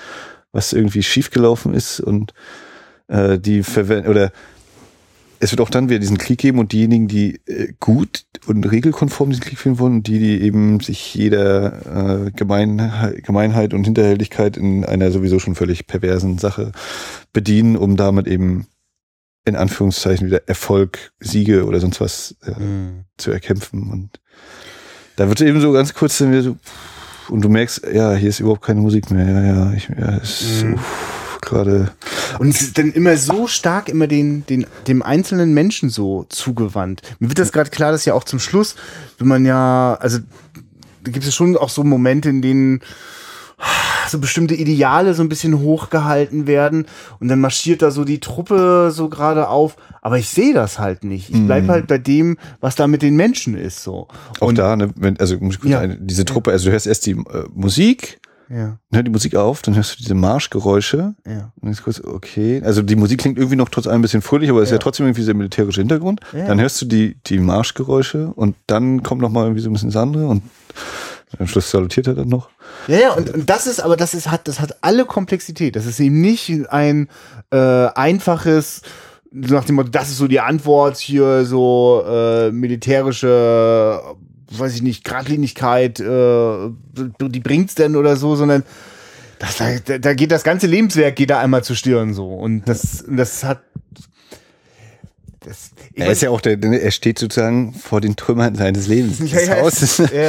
[0.52, 2.34] was irgendwie schiefgelaufen ist und
[3.08, 4.32] äh, die verwenden, oder
[5.42, 9.30] es wird auch dann wieder diesen Krieg geben und diejenigen, die äh, gut und regelkonform
[9.30, 14.56] diesen Krieg führen wollen und die, die eben sich jeder äh, Gemeinheit, Gemeinheit und Hinterhältigkeit
[14.56, 16.70] in einer sowieso schon völlig perversen Sache
[17.32, 18.66] bedienen, um damit eben
[19.44, 23.04] in Anführungszeichen wieder Erfolg, Siege oder sonst was äh, Mhm.
[23.16, 23.90] zu erkämpfen.
[23.90, 24.20] Und
[25.16, 26.56] da wird eben so ganz kurz dann wieder so,
[27.28, 29.26] und du merkst, ja, hier ist überhaupt keine Musik mehr.
[29.28, 30.74] Ja, ja, ich, ja, es Mhm.
[30.74, 31.92] uff, gerade.
[32.38, 37.02] Und es ist dann immer so stark immer den, den, dem einzelnen Menschen so zugewandt.
[37.18, 38.74] Mir wird das gerade klar, dass ja auch zum Schluss,
[39.18, 40.18] wenn man ja, also
[41.04, 42.80] da gibt es schon auch so Momente, in denen
[44.08, 46.86] so bestimmte Ideale so ein bisschen hochgehalten werden
[47.20, 51.04] und dann marschiert da so die Truppe so gerade auf, aber ich sehe das halt
[51.04, 51.30] nicht.
[51.30, 51.70] Ich bleib Mhm.
[51.70, 54.08] halt bei dem, was da mit den Menschen ist so.
[54.40, 55.78] Auch Und- da, ne, wenn, also muss ich kurz Ja.
[55.80, 58.18] eine, diese Truppe, also du hörst erst die äh, Musik,
[58.54, 61.14] Ja, ne, die Musik auf, dann hörst du diese Marschgeräusche.
[61.26, 61.52] ja.
[61.60, 62.60] Und jetzt kurz, okay.
[62.64, 64.76] Also die Musik klingt irgendwie noch trotz allem ein bisschen fröhlich, aber es ist ja
[64.76, 64.80] Ja.
[64.82, 66.20] trotzdem irgendwie der militärische Hintergrund.
[66.32, 66.46] Ja.
[66.46, 69.88] Dann hörst du die, die Marschgeräusche und dann kommt noch mal irgendwie so ein bisschen
[69.88, 70.42] das andere und
[71.38, 72.50] am Schluss salutiert er dann noch.
[72.88, 75.74] Ja, ja, und, und das ist, aber das ist, hat, das hat alle Komplexität.
[75.76, 77.08] Das ist eben nicht ein
[77.50, 78.82] äh, einfaches,
[79.32, 83.98] so nach dem Motto, das ist so die Antwort hier, so äh, militärische,
[84.58, 86.70] weiß ich nicht, Geradlinigkeit, äh,
[87.20, 88.62] die bringt's denn oder so, sondern
[89.38, 89.56] das,
[89.86, 92.28] da, da geht das ganze Lebenswerk geht da einmal zu Stirn so.
[92.34, 93.60] Und das, das hat.
[95.44, 99.18] Das, Er ist ja auch der, der- er steht sozusagen vor den Trümmern seines Lebens.
[99.18, 100.28] Ja, Das ja, Haus ist, ja.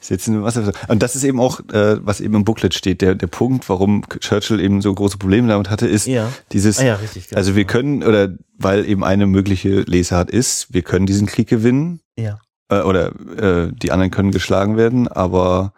[0.00, 0.70] ist jetzt in Wasser.
[0.86, 3.00] Und das ist eben auch, äh, was eben im Booklet steht.
[3.02, 6.30] Der, der Punkt, warum Churchill eben so große Probleme damit hatte, ist Ja.
[6.52, 7.38] dieses, Ah ja, richtig, genau.
[7.38, 11.98] also wir können, oder weil eben eine mögliche Lesart ist, wir können diesen Krieg gewinnen,
[12.16, 12.38] ja.
[12.68, 15.72] Äh, oder äh, die anderen können geschlagen werden, aber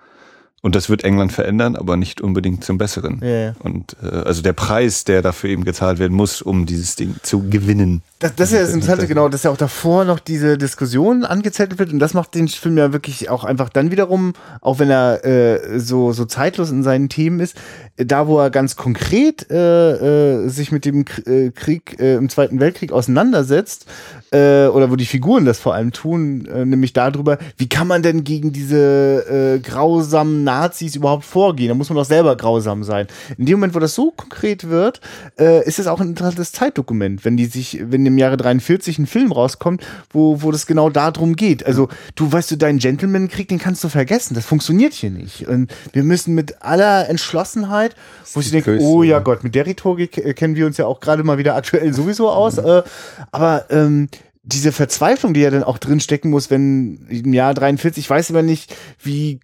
[0.61, 3.21] und das wird England verändern, aber nicht unbedingt zum Besseren.
[3.23, 3.55] Ja, ja.
[3.61, 7.49] Und äh, also der Preis, der dafür eben gezahlt werden muss, um dieses Ding zu
[7.49, 8.03] gewinnen.
[8.21, 11.79] Das, das ist ja das Interessante, genau, dass ja auch davor noch diese Diskussion angezettelt
[11.79, 15.25] wird und das macht den Film ja wirklich auch einfach dann wiederum, auch wenn er
[15.25, 17.57] äh, so, so zeitlos in seinen Themen ist,
[17.97, 22.29] äh, da wo er ganz konkret äh, äh, sich mit dem äh, Krieg äh, im
[22.29, 23.87] Zweiten Weltkrieg auseinandersetzt,
[24.33, 28.03] äh, oder wo die Figuren das vor allem tun, äh, nämlich darüber, wie kann man
[28.03, 31.69] denn gegen diese äh, grausamen Nazis überhaupt vorgehen?
[31.69, 33.07] Da muss man doch selber grausam sein.
[33.39, 35.01] In dem Moment, wo das so konkret wird,
[35.39, 39.07] äh, ist es auch ein interessantes Zeitdokument, wenn die sich, wenn im Jahre 43 ein
[39.07, 41.65] Film rauskommt, wo, wo das genau darum geht.
[41.65, 44.35] Also, du weißt du, deinen Gentleman-Krieg, den kannst du vergessen.
[44.35, 45.47] Das funktioniert hier nicht.
[45.47, 47.95] Und wir müssen mit aller Entschlossenheit,
[48.35, 49.19] wo ich denke, oh ja.
[49.21, 52.31] Gott, mit der Rhetorik äh, kennen wir uns ja auch gerade mal wieder aktuell sowieso
[52.31, 52.59] aus.
[52.59, 52.83] Äh,
[53.31, 54.09] aber ähm,
[54.43, 58.31] diese Verzweiflung, die ja dann auch drin stecken muss, wenn im Jahr 43, ich weiß
[58.31, 59.41] aber nicht, wie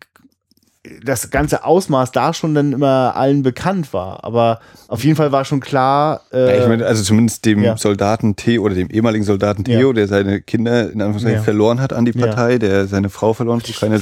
[1.02, 4.23] das ganze Ausmaß da schon dann immer allen bekannt war.
[4.23, 6.20] Aber auf jeden Fall war schon klar.
[6.32, 7.77] Äh, Ja, ich meine, also zumindest dem ja.
[7.77, 9.93] Soldaten Theo oder dem ehemaligen Soldaten Theo, Ja.
[9.94, 12.12] der seine Kinder in Anführungszeichen verloren hat an die.
[12.12, 13.98] Partei, der seine Frau verloren hat, keiner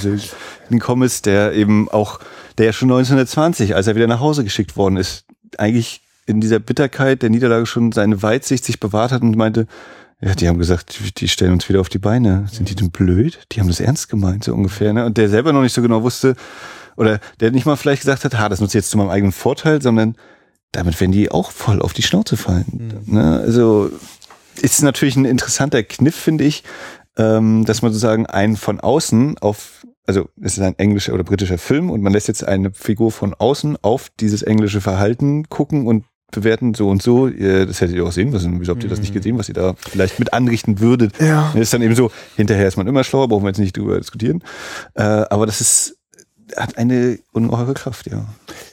[0.71, 2.19] gekommen ist, der eben auch,
[2.59, 5.25] der ja schon 1920, als er wieder nach Hause geschickt worden ist,
[5.59, 9.67] eigentlich in dieser Bitterkeit der Niederlage schon seine Weitsicht sich bewahrt hat und meinte,
[10.25, 12.47] ja, die haben gesagt, die- stellen uns wieder auf die Beine.
[12.51, 13.41] Sind die denn blöd?
[13.53, 14.93] Die haben das ernst gemeint, so ungefähr.
[14.93, 15.05] Ne?
[15.05, 16.37] Und der selber noch nicht so genau wusste,
[16.97, 19.33] oder der nicht mal vielleicht gesagt hat, ha, das nutze ich jetzt zu meinem eigenen
[19.33, 20.15] Vorteil, sondern
[20.73, 23.03] damit werden die auch voll auf die Schnauze fallen.
[23.07, 23.41] Ne?
[23.41, 23.91] Also
[24.61, 26.63] ist natürlich ein interessanter Kniff, finde ich,
[27.17, 31.59] ähm, dass man sozusagen einen von außen auf, also es ist ein englischer oder britischer
[31.59, 36.05] Film und man lässt jetzt eine Figur von außen auf dieses englische Verhalten gucken und
[36.33, 37.29] bewerten so und so.
[37.29, 38.61] Das hättet ihr auch sehen müssen.
[38.61, 41.13] Wieso habt ihr das nicht gesehen, was ihr da vielleicht mit anrichten würdet?
[41.21, 41.51] Ja.
[41.55, 43.99] Das ist dann eben so, hinterher ist man immer schlauer, brauchen wir jetzt nicht drüber
[43.99, 44.43] diskutieren.
[44.95, 45.99] Äh, aber das ist,
[46.57, 48.27] hat eine ungeheure Kraft, ja.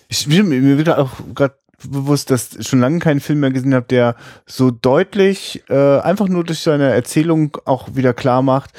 [0.07, 1.55] Ich, mir mir wird auch gerade
[1.87, 4.15] bewusst, dass ich schon lange keinen Film mehr gesehen habe, der
[4.45, 8.71] so deutlich äh, einfach nur durch seine Erzählung auch wieder klar macht,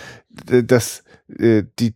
[0.46, 1.02] dass
[1.38, 1.94] äh, die,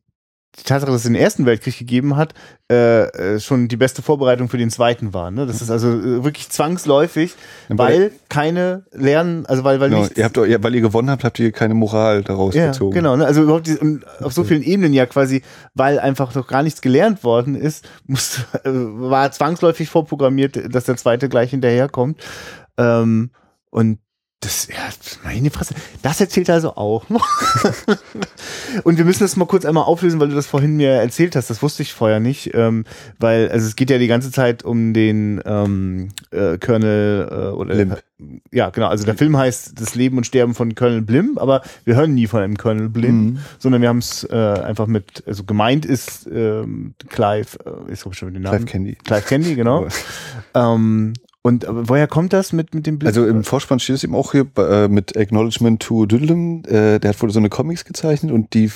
[0.59, 2.33] die Tatsache, dass es den Ersten Weltkrieg gegeben hat,
[2.71, 3.03] äh,
[3.35, 5.31] äh, schon die beste Vorbereitung für den Zweiten war.
[5.31, 5.47] Ne?
[5.47, 7.35] Das ist also äh, wirklich zwangsläufig,
[7.69, 11.11] weil keine lernen, also weil, weil Genau, nichts- ihr habt, doch- ja, weil ihr gewonnen
[11.11, 12.95] habt, habt ihr keine Moral daraus ja, gezogen.
[12.95, 13.17] genau.
[13.17, 13.27] Ne?
[13.27, 15.43] Also überhaupt und auf so vielen Ebenen ja quasi,
[15.75, 20.97] weil einfach doch gar nichts gelernt worden ist, muss, äh, war zwangsläufig vorprogrammiert, dass der
[20.97, 22.21] zweite gleich hinterherkommt.
[22.79, 23.31] Ähm,
[23.71, 23.99] und
[24.40, 24.74] das, ja,
[25.24, 27.27] meine Fresse, das erzählt er also auch noch.
[28.85, 31.48] und wir müssen das mal kurz einmal auflösen, weil du das vorhin mir erzählt hast.
[31.48, 32.85] Das wusste ich vorher nicht, ähm,
[33.19, 37.74] weil also es geht ja die ganze Zeit um den ähm, äh, Colonel äh, oder
[37.74, 38.02] Blimp.
[38.52, 38.89] ja, genau.
[38.89, 42.27] Also der Film heißt Das Leben und Sterben von Colonel Blimp, aber wir hören nie
[42.27, 43.39] von einem Colonel Blimp, Mhm.
[43.59, 48.15] sondern wir haben es äh, einfach mit, also gemeint ist ähm, Clive, äh, ich glaube
[48.15, 48.59] schon den Namen.
[48.59, 48.94] Clive Candy.
[49.05, 49.86] Clive Candy, genau.
[50.55, 51.15] ähm,
[51.47, 53.09] und woher kommt das mit, mit dem Blimp?
[53.15, 56.62] Also im Vorspann steht es eben auch hier äh, mit Acknowledgement to Düdelem.
[56.66, 58.71] Äh, der hat wohl so eine Comics gezeichnet und die,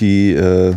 [0.00, 0.74] die äh,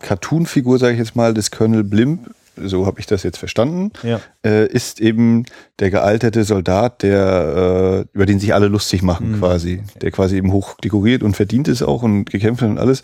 [0.00, 4.20] Cartoon-Figur, sage ich jetzt mal, des Colonel Blimp, so habe ich das jetzt verstanden, ja.
[4.44, 5.44] äh, ist eben
[5.80, 9.38] der gealterte Soldat, der äh, über den sich alle lustig machen Mhm.
[9.40, 13.02] quasi, der quasi eben hoch dekoriert und verdient ist auch und gekämpft hat und alles,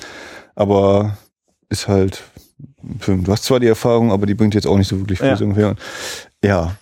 [0.54, 1.18] aber
[1.68, 2.22] ist halt,
[3.06, 5.36] du hast zwar die Erfahrung, aber die bringt jetzt auch nicht so wirklich viel Ja.
[5.40, 5.74] ungefähr.
[6.44, 6.76] Ja,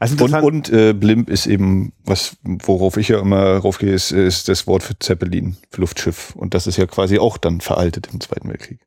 [0.00, 4.48] Also und, und äh, Blimp ist eben, was, worauf ich ja immer raufgehe, ist, ist
[4.48, 6.34] das Wort für Zeppelin, für Luftschiff.
[6.36, 8.80] Und das ist ja quasi auch dann veraltet im Zweiten Weltkrieg.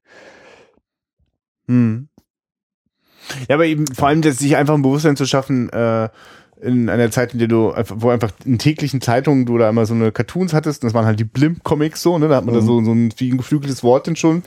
[1.67, 2.07] Hm.
[3.47, 6.09] Ja, aber eben vor allem, dass sich einfach ein Bewusstsein zu schaffen, äh,
[6.61, 9.93] in einer Zeit, in der du wo einfach in täglichen Zeitungen du da immer so
[9.93, 12.27] eine Cartoons hattest, und das waren halt die Blimp-Comics so, ne?
[12.27, 14.43] Da hat man da so, so ein wie ein geflügeltes Wort denn schon.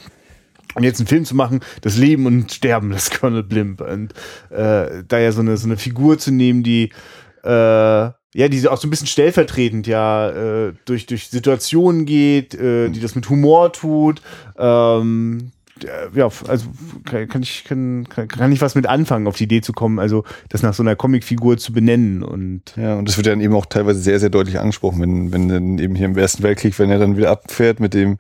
[0.79, 3.81] Und jetzt einen Film zu machen, das Leben und Sterben des Colonel Blimp.
[3.81, 4.13] Und
[4.51, 6.93] äh, da ja so eine, so eine Figur zu nehmen, die
[7.45, 12.91] äh, ja, die auch so ein bisschen stellvertretend ja äh, durch, durch Situationen geht, äh,
[12.91, 14.21] die das mit Humor tut,
[14.59, 15.51] ähm,
[16.15, 16.67] ja, also
[17.05, 20.63] kann ich kann, kann ich was mit anfangen, auf die Idee zu kommen, also das
[20.63, 24.01] nach so einer Comicfigur zu benennen und ja und das wird dann eben auch teilweise
[24.01, 27.17] sehr sehr deutlich angesprochen, wenn wenn dann eben hier im Ersten Weltkrieg, wenn er dann
[27.17, 28.19] wieder abfährt mit dem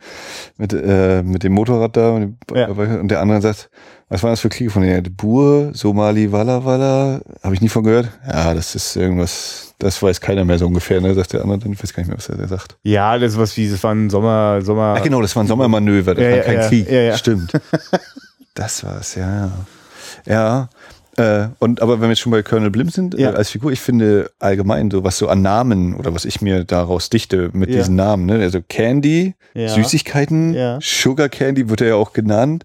[0.56, 2.68] mit äh, mit dem Motorrad da und, ja.
[2.68, 3.70] und der andere sagt,
[4.09, 7.85] was waren das für Kriege von der Bur, Somali, Walla Walla, habe ich nie von
[7.85, 8.09] gehört.
[8.26, 11.14] Ja, das ist irgendwas das weiß keiner mehr so ungefähr, ne?
[11.14, 12.76] Sagt der andere dann, ich weiß gar nicht mehr, was er sagt.
[12.82, 14.96] Ja, das ist was wie, das war ein Sommer, Sommer.
[14.98, 17.18] Ach genau, das war ein Sommermanöver, das ja, war ja, kein ja, Krieg.
[17.18, 17.52] Stimmt.
[18.55, 19.50] das war's, ja.
[20.26, 20.68] Ja,
[21.19, 23.31] äh, und aber wenn wir jetzt schon bei Colonel Blim sind, äh, ja.
[23.32, 26.65] äh, als Figur, ich finde allgemein so, was so an Namen oder was ich mir
[26.65, 27.78] daraus dichte mit ja.
[27.78, 28.40] diesen Namen, ne?
[28.40, 29.69] Also Candy, ja.
[29.69, 32.65] Süßigkeiten, Sugar Candy wird er ja auch genannt.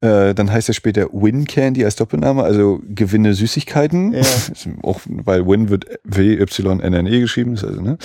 [0.00, 4.14] Äh, dann heißt er später Win Candy als Doppelname, also gewinne Süßigkeiten.
[4.82, 7.98] auch, weil Win wird W-Y-N-N-E geschrieben, ist also ne?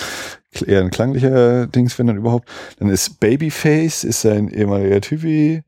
[0.66, 2.48] eher ein klanglicher Dings, wenn dann überhaupt.
[2.78, 5.62] Dann ist Babyface, ist sein ehemaliger Typi.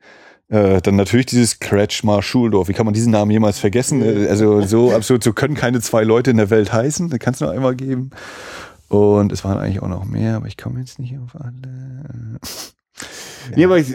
[0.48, 2.68] Äh, dann natürlich dieses Kretschmar Schuldorf.
[2.68, 4.02] Wie kann man diesen Namen jemals vergessen?
[4.02, 7.10] Äh, also so absolut, so können keine zwei Leute in der Welt heißen.
[7.10, 8.10] Da kannst du noch einmal geben.
[8.88, 12.38] Und es waren eigentlich auch noch mehr, aber ich komme jetzt nicht auf alle.
[13.50, 13.92] Ja, nee, aber ich,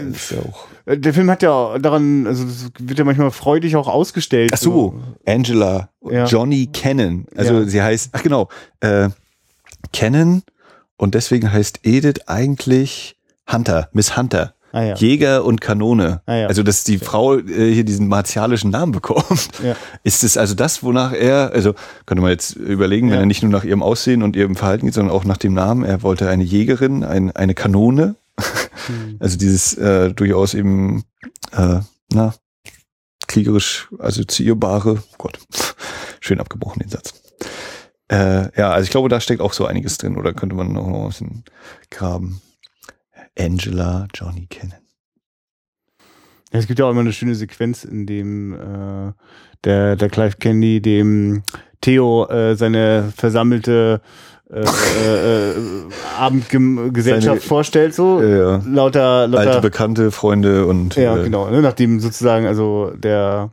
[0.85, 4.51] äh, der Film hat ja daran, also das wird ja manchmal freudig auch ausgestellt.
[4.53, 6.25] Ach so, Angela, ja.
[6.25, 7.25] Johnny Cannon.
[7.35, 7.65] Also ja.
[7.65, 8.47] sie heißt, ach genau,
[8.79, 9.09] äh,
[9.91, 10.43] Cannon
[10.95, 13.17] und deswegen heißt Edith eigentlich
[13.51, 14.53] Hunter, Miss Hunter.
[14.71, 14.95] Ah, ja.
[14.95, 16.21] Jäger und Kanone.
[16.25, 16.47] Ah, ja.
[16.47, 19.49] Also, dass die Frau äh, hier diesen martialischen Namen bekommt.
[19.63, 19.75] Ja.
[20.03, 21.73] Ist es also das, wonach er, also
[22.05, 24.95] könnte man jetzt überlegen, wenn er nicht nur nach ihrem Aussehen und ihrem Verhalten geht,
[24.95, 25.83] sondern auch nach dem Namen.
[25.83, 28.15] Er wollte eine Jägerin, ein, eine Kanone.
[28.87, 29.17] Hm.
[29.19, 31.03] Also dieses äh, durchaus eben,
[31.51, 31.79] äh,
[32.11, 32.33] na,
[33.27, 35.39] kriegerisch assoziierbare, Gott,
[36.19, 37.13] schön abgebrochen den Satz.
[38.11, 40.87] Äh, ja, also ich glaube, da steckt auch so einiges drin, oder könnte man noch
[40.87, 41.43] ein bisschen
[41.89, 42.41] graben.
[43.37, 44.81] Angela Johnny kennen.
[46.51, 49.13] Ja, es gibt ja auch immer eine schöne Sequenz, in dem äh,
[49.63, 51.43] der, der Clive Candy dem
[51.79, 54.01] Theo äh, seine versammelte
[54.51, 55.55] äh, äh, äh
[56.19, 62.01] Abendgesellschaft vorstellt, so ja, lauter, lauter alte Bekannte, Freunde und ja äh, genau, ne, nachdem
[62.01, 63.51] sozusagen also der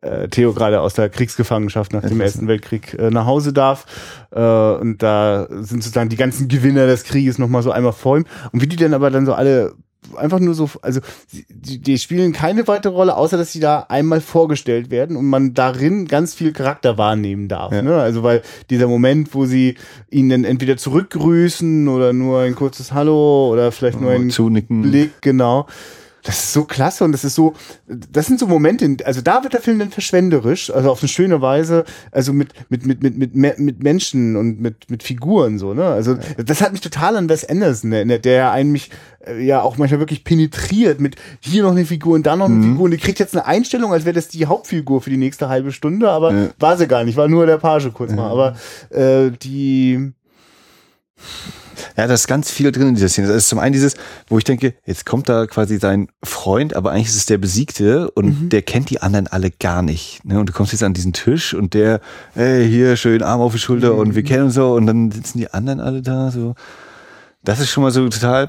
[0.00, 3.86] äh, Theo gerade aus der Kriegsgefangenschaft nach dem Ersten Weltkrieg äh, nach Hause darf.
[4.30, 8.24] Äh, und da sind sozusagen die ganzen Gewinner des Krieges nochmal so einmal vor ihm.
[8.52, 9.74] Und wie die dann aber dann so alle
[10.16, 11.00] einfach nur so, also
[11.48, 15.54] die, die spielen keine weitere Rolle, außer dass sie da einmal vorgestellt werden und man
[15.54, 17.72] darin ganz viel Charakter wahrnehmen darf.
[17.72, 17.82] Ja.
[17.82, 17.96] Ne?
[17.96, 19.76] Also weil dieser Moment, wo sie
[20.10, 24.82] ihn dann entweder zurückgrüßen oder nur ein kurzes Hallo oder vielleicht nur ein Zunicken.
[24.82, 25.66] Blick, genau
[26.26, 27.54] das ist so klasse und das ist so,
[27.86, 31.40] das sind so Momente, also da wird der Film dann verschwenderisch, also auf eine schöne
[31.40, 35.84] Weise, also mit, mit, mit, mit, mit, mit Menschen und mit, mit Figuren so, ne?
[35.84, 38.90] Also das hat mich total an Wes Anderson erinnert, der einen mich
[39.24, 42.56] äh, ja auch manchmal wirklich penetriert mit hier noch eine Figur und da noch eine
[42.56, 42.72] mhm.
[42.72, 45.48] Figur und die kriegt jetzt eine Einstellung, als wäre das die Hauptfigur für die nächste
[45.48, 46.48] halbe Stunde, aber ja.
[46.58, 48.16] war sie gar nicht, war nur der Page kurz ja.
[48.16, 48.56] mal, aber
[48.90, 50.12] äh, die
[51.96, 53.28] ja, da ist ganz viel drin in dieser Szene.
[53.28, 53.94] Das ist zum einen dieses,
[54.28, 58.10] wo ich denke, jetzt kommt da quasi sein Freund, aber eigentlich ist es der Besiegte
[58.10, 58.48] und mhm.
[58.50, 60.24] der kennt die anderen alle gar nicht.
[60.24, 60.38] Ne?
[60.38, 62.00] Und du kommst jetzt an diesen Tisch und der,
[62.34, 64.00] hey, hier schön Arm auf die Schulter mhm.
[64.00, 66.54] und wir kennen uns so und dann sitzen die anderen alle da so.
[67.42, 68.48] Das ist schon mal so total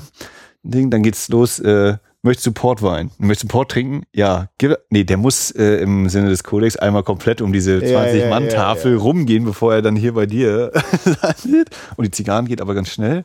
[0.63, 0.89] Ding.
[0.89, 1.59] Dann geht's los.
[1.59, 3.09] Äh, Möchtest du Portwein?
[3.19, 4.03] Möchtest du Port trinken?
[4.13, 4.49] Ja.
[4.89, 8.97] Nee, der muss äh, im Sinne des Kodex einmal komplett um diese 20-Mann-Tafel ja, ja,
[8.97, 10.73] ja, rumgehen, bevor er dann hier bei dir
[11.21, 11.69] landet.
[11.95, 13.23] Und die Zigarren geht aber ganz schnell.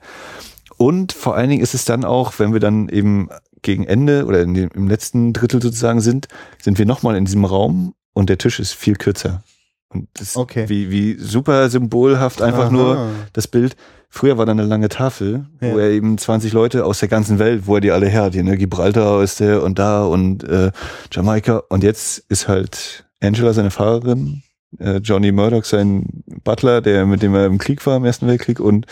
[0.76, 3.28] Und vor allen Dingen ist es dann auch, wenn wir dann eben
[3.62, 6.28] gegen Ende oder dem, im letzten Drittel sozusagen sind,
[6.60, 9.42] sind wir nochmal in diesem Raum und der Tisch ist viel kürzer.
[9.88, 10.68] Und das okay.
[10.68, 12.70] wie, wie super symbolhaft einfach Aha.
[12.70, 13.74] nur das Bild.
[14.14, 15.72] Früher war da eine lange Tafel, ja.
[15.72, 18.34] wo er eben 20 Leute aus der ganzen Welt, wo er die alle her hat,
[18.34, 18.58] ne?
[18.58, 20.70] Gibraltar ist der und da und äh,
[21.10, 21.62] Jamaika.
[21.70, 24.42] Und jetzt ist halt Angela seine Fahrerin,
[24.78, 26.04] äh, Johnny Murdoch sein
[26.44, 28.84] Butler, der mit dem er im Krieg war im Ersten Weltkrieg und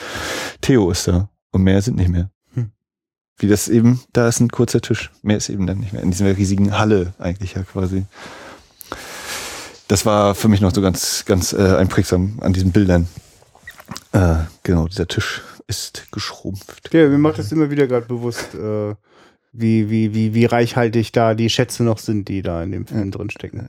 [0.63, 1.29] Theo ist da.
[1.51, 2.31] Und mehr sind nicht mehr.
[2.55, 2.71] Hm.
[3.37, 5.11] Wie das eben, da ist ein kurzer Tisch.
[5.21, 6.03] Mehr ist eben dann nicht mehr.
[6.03, 8.07] In dieser riesigen Halle eigentlich ja quasi.
[9.87, 13.07] Das war für mich noch so ganz, ganz äh, einprägsam an diesen Bildern.
[14.13, 16.93] Äh, genau, dieser Tisch ist geschrumpft.
[16.93, 18.95] Ja, mir macht das immer wieder gerade bewusst, äh,
[19.53, 23.11] wie, wie, wie, wie reichhaltig da die Schätze noch sind, die da in dem Film
[23.11, 23.11] ja.
[23.11, 23.69] drin stecken.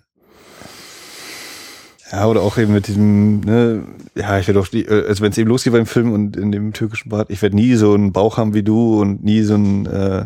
[2.12, 3.84] Ja, oder auch eben mit diesem, ne,
[4.16, 6.52] ja, ich werde auch, die, äh, also wenn es eben losgeht beim Film und in
[6.52, 9.56] dem türkischen Bad, ich werde nie so einen Bauch haben wie du und nie so
[9.56, 10.26] ein äh,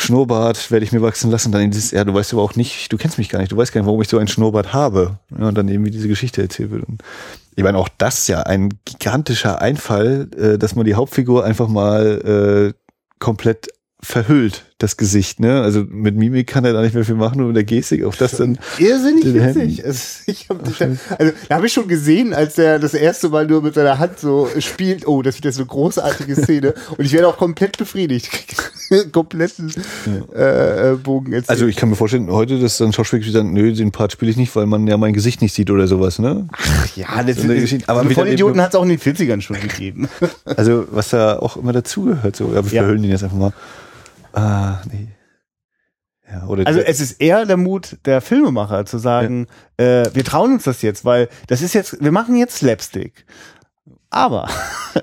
[0.00, 1.50] Schnurrbart werde ich mir wachsen lassen.
[1.50, 3.72] Dann dieses, ja, du weißt aber auch nicht, du kennst mich gar nicht, du weißt
[3.72, 5.18] gar nicht, warum ich so einen Schnurrbart habe.
[5.36, 6.84] Ja, und dann eben wie diese Geschichte erzählt wird.
[6.84, 7.02] Und
[7.56, 12.72] ich meine, auch das ja ein gigantischer Einfall, äh, dass man die Hauptfigur einfach mal
[12.72, 13.70] äh, komplett
[14.00, 15.60] verhüllt, das Gesicht, ne?
[15.60, 18.14] Also mit Mimik kann er da nicht mehr viel machen und mit der Gestik auch
[18.14, 18.58] das dann.
[18.78, 19.84] Irrsinnig witzig.
[19.84, 20.64] Also, ich hab,
[21.18, 24.20] also da habe ich schon gesehen, als er das erste Mal nur mit seiner Hand
[24.20, 26.74] so spielt, oh, das ist wieder so eine großartige Szene.
[26.96, 28.30] und ich werde auch komplett befriedigt.
[29.12, 29.72] Kompletten
[30.34, 30.92] ja.
[30.92, 31.50] äh, Bogen erzählt.
[31.50, 34.36] Also ich kann mir vorstellen, heute, dass dann Schauspieler sagen, nö, den Part spiele ich
[34.36, 36.46] nicht, weil man ja mein Gesicht nicht sieht oder sowas, ne?
[36.52, 39.60] Ach ja, das so ist, aber von Idioten hat es auch in den 40ern schon
[39.60, 40.08] gegeben.
[40.44, 42.82] also was da auch immer dazugehört, so, aber wir ja.
[42.82, 43.52] verhüllen den jetzt einfach mal.
[44.38, 45.08] Ah, nee.
[46.30, 49.46] Ja, also es ist eher der Mut der Filmemacher zu sagen,
[49.80, 50.02] ja.
[50.02, 53.24] äh, wir trauen uns das jetzt, weil das ist jetzt, wir machen jetzt Slapstick.
[54.10, 54.48] Aber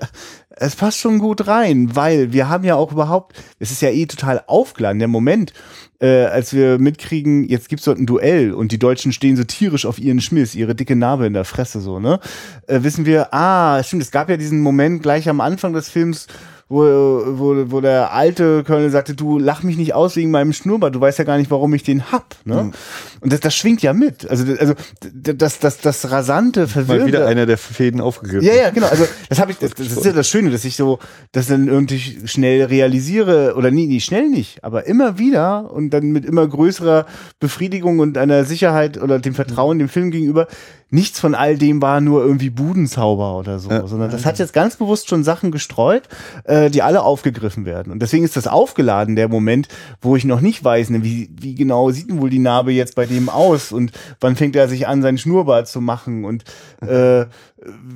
[0.50, 4.06] es passt schon gut rein, weil wir haben ja auch überhaupt, es ist ja eh
[4.06, 5.52] total aufgeladen, der Moment,
[6.00, 9.84] äh, als wir mitkriegen, jetzt gibt's dort ein Duell und die Deutschen stehen so tierisch
[9.84, 12.20] auf ihren Schmiss, ihre dicke Narbe in der Fresse so, ne?
[12.68, 16.28] Äh, wissen wir, ah, stimmt, es gab ja diesen Moment gleich am Anfang des Films,
[16.68, 20.96] wo, wo, wo der alte Colonel sagte, du lach mich nicht aus wegen meinem Schnurrbart,
[20.96, 22.34] du weißt ja gar nicht, warum ich den hab.
[22.44, 22.64] Ne?
[22.64, 22.72] Mhm.
[23.20, 24.28] Und das, das schwingt ja mit.
[24.28, 24.74] Also, also
[25.12, 27.04] das, das, das rasante, verwirrende.
[27.04, 28.44] Mal wieder einer der Fäden aufgegriffen.
[28.44, 28.88] Ja, ja, genau.
[28.88, 30.98] Also das habe ich, das, das ist ja das Schöne, dass ich so,
[31.30, 36.06] das dann irgendwie schnell realisiere, oder nie, nie schnell nicht, aber immer wieder und dann
[36.06, 37.06] mit immer größerer
[37.38, 40.48] Befriedigung und einer Sicherheit oder dem Vertrauen dem Film gegenüber,
[40.90, 43.86] nichts von all dem war nur irgendwie Budenzauber oder so, ja.
[43.86, 46.04] sondern das hat jetzt ganz bewusst schon Sachen gestreut,
[46.44, 47.92] äh, die alle aufgegriffen werden.
[47.92, 49.68] Und deswegen ist das aufgeladen, der Moment,
[50.00, 52.94] wo ich noch nicht weiß, ne, wie, wie genau sieht denn wohl die Narbe jetzt
[52.94, 56.44] bei dem aus und wann fängt er sich an, seinen Schnurrbart zu machen und
[56.80, 57.26] äh,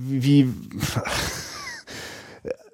[0.08, 0.48] wie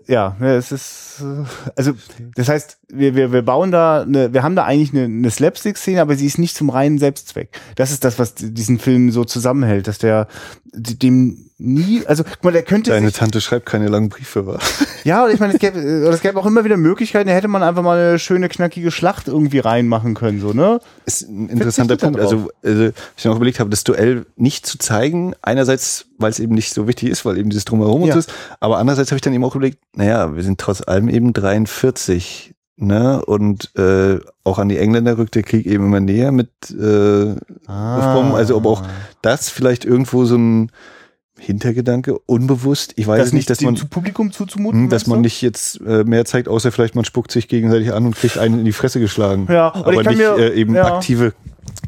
[0.09, 1.93] ja, ne, es ist, äh, also
[2.35, 6.01] das heißt, wir, wir, wir bauen da, eine, wir haben da eigentlich eine, eine Slapstick-Szene,
[6.01, 7.61] aber sie ist nicht zum reinen Selbstzweck.
[7.75, 10.29] Das ist das, was diesen Film so zusammenhält, dass der
[10.73, 12.91] dem nie, also guck mal, der könnte.
[12.91, 14.59] Deine Tante schreibt keine langen Briefe, wa?
[15.05, 17.63] Ja, und ich meine, es gäbe, es gäbe auch immer wieder Möglichkeiten, da hätte man
[17.63, 20.81] einfach mal eine schöne, knackige Schlacht irgendwie reinmachen können, so, ne?
[21.07, 22.19] Ist ein interessanter Punkt.
[22.21, 26.41] Also, also, ich mir auch überlegt habe, das Duell nicht zu zeigen, einerseits, weil es
[26.41, 28.17] eben nicht so wichtig ist, weil eben dieses Drumherum ja.
[28.17, 31.33] ist, aber andererseits habe ich dann eben auch überlegt, naja, wir sind trotz allem eben
[31.33, 33.25] 43 ne?
[33.25, 37.35] Und äh, auch an die Engländer rückt der Krieg eben immer näher mit äh,
[37.67, 38.35] ah.
[38.35, 38.83] Also ob auch
[39.23, 40.71] das vielleicht irgendwo so ein
[41.39, 42.95] Hintergedanke, unbewusst.
[42.97, 46.05] Ich weiß das nicht, dass man zu Publikum zuzumuten, hm, dass man nicht jetzt äh,
[46.05, 49.01] mehr zeigt, außer vielleicht man spuckt sich gegenseitig an und kriegt einen in die Fresse
[49.01, 49.47] geschlagen.
[49.51, 50.95] Ja, aber nicht mir, äh, eben ja.
[50.95, 51.35] aktive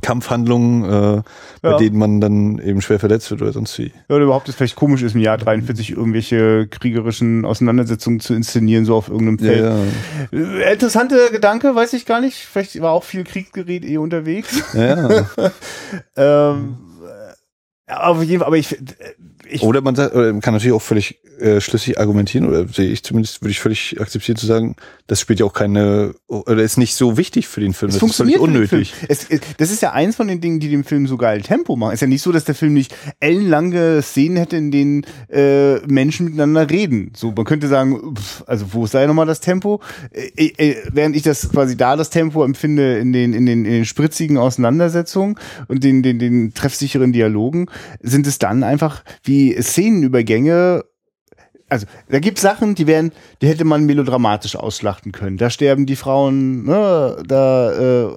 [0.02, 1.22] Kampfhandlungen, äh,
[1.62, 1.76] bei ja.
[1.78, 3.92] denen man dann eben schwer verletzt wird oder sonst wie.
[4.08, 8.84] Ja, oder überhaupt es vielleicht komisch ist, im Jahr 43 irgendwelche kriegerischen Auseinandersetzungen zu inszenieren,
[8.84, 9.64] so auf irgendeinem Feld.
[10.30, 10.66] Ja, ja.
[10.68, 12.36] Äh, interessante Gedanke, weiß ich gar nicht.
[12.36, 14.62] Vielleicht war auch viel Kriegsgerät eh unterwegs.
[14.74, 15.26] Ja.
[16.16, 16.78] ähm,
[17.86, 18.76] auf jeden Fall, aber ich,
[19.50, 22.90] ich oder man sagt, oder man kann natürlich auch völlig äh, schlüssig argumentieren oder sehe
[22.90, 24.76] ich zumindest würde ich völlig akzeptieren zu sagen,
[25.06, 27.90] das spielt ja auch keine oder ist nicht so wichtig für den Film.
[27.90, 28.94] Es das funktioniert ist völlig unnötig.
[29.08, 29.26] Es,
[29.56, 31.94] das ist ja eins von den Dingen, die dem Film so geil Tempo machen.
[31.94, 36.26] Ist ja nicht so, dass der Film nicht ellenlange Szenen hätte, in denen äh, Menschen
[36.26, 37.12] miteinander reden.
[37.16, 39.80] So, man könnte sagen, pff, also wo sei nochmal das Tempo?
[40.12, 43.72] Äh, äh, während ich das quasi da das Tempo empfinde in den in den, in
[43.72, 45.36] den spritzigen Auseinandersetzungen
[45.68, 47.66] und den den den treffsicheren Dialogen,
[48.00, 50.84] sind es dann einfach wie Szenenübergänge
[51.68, 53.12] also da gibt Sachen, die werden,
[53.42, 55.36] die hätte man melodramatisch ausschlachten können.
[55.36, 58.14] Da sterben die Frauen, ne, da äh,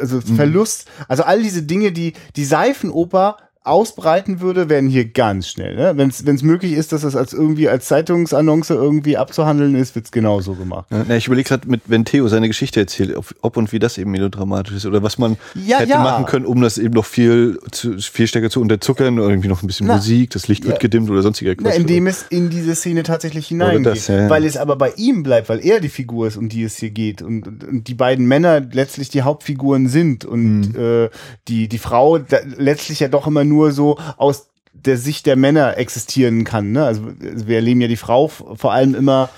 [0.00, 0.36] also mhm.
[0.36, 5.76] Verlust, also all diese Dinge, die die Seifenoper ausbreiten würde, werden hier ganz schnell.
[5.76, 5.92] Ne?
[5.96, 10.54] Wenn es möglich ist, dass das als irgendwie als Zeitungsannonce irgendwie abzuhandeln ist, wird's genauso
[10.54, 10.86] gemacht.
[10.90, 13.98] Ja, ich überlege gerade, mit wenn Theo seine Geschichte erzählt, ob, ob, und wie das
[13.98, 16.02] eben melodramatisch ist oder was man ja, hätte ja.
[16.02, 19.62] machen können, um das eben noch viel zu, viel stärker zu unterzuckern oder irgendwie noch
[19.62, 21.74] ein bisschen Na, Musik, das Licht wird gedimmt oder sonstiger Quatsch.
[21.74, 24.08] Na, indem es in diese Szene tatsächlich hineingeht.
[24.08, 26.90] Weil es aber bei ihm bleibt, weil er die Figur ist, um die es hier
[26.90, 31.04] geht und, und, und die beiden Männer letztlich die Hauptfiguren sind und mhm.
[31.04, 31.10] äh,
[31.46, 32.18] die, die Frau
[32.56, 36.72] letztlich ja doch immer nur nur so aus der Sicht der Männer existieren kann.
[36.72, 36.84] Ne?
[36.84, 39.28] Also wir erleben ja die Frau vor allem immer,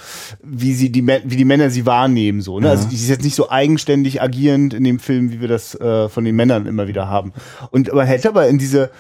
[0.43, 2.61] wie sie die wie die Männer sie wahrnehmen so.
[2.61, 2.71] Ne?
[2.71, 2.85] Also ja.
[2.85, 6.09] Also die ist jetzt nicht so eigenständig agierend in dem Film, wie wir das äh,
[6.09, 7.33] von den Männern immer wieder haben.
[7.71, 8.91] Und man hätte aber in diese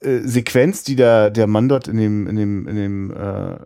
[0.00, 3.56] äh, Sequenz, die der der Mann dort in dem in dem in dem äh,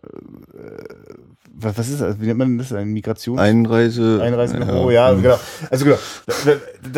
[1.62, 2.20] was, was ist das?
[2.20, 2.72] Wie nennt man das?
[2.72, 3.38] Eine Migration?
[3.38, 4.20] Einreise.
[4.22, 5.38] Einreisebüro, ja, ja, genau.
[5.70, 5.98] Also genau.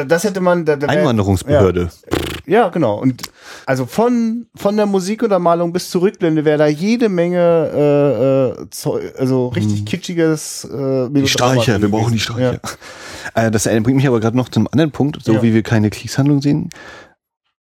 [0.07, 0.65] Das hätte man.
[0.65, 1.81] Da, da Einwanderungsbehörde.
[1.81, 2.99] Ja, ja, genau.
[3.01, 3.23] Und
[3.67, 7.39] Also von, von der Musikuntermalung bis zur Rückblende wäre da jede Menge,
[8.59, 9.85] äh, äh, Zeu- also richtig Hm.
[9.85, 12.61] kitschiges äh, Die Streicher, wir brauchen die Streicher.
[13.35, 15.43] Äh, das bringt mich aber gerade noch zum anderen Punkt, so Ja.
[15.43, 16.71] wie wir keine Kriegshandlung sehen.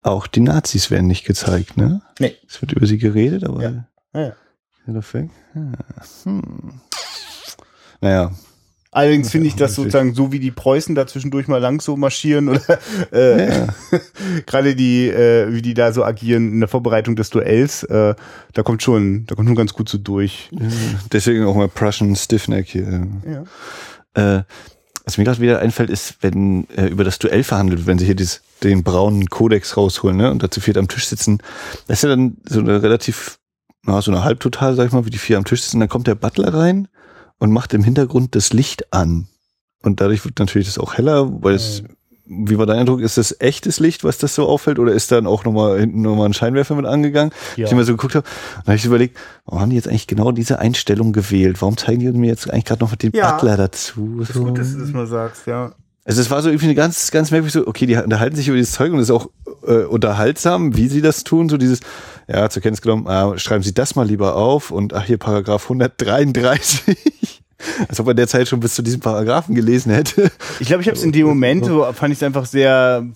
[0.02, 2.02] Auch die Nazis werden nicht gezeigt, ne?
[2.18, 2.34] Nee.
[2.48, 3.62] Es wird über sie geredet, aber.
[3.62, 3.70] Ja.
[4.14, 4.32] Ja, ja.
[4.88, 4.92] Ja.
[5.54, 5.62] Ja.
[6.24, 6.42] Hm.
[8.00, 8.32] Naja,
[8.94, 12.50] Allerdings finde ich das sozusagen so, wie die Preußen da zwischendurch mal lang so marschieren
[12.50, 12.78] oder
[13.10, 13.68] äh, ja.
[14.46, 18.14] gerade die, äh, wie die da so agieren in der Vorbereitung des Duells, äh,
[18.52, 20.50] da kommt schon, da kommt schon ganz gut so durch.
[21.10, 23.08] deswegen auch mal Prussian Stiffneck hier.
[24.14, 24.38] Ja.
[24.38, 24.42] Äh,
[25.06, 28.04] was mir gerade wieder einfällt, ist, wenn äh, über das Duell verhandelt wird, wenn sie
[28.04, 31.38] hier dieses, den braunen Kodex rausholen ne, und dazu viert am Tisch sitzen.
[31.88, 33.38] Das ist ja dann so eine relativ,
[33.84, 35.80] na, so eine Halbtotal, sag ich mal, wie die vier am Tisch sitzen.
[35.80, 36.88] Dann kommt der Butler rein
[37.42, 39.26] und macht im Hintergrund das Licht an.
[39.82, 41.82] Und dadurch wird natürlich das auch heller, weil es,
[42.24, 45.26] wie war dein Eindruck, ist das echtes Licht, was das so auffällt, oder ist dann
[45.26, 47.32] auch nochmal hinten nochmal ein Scheinwerfer mit angegangen?
[47.56, 47.66] Ja.
[47.66, 48.24] Ich immer so geguckt habe,
[48.58, 51.60] und habe ich überlegt, warum haben die jetzt eigentlich genau diese Einstellung gewählt?
[51.62, 53.32] Warum zeigen die mir jetzt eigentlich gerade noch den Ja.
[53.32, 54.20] Butler dazu?
[54.20, 55.72] Ist gut, dass du das mal sagst, ja.
[56.04, 58.56] Also es war so irgendwie eine ganz, ganz merkwürdig so, okay, die unterhalten sich über
[58.56, 59.28] dieses Zeug und es ist auch
[59.66, 61.80] äh, unterhaltsam, wie sie das tun, so dieses,
[62.26, 65.64] ja, zur Kenntnis genommen, ah, schreiben Sie das mal lieber auf und ach, hier Paragraph
[65.64, 66.96] 133.
[67.88, 70.32] Als ob er derzeit schon bis zu diesem Paragraphen gelesen hätte.
[70.58, 73.06] Ich glaube, ich habe es in dem Moment, so fand ich es einfach sehr.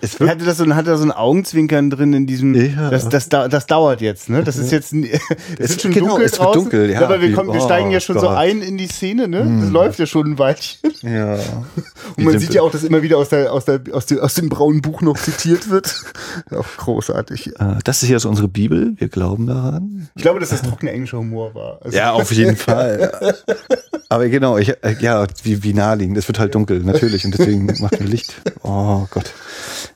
[0.00, 2.54] Es Hatte das so, ein- hatte da so ein Augenzwinkern drin in diesem.
[2.54, 2.88] Ja.
[2.90, 4.44] Das, das, das dauert jetzt, ne?
[4.44, 4.92] Das ist jetzt.
[5.58, 6.62] Es wird schon genau, dunkel es wird draußen.
[6.62, 7.00] dunkel, ja.
[7.02, 8.36] Aber wir, kommen, wir Oh steigen ja schon so Gott.
[8.36, 9.58] ein in die Szene, ne?
[9.60, 10.92] Das läuft ja schon ein Weilchen.
[11.02, 11.34] Ja.
[12.16, 14.34] Und man sieht ja auch, dass immer wieder aus, der, aus, der, aus, dem, aus
[14.34, 15.94] dem braunen Buch noch zitiert wird.
[16.50, 17.48] Auch großartig.
[17.58, 20.08] Äh, Das ist also unsere Bibel, wir glauben daran.
[20.14, 21.80] Ich glaube, dass das trockener englischer Humor war.
[21.82, 23.34] Also, Ja, auf jeden Fall.
[24.08, 26.16] Aber genau, ich, äh, ja, wie, wie naheliegend.
[26.16, 27.24] Es wird halt dunkel, natürlich.
[27.24, 28.34] Und deswegen macht man Licht.
[28.62, 29.32] Oh Gott.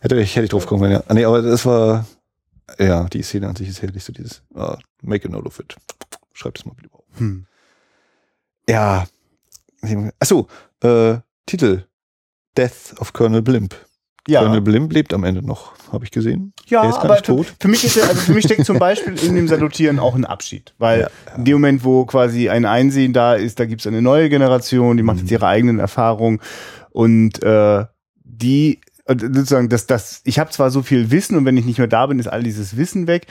[0.00, 1.02] Hätte ich, hätte ich drauf kommen können, ja.
[1.08, 2.06] Ah, Nee, aber das war,
[2.78, 5.76] ja, die Szene an sich ist herrlich, so dieses, ah, make a note of it.
[6.32, 7.04] Schreibt es mal bitte auf.
[7.18, 7.46] Hm.
[8.68, 9.04] Ja.
[10.20, 10.46] Achso,
[10.82, 11.16] äh,
[11.46, 11.84] Titel.
[12.56, 13.74] Death of Colonel Blimp.
[14.26, 16.52] Colonel Ja, Blimp lebt am Ende noch, habe ich gesehen.
[16.68, 17.54] ja er ist gar aber nicht für, tot.
[17.58, 20.24] für mich ist ja, also für mich steckt zum Beispiel in dem Salutieren auch ein
[20.24, 20.74] Abschied.
[20.78, 24.00] Weil Ja, in dem Moment, wo quasi ein Einsehen da ist, da gibt es eine
[24.02, 25.22] neue Generation, die macht Mhm.
[25.22, 26.40] jetzt ihre eigenen Erfahrungen
[26.90, 27.84] und äh,
[28.22, 31.78] die und sozusagen, dass das, ich habe zwar so viel Wissen und wenn ich nicht
[31.78, 33.26] mehr da bin, ist all dieses Wissen weg.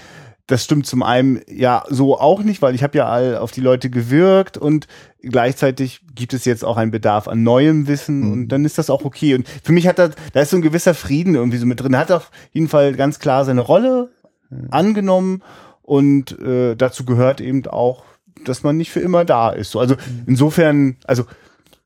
[0.47, 3.61] Das stimmt zum einen ja so auch nicht, weil ich habe ja all auf die
[3.61, 4.87] Leute gewirkt und
[5.21, 8.31] gleichzeitig gibt es jetzt auch einen Bedarf an neuem Wissen Mhm.
[8.31, 9.35] und dann ist das auch okay.
[9.35, 11.93] Und für mich hat da, da ist so ein gewisser Frieden irgendwie so mit drin.
[11.93, 14.09] Er hat auf jeden Fall ganz klar seine Rolle
[14.71, 15.41] angenommen
[15.81, 18.03] und äh, dazu gehört eben auch,
[18.45, 19.71] dass man nicht für immer da ist.
[19.71, 19.95] So, also
[20.25, 21.25] insofern, also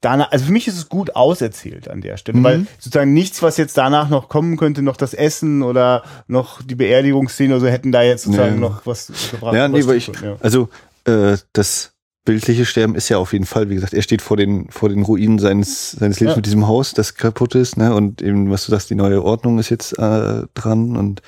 [0.01, 2.43] danach, also für mich ist es gut auserzählt an der Stelle, Mhm.
[2.43, 6.76] weil sozusagen nichts, was jetzt danach noch kommen könnte, noch das Essen oder noch die
[6.76, 8.61] Beerdigungsszene oder so hätten da jetzt sozusagen Nee.
[8.61, 9.55] noch was gebracht.
[9.55, 10.35] Ja, nee, was weil ich, ja.
[10.41, 10.69] also
[11.05, 11.91] äh, das
[12.26, 15.03] bildliche Sterben ist ja auf jeden Fall, wie gesagt, er steht vor den vor den
[15.03, 16.38] Ruinen seines seines Lebens Ja.
[16.38, 17.93] mit diesem Haus, das kaputt ist, ne?
[17.93, 21.22] Und eben, was du sagst, die neue Ordnung ist jetzt äh, dran und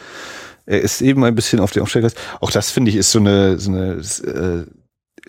[0.65, 2.15] er ist eben ein bisschen auf dem Aufstellgleis.
[2.41, 4.65] Auch das finde ich ist so eine so eine äh,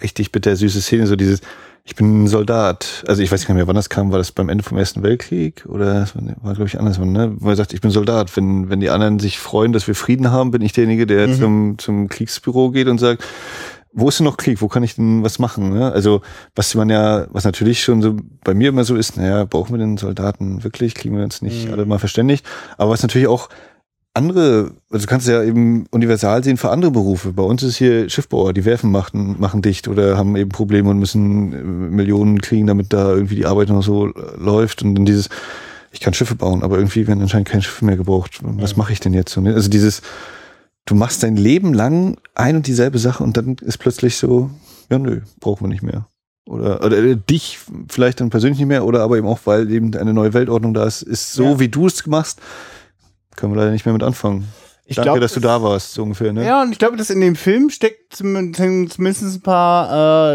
[0.02, 1.40] richtig bittersüße Szene, so dieses
[1.88, 3.02] ich bin ein Soldat.
[3.08, 4.12] Also ich weiß gar nicht mehr, wann das kam.
[4.12, 5.64] War das beim Ende vom Ersten Weltkrieg?
[5.66, 7.32] Oder das war, war glaube ich, andersrum, ne?
[7.38, 8.36] Wo er sagt, ich bin Soldat.
[8.36, 11.34] Wenn, wenn die anderen sich freuen, dass wir Frieden haben, bin ich derjenige, der Mhm.
[11.38, 13.24] zum, zum Kriegsbüro geht und sagt,
[13.94, 14.60] wo ist denn noch Krieg?
[14.60, 15.70] Wo kann ich denn was machen?
[15.72, 15.90] Ne?
[15.90, 16.20] Also,
[16.54, 19.78] was man ja, was natürlich schon so bei mir immer so ist, naja, brauchen wir
[19.78, 20.94] den Soldaten wirklich?
[20.94, 21.72] Kriegen wir uns nicht Mhm.
[21.72, 22.44] alle mal verständigt?
[22.76, 23.48] Aber was natürlich auch
[24.18, 27.32] andere, also du kannst ja eben universal sehen für andere Berufe.
[27.32, 30.98] Bei uns ist hier Schiffbauer, die Werfen machen, machen dicht oder haben eben Probleme und
[30.98, 34.82] müssen äh, Millionen kriegen, damit da irgendwie die Arbeit noch so läuft.
[34.82, 35.30] Und dann dieses,
[35.92, 38.40] ich kann Schiffe bauen, aber irgendwie werden anscheinend keine Schiffe mehr gebraucht.
[38.42, 39.40] Was mache ich denn jetzt so?
[39.40, 40.02] Also dieses,
[40.84, 44.50] du machst dein Leben lang ein und dieselbe Sache und dann ist plötzlich so,
[44.90, 46.06] ja nö, brauchen wir nicht mehr.
[46.46, 47.58] Oder, oder äh, dich
[47.90, 50.84] vielleicht dann persönlich nicht mehr, oder aber eben auch, weil eben eine neue Weltordnung da
[50.86, 51.60] ist, ist so, Ja.
[51.60, 52.40] wie du es machst,
[53.38, 54.46] können wir leider nicht mehr mit anfangen.
[54.84, 56.44] Ich Danke, glaub, dass du da warst, so ungefähr, ne?
[56.46, 60.34] Ja, und ich glaube, dass in dem Film steckt zum- zumindest ein paar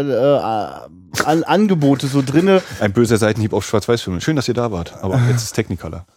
[1.18, 2.62] äh, an, Angebote so drinne.
[2.80, 4.20] Ein böser Seitenhieb auf Schwarz-Weiß-Filme.
[4.20, 6.06] Schön, dass ihr da wart, aber jetzt ist Technicolor.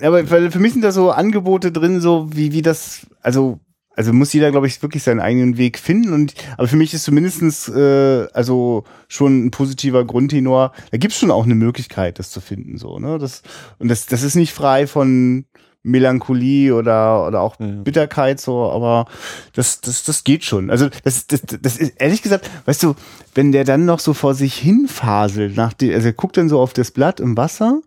[0.00, 3.60] Ja, aber für mich sind da so Angebote drin, so wie, wie das, also,
[3.96, 6.12] also muss jeder, glaube ich, wirklich seinen eigenen Weg finden.
[6.12, 10.72] Und aber für mich ist zumindestens äh, also schon ein positiver Grundtenor.
[10.90, 12.78] Da gibt's schon auch eine Möglichkeit, das zu finden.
[12.78, 13.18] So, ne?
[13.18, 13.42] Das,
[13.78, 15.44] und das, das ist nicht frei von
[15.86, 17.66] Melancholie oder, oder auch Ja.
[17.66, 19.06] Bitterkeit, so, aber
[19.52, 20.70] das, das, das geht schon.
[20.70, 22.94] Also, das, das, das ist, ehrlich gesagt, weißt du,
[23.34, 26.48] wenn der dann noch so vor sich hin faselt, nach die, also er guckt dann
[26.48, 27.80] so auf das Blatt im Wasser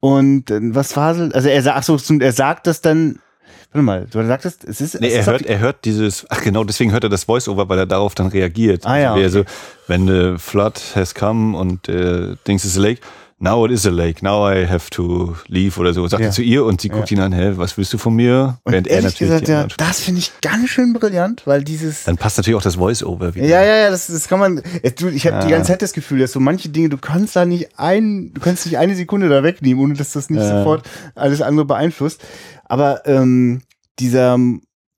[0.00, 1.34] Und äh, was faselt?
[1.34, 3.20] Also er sagt, ach so, er sagt das dann.
[3.72, 5.00] Warte mal, du sagtest, es ist.
[5.00, 7.86] Nee, er hört, er hört dieses, ach genau, deswegen hört er das Voice-Over, weil er
[7.86, 8.84] darauf dann reagiert.
[8.84, 9.50] Ah, ja, Also, er okay.
[9.50, 13.00] so, wenn the flood has come und äh, Dings is a lake,
[13.38, 16.04] now it is a lake, now I have to leave oder so.
[16.08, 16.26] Sagt Ja.
[16.30, 18.58] er zu ihr und sie guckt ihn an, hä, was willst du von mir?
[18.64, 22.02] Und Während ehrlich gesagt, die ja, das finde ich ganz schön brillant, weil dieses.
[22.04, 23.46] Dann passt natürlich auch das Voice-Over wieder.
[23.46, 24.60] Ja, ja, ja, das, das kann man.
[24.82, 25.58] es- Du, ich habe die Ja.
[25.58, 28.66] ganze Zeit das Gefühl, dass so manche Dinge, du kannst da nicht ein, du kannst
[28.66, 30.58] nicht eine Sekunde da wegnehmen, ohne dass das nicht Ja.
[30.58, 30.82] sofort
[31.14, 32.20] alles andere beeinflusst.
[32.70, 33.62] Aber ähm,
[33.98, 34.34] dieser,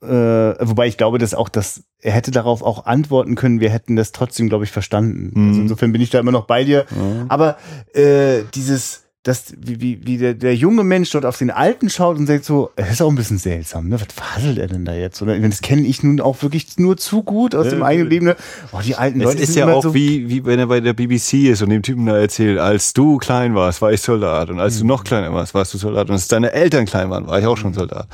[0.02, 3.96] äh, wobei ich glaube, dass auch das, er hätte darauf auch antworten können, wir hätten
[3.96, 5.32] das trotzdem, glaube ich, verstanden.
[5.32, 5.48] Mhm.
[5.48, 6.84] Also insofern bin ich da immer noch bei dir.
[7.28, 7.56] Aber
[7.94, 12.18] äh, dieses, das, wie, wie, wie der, der junge Mensch dort auf den Alten schaut
[12.18, 14.00] und sagt so, es ist auch ein bisschen seltsam, ne?
[14.00, 15.22] Was faselt er denn da jetzt?
[15.22, 18.26] Oder das kenne ich nun auch wirklich nur zu gut aus Ja, dem eigenen Leben.
[18.26, 18.36] Ne?
[18.72, 20.80] Oh, die alten Es Leute ist sind ja auch so, wie, wie wenn er bei
[20.80, 24.50] der BBC ist und dem Typen da erzählt, als du klein warst, war ich Soldat
[24.50, 27.28] und als du noch kleiner warst, warst du Soldat und als deine Eltern klein waren,
[27.28, 28.08] war ich auch schon Soldat.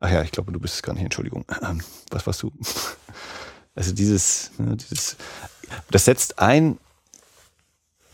[0.00, 1.44] Ach ja, ich glaube, du bist es gar nicht, Entschuldigung.
[2.10, 2.50] Was warst du?
[3.78, 5.18] Also dieses, ne, dieses,
[5.90, 6.78] das setzt ein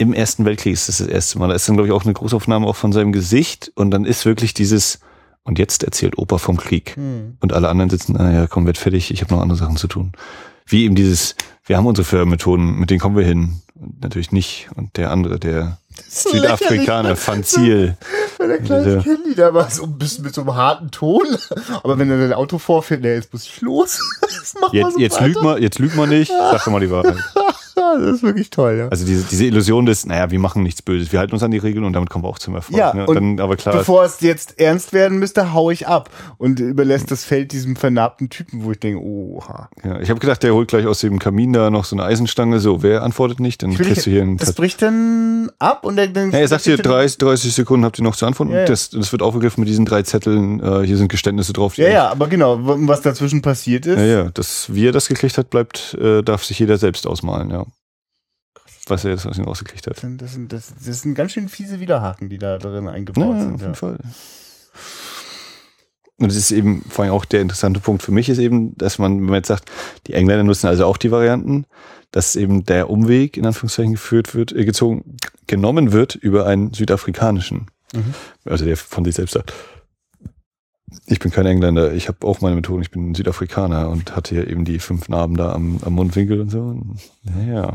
[0.02, 1.48] im Ersten Weltkrieg, ist das das erste Mal.
[1.48, 4.24] Da ist dann, glaube ich, auch eine Großaufnahme auch von seinem Gesicht und dann ist
[4.26, 5.00] wirklich dieses,
[5.44, 6.96] und jetzt erzählt Opa vom Krieg.
[6.96, 7.36] Hm.
[7.40, 10.12] Und alle anderen sitzen, naja, komm, werd fertig, ich habe noch andere Sachen zu tun.
[10.66, 11.34] Wie eben dieses,
[11.64, 13.60] wir haben unsere Fördermethoden, mit denen kommen wir hin.
[13.74, 14.68] Und natürlich nicht.
[14.76, 17.96] Und der andere, der Südafrikaner, Ziel.
[18.38, 21.26] Wenn der kleine Diese- Candy da war, so ein bisschen mit so einem harten Ton.
[21.82, 24.00] Aber wenn er sein Auto vorfährt, nee, jetzt muss ich los.
[24.72, 27.16] Jetzt, so jetzt lügt man, jetzt lügt man nicht, sag doch mal die Wahrheit.
[27.92, 28.88] Ja, das ist wirklich toll, ja.
[28.88, 31.58] Also diese, diese Illusion des, naja, wir machen nichts Böses, wir halten uns an die
[31.58, 32.78] Regeln und damit kommen wir auch zum Erfolg.
[32.78, 33.06] Ja, ne?
[33.06, 37.10] und dann, aber klar, Bevor es jetzt ernst werden müsste, hau ich ab und überlässt
[37.10, 39.68] das Feld diesem vernarbten Typen, wo ich denke, oha.
[39.84, 42.60] ja, ich habe gedacht, der holt gleich aus dem Kamin da noch so eine Eisenstange.
[42.60, 46.30] So, wer antwortet nicht, dann kriegst du hier einen das bricht dann ab und dann.
[46.30, 48.52] Ja, er sagt hier 30, 30 Sekunden habt ihr noch zu antworten.
[48.52, 48.64] Ja, ja.
[48.66, 50.60] Das, das wird aufgegriffen mit diesen drei Zetteln.
[50.60, 51.76] Äh, hier sind Geständnisse drauf.
[51.76, 53.98] Ja, ja, aber genau, was dazwischen passiert ist.
[53.98, 57.50] Ja, ja, das, wie er das gekriegt hat, bleibt, äh, darf sich jeder selbst ausmalen,
[57.50, 57.64] ja.
[58.88, 60.02] Was er jetzt aus ihm rausgekriegt hat.
[60.02, 63.40] Das sind, das, das, sind ganz schön fiese Widerhaken, die da drin Ja, eingebaut ja,
[63.40, 63.54] sind.
[63.54, 63.66] auf Ja.
[63.66, 63.98] jeden Fall.
[66.18, 68.98] Und das ist eben, vor allem auch der interessante Punkt für mich ist eben, dass
[68.98, 69.70] man, wenn man jetzt sagt,
[70.06, 71.64] die Engländer nutzen also auch die Varianten,
[72.10, 77.66] dass eben der Umweg in Anführungszeichen geführt wird, äh, gezogen, genommen wird über einen südafrikanischen.
[77.92, 78.14] Mhm.
[78.44, 79.52] Also der von sich selbst sagt,
[81.06, 84.48] ich bin kein Engländer, ich habe auch meine Methoden, ich bin Südafrikaner und hatte hier
[84.48, 86.78] eben die fünf Narben da am, am Mundwinkel und so.
[87.22, 87.74] Naja.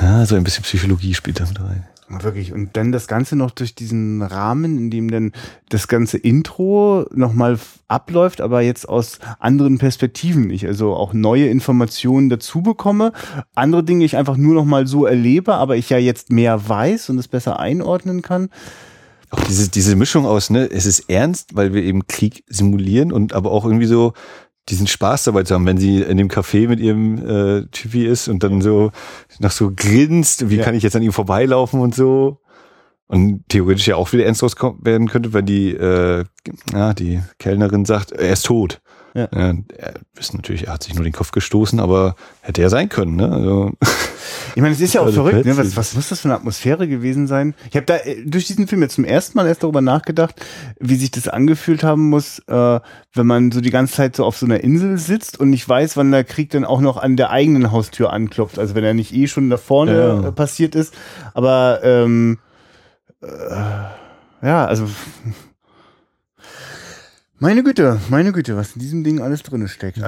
[0.00, 1.86] Ja, so ein bisschen Psychologie spielt damit rein.
[2.20, 2.52] Wirklich.
[2.52, 5.32] Und dann das Ganze noch durch diesen Rahmen, in dem dann
[5.70, 7.58] das ganze Intro nochmal
[7.88, 13.12] abläuft, aber jetzt aus anderen Perspektiven ich also auch neue Informationen dazu bekomme.
[13.54, 17.18] Andere Dinge ich einfach nur nochmal so erlebe, aber ich ja jetzt mehr weiß und
[17.18, 18.50] es besser einordnen kann.
[19.30, 23.32] Auch diese, diese Mischung aus, ne, es ist ernst, weil wir eben Krieg simulieren und
[23.32, 24.12] aber auch irgendwie so
[24.68, 28.28] diesen Spaß dabei zu haben, wenn sie in dem Café mit ihrem äh, Typi ist
[28.28, 28.92] und dann so
[29.40, 30.64] noch so grinst, wie Ja.
[30.64, 32.38] kann ich jetzt an ihm vorbeilaufen und so.
[33.06, 36.24] Und theoretisch ja auch wieder ernst raus werden könnte, wenn die, äh,
[36.72, 38.80] ja, die Kellnerin sagt, er ist tot.
[39.14, 39.24] Ja.
[39.30, 39.54] er
[40.14, 43.30] wissen natürlich, er hat sich nur den Kopf gestoßen, aber hätte er sein können, ne?
[43.30, 43.72] Also,
[44.54, 45.56] Ich meine, es ist ja auch verrückt, ne?
[45.56, 47.54] was, was muss das für eine Atmosphäre gewesen sein?
[47.70, 50.34] Ich habe da äh, durch diesen Film jetzt zum ersten Mal erst darüber nachgedacht,
[50.80, 52.80] wie sich das angefühlt haben muss, äh,
[53.14, 55.96] wenn man so die ganze Zeit so auf so einer Insel sitzt und nicht weiß,
[55.98, 58.58] wann der Krieg dann auch noch an der eigenen Haustür anklopft.
[58.58, 60.28] Also wenn er nicht eh schon da vorne Ja.
[60.28, 60.94] äh, passiert ist.
[61.34, 62.38] Aber ähm,
[63.22, 63.26] äh,
[64.46, 64.86] ja, also
[67.42, 69.98] meine Güte, meine Güte, was in diesem Ding alles drin steckt.
[69.98, 70.02] Äh,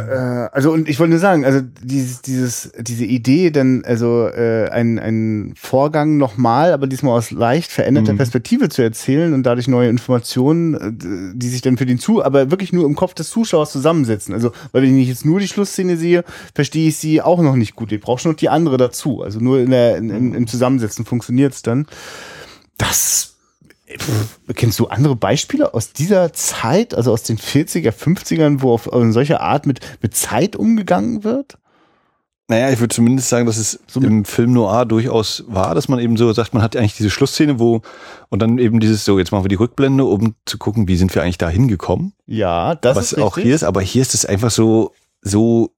[0.52, 5.00] also und ich wollte nur sagen, also dieses, dieses, diese Idee, dann also äh, ein,
[5.00, 8.18] ein Vorgang nochmal, aber diesmal aus leicht veränderter Mhm.
[8.18, 12.52] Perspektive zu erzählen und dadurch neue Informationen, äh, die sich dann für den Zu, aber
[12.52, 14.32] wirklich nur im Kopf des Zuschauers zusammensetzen.
[14.32, 16.22] Also weil wenn ich jetzt nur die Schlussszene sehe,
[16.54, 17.90] verstehe ich sie auch noch nicht gut.
[17.90, 19.22] Ich brauche schon noch die andere dazu.
[19.22, 21.86] Also nur in der, in, in, im Zusammensetzen funktioniert's dann.
[22.78, 23.33] Das
[23.86, 28.90] Pff, Kennst du andere Beispiele aus dieser Zeit, also aus den 40er, 50ern, wo auf
[28.92, 31.58] eine solche Art mit, mit Zeit umgegangen wird?
[32.48, 35.98] Naja, ich würde zumindest sagen, dass es So im Film Noir durchaus war, dass man
[35.98, 37.80] eben so sagt, man hat eigentlich diese Schlussszene, wo
[38.28, 41.14] und dann eben dieses so, jetzt machen wir die Rückblende, um zu gucken, wie sind
[41.14, 42.12] wir eigentlich da hingekommen.
[42.26, 43.44] Ja, das Was ist auch richtig.
[43.44, 44.92] hier ist, aber hier ist es einfach so,
[45.22, 45.70] so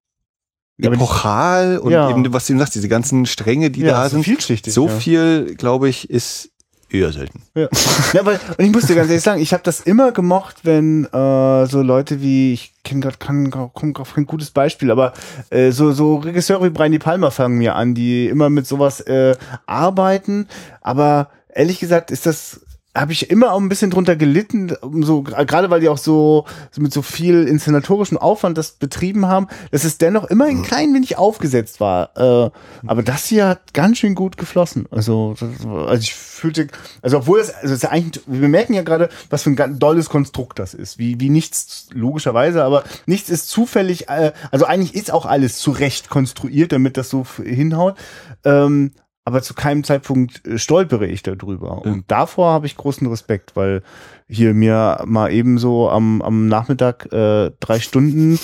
[0.76, 2.10] Ja, epochal und Ja.
[2.10, 4.24] eben, was du eben sagst, diese ganzen Stränge, die ja, da so sind.
[4.24, 4.74] vielschichtig.
[4.74, 4.96] So ja.
[4.98, 6.50] viel, glaube ich, ist
[6.98, 7.42] eher selten.
[7.54, 7.68] Ja.
[8.12, 11.04] ja, weil, und ich muss dir ganz ehrlich sagen, ich habe das immer gemocht, wenn
[11.06, 15.12] äh, so Leute wie, ich kenne gerade kein, kein gutes Beispiel, aber
[15.50, 19.00] äh, so, so Regisseure wie Brian De Palma fangen mir an, die immer mit sowas
[19.00, 19.36] äh,
[19.66, 20.48] arbeiten,
[20.80, 22.60] aber ehrlich gesagt ist das
[22.96, 26.80] habe ich immer auch ein bisschen drunter gelitten, so gerade weil die auch so, so
[26.80, 31.18] mit so viel inszenatorischem Aufwand das betrieben haben, dass es dennoch immer ein klein wenig
[31.18, 32.16] aufgesetzt war.
[32.16, 32.50] Äh,
[32.86, 34.86] aber das hier hat ganz schön gut geflossen.
[34.90, 36.68] Also, das, also ich fühlte,
[37.02, 39.56] also obwohl es, also es ist ja eigentlich, wir merken ja gerade, was für ein
[39.56, 44.64] ganz dolles Konstrukt das ist, wie wie nichts logischerweise, aber nichts ist zufällig, äh, also
[44.64, 47.96] eigentlich ist auch alles zurecht konstruiert, damit das so hinhaut.
[48.44, 48.92] Ähm,
[49.26, 51.82] aber zu keinem Zeitpunkt äh, stolpere ich darüber.
[51.84, 51.90] Ja.
[51.90, 53.82] Und davor habe ich großen Respekt, weil
[54.28, 58.38] hier mir mal eben so am, am Nachmittag äh, drei Stunden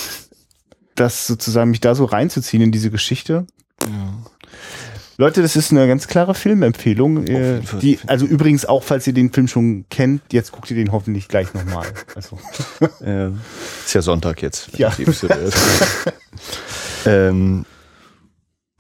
[0.97, 3.47] das sozusagen mich da so reinzuziehen in diese Geschichte.
[3.83, 4.13] Ja.
[5.19, 7.29] Leute, das ist eine ganz klare Filmempfehlung.
[7.29, 10.91] Äh, die, also übrigens auch, falls ihr den Film schon kennt, jetzt guckt ihr den
[10.91, 11.87] hoffentlich gleich nochmal.
[12.17, 12.39] Also.
[13.07, 13.29] Ja,
[13.85, 14.77] ist ja Sonntag jetzt.
[14.77, 14.93] Ja.
[17.07, 17.65] ähm,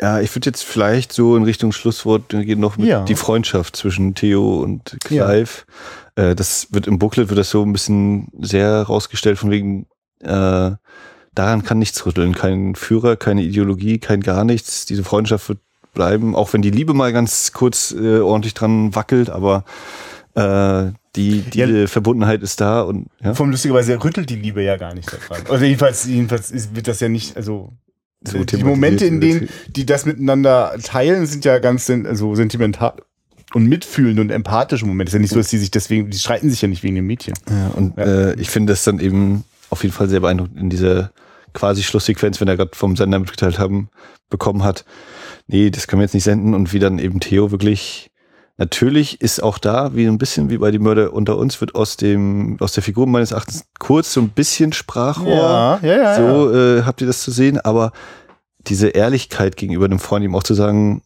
[0.02, 3.04] ja, ich würde jetzt vielleicht so in Richtung Schlusswort gehen noch mit ja.
[3.04, 5.64] die Freundschaft zwischen Theo und Clive.
[6.18, 6.30] Ja.
[6.30, 9.86] Äh, das wird im Booklet wird das so ein bisschen sehr rausgestellt von wegen
[10.20, 10.72] äh,
[11.34, 14.86] daran kann nichts rütteln, kein Führer, keine Ideologie, kein gar nichts.
[14.86, 15.60] Diese Freundschaft wird
[15.94, 19.64] bleiben, auch wenn die Liebe mal ganz kurz äh, ordentlich dran wackelt, aber
[20.34, 21.86] äh, die, die ja.
[21.86, 23.34] Verbundenheit ist da und ja.
[23.34, 25.44] Vom lustigerweise rüttelt die Liebe ja gar nicht daran.
[25.48, 27.72] Also jedenfalls, jedenfalls wird das ja nicht, also
[28.26, 32.94] so die Momente, in denen die das miteinander teilen, sind ja ganz also sentimental
[33.54, 35.10] und mitfühlend und empathische Momente.
[35.10, 36.94] Es ist ja nicht so, dass die sich deswegen, die streiten sich ja nicht wegen
[36.94, 37.34] dem Mädchen.
[37.50, 38.30] Ja, und ja.
[38.30, 41.12] Äh, ich finde das dann eben auf jeden Fall sehr beeindruckend in dieser
[41.52, 43.88] quasi Schlusssequenz, wenn er gerade vom Sender mitgeteilt haben,
[44.30, 44.84] bekommen hat,
[45.46, 48.10] nee, das können wir jetzt nicht senden und wie dann eben Theo wirklich
[48.62, 51.96] Natürlich ist auch da, wie ein bisschen wie bei die Mörder unter uns, wird aus
[51.96, 55.34] dem, aus der Figur meines Erachtens kurz so ein bisschen Sprachrohr.
[55.34, 56.14] Ja, ja, ja.
[56.14, 57.90] So äh, habt ihr das zu sehen, aber
[58.68, 61.02] diese Ehrlichkeit gegenüber dem Freund, ihm auch zu sagen,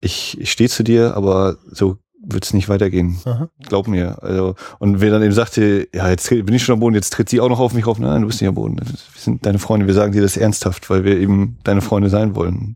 [0.00, 3.20] ich, ich stehe zu dir, aber so wird es nicht weitergehen.
[3.24, 3.48] Aha.
[3.68, 4.20] Glaub mir.
[4.20, 7.28] Also, und wer dann eben sagte, ja, jetzt bin ich schon am Boden, jetzt tritt
[7.28, 8.00] sie auch noch auf mich auf.
[8.00, 8.76] Nein, du bist nicht am Boden.
[8.76, 12.34] Wir sind deine Freunde, wir sagen dir das ernsthaft, weil wir eben deine Freunde sein
[12.34, 12.74] wollen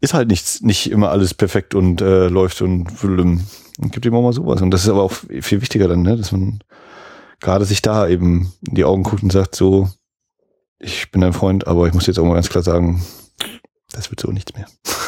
[0.00, 4.22] ist halt nichts, nicht immer alles perfekt und äh, läuft und, und gibt ihm auch
[4.22, 4.62] mal sowas.
[4.62, 6.16] Und das ist aber auch viel wichtiger dann, ne?
[6.16, 6.60] dass man
[7.40, 9.88] gerade sich da eben in die Augen guckt und sagt, so,
[10.78, 13.02] ich bin dein Freund, aber ich muss jetzt auch mal ganz klar sagen,
[13.90, 14.66] das wird so nichts mehr.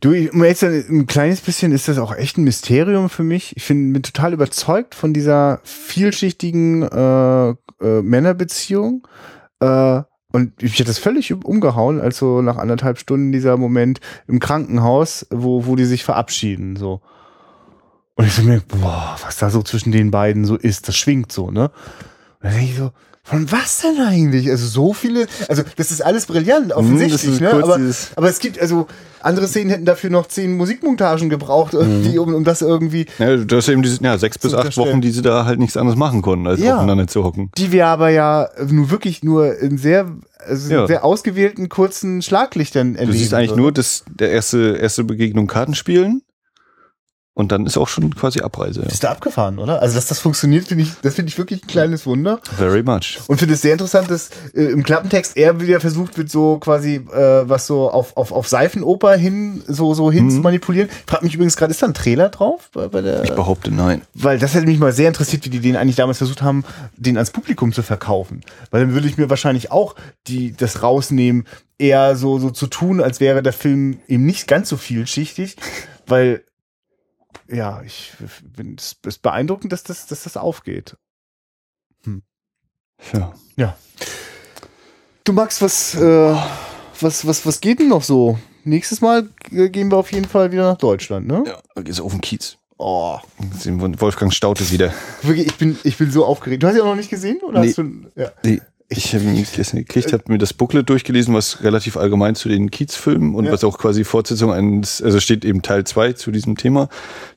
[0.00, 3.56] Du, jetzt ein kleines bisschen ist das auch echt ein Mysterium für mich.
[3.56, 7.48] Ich bin total überzeugt von dieser vielschichtigen äh,
[7.80, 9.08] äh, Männerbeziehung.
[9.60, 10.02] Äh,
[10.34, 15.28] und ich hatte das völlig umgehauen, als so nach anderthalb Stunden dieser Moment im Krankenhaus,
[15.30, 17.00] wo, wo die sich verabschieden, so.
[18.16, 21.30] Und ich so mir, boah, was da so zwischen den beiden so ist, das schwingt
[21.30, 21.68] so, ne?
[21.68, 21.72] Und
[22.42, 22.90] dann denke ich so,
[23.26, 24.50] von was denn eigentlich?
[24.50, 27.52] Also so viele, also das ist alles brillant, mhm, offensichtlich, ne?
[27.52, 27.80] Aber,
[28.16, 28.86] aber es gibt, also
[29.20, 32.18] andere Szenen hätten dafür noch zehn Musikmontagen gebraucht, mhm.
[32.18, 33.06] um, um das irgendwie.
[33.18, 35.78] Ja, du hast eben diese, ja, sechs bis acht Wochen, die sie da halt nichts
[35.78, 37.50] anderes machen konnten, als ja, aufeinander zu hocken.
[37.56, 40.12] Die wir aber ja nur wirklich nur in sehr,
[40.46, 40.86] also ja.
[40.86, 43.12] sehr ausgewählten kurzen Schlaglichtern erleben.
[43.12, 43.56] Du siehst eigentlich so.
[43.56, 46.20] nur das, der erste, erste Begegnung Kartenspielen
[47.34, 48.80] und dann ist auch schon quasi Abreise.
[48.82, 48.86] Ja.
[48.86, 49.82] Bist du abgefahren, oder?
[49.82, 52.40] Also, dass das funktioniert, finde ich, das finde ich wirklich ein kleines Wunder.
[52.56, 53.18] Very much.
[53.26, 56.94] Und finde es sehr interessant, dass äh, im Klappentext eher wieder versucht wird, so quasi
[57.12, 60.30] äh, was so auf, auf, auf Seifenoper hin, so, so hin mhm.
[60.30, 60.88] zu manipulieren.
[61.08, 62.70] Frag mich übrigens gerade, ist da ein Trailer drauf?
[62.72, 64.02] Bei, bei der, ich behaupte nein.
[64.14, 66.64] Weil das hätte mich mal sehr interessiert, wie die den eigentlich damals versucht haben,
[66.96, 68.42] den ans Publikum zu verkaufen.
[68.70, 69.96] Weil dann würde ich mir wahrscheinlich auch
[70.28, 71.46] die, das rausnehmen,
[71.78, 75.56] eher so, so zu tun, als wäre der Film eben nicht ganz so vielschichtig.
[76.06, 76.44] Weil
[77.48, 78.12] ja, ich
[78.42, 80.96] bin es ist beeindruckend, dass das, dass das aufgeht.
[82.04, 82.22] Hm.
[83.12, 83.34] Ja.
[83.56, 83.76] Ja.
[85.24, 86.36] Du Max, was, äh,
[87.00, 88.38] was, was, was geht denn noch so?
[88.64, 91.44] Nächstes Mal gehen wir auf jeden Fall wieder nach Deutschland, ne?
[91.46, 92.58] Ja, geht's auf den Kiez.
[92.76, 93.18] Oh.
[93.98, 94.92] Wolfgang Staute wieder.
[95.22, 96.62] Wirklich, ich bin, ich bin so aufgeregt.
[96.62, 97.40] Du hast ihn auch noch nicht gesehen?
[97.42, 97.68] Oder nee.
[97.68, 98.32] hast du, ja.
[98.44, 98.60] nee.
[98.88, 102.70] Ich habe ihn gestern gekriegt, habe mir das Booklet durchgelesen, was relativ allgemein zu den
[102.70, 103.52] Kiez-Filmen und ja.
[103.52, 106.88] was auch quasi Fortsetzung eines, also steht eben Teil zwei zu diesem Thema.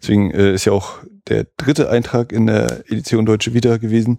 [0.01, 0.99] Deswegen äh, ist ja auch
[1.29, 4.17] der dritte Eintrag in der Edition Deutsche Vita gewesen.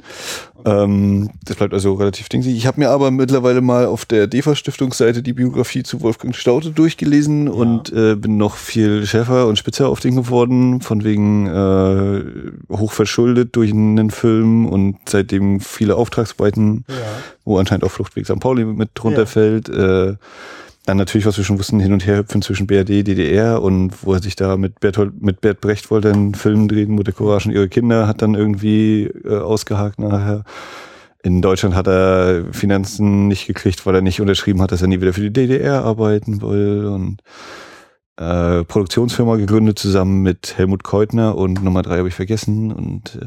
[0.65, 2.57] Ähm, das bleibt also relativ dingsig.
[2.57, 7.47] Ich habe mir aber mittlerweile mal auf der DEFA-Stiftungsseite die Biografie zu Wolfgang Staute durchgelesen
[7.47, 7.53] ja.
[7.53, 13.55] und äh, bin noch viel schärfer und spitzer auf den geworden, von wegen äh, hochverschuldet
[13.55, 16.95] durch einen Film und seitdem viele Auftragsarbeiten, ja.
[17.45, 18.41] wo anscheinend auch Fluchtweg St.
[18.41, 19.27] Pauli mit drunter ja.
[19.27, 19.69] fällt.
[19.69, 20.17] Äh,
[20.89, 24.15] dann natürlich, was wir schon wussten, hin und her hüpfen zwischen BRD, DDR und wo
[24.15, 27.55] er sich da mit Bert, mit Bert Brecht wollte einen Film drehen, Mutter Courage und
[27.55, 30.45] ihre Kinder, hat dann irgendwie äh, ausgehakt nachher.
[31.23, 35.01] In Deutschland hat er Finanzen nicht gekriegt, weil er nicht unterschrieben hat, dass er nie
[35.01, 37.19] wieder für die DDR arbeiten will und
[38.19, 43.27] äh, Produktionsfirma gegründet zusammen mit Helmut Keutner und Nummer drei habe ich vergessen und äh,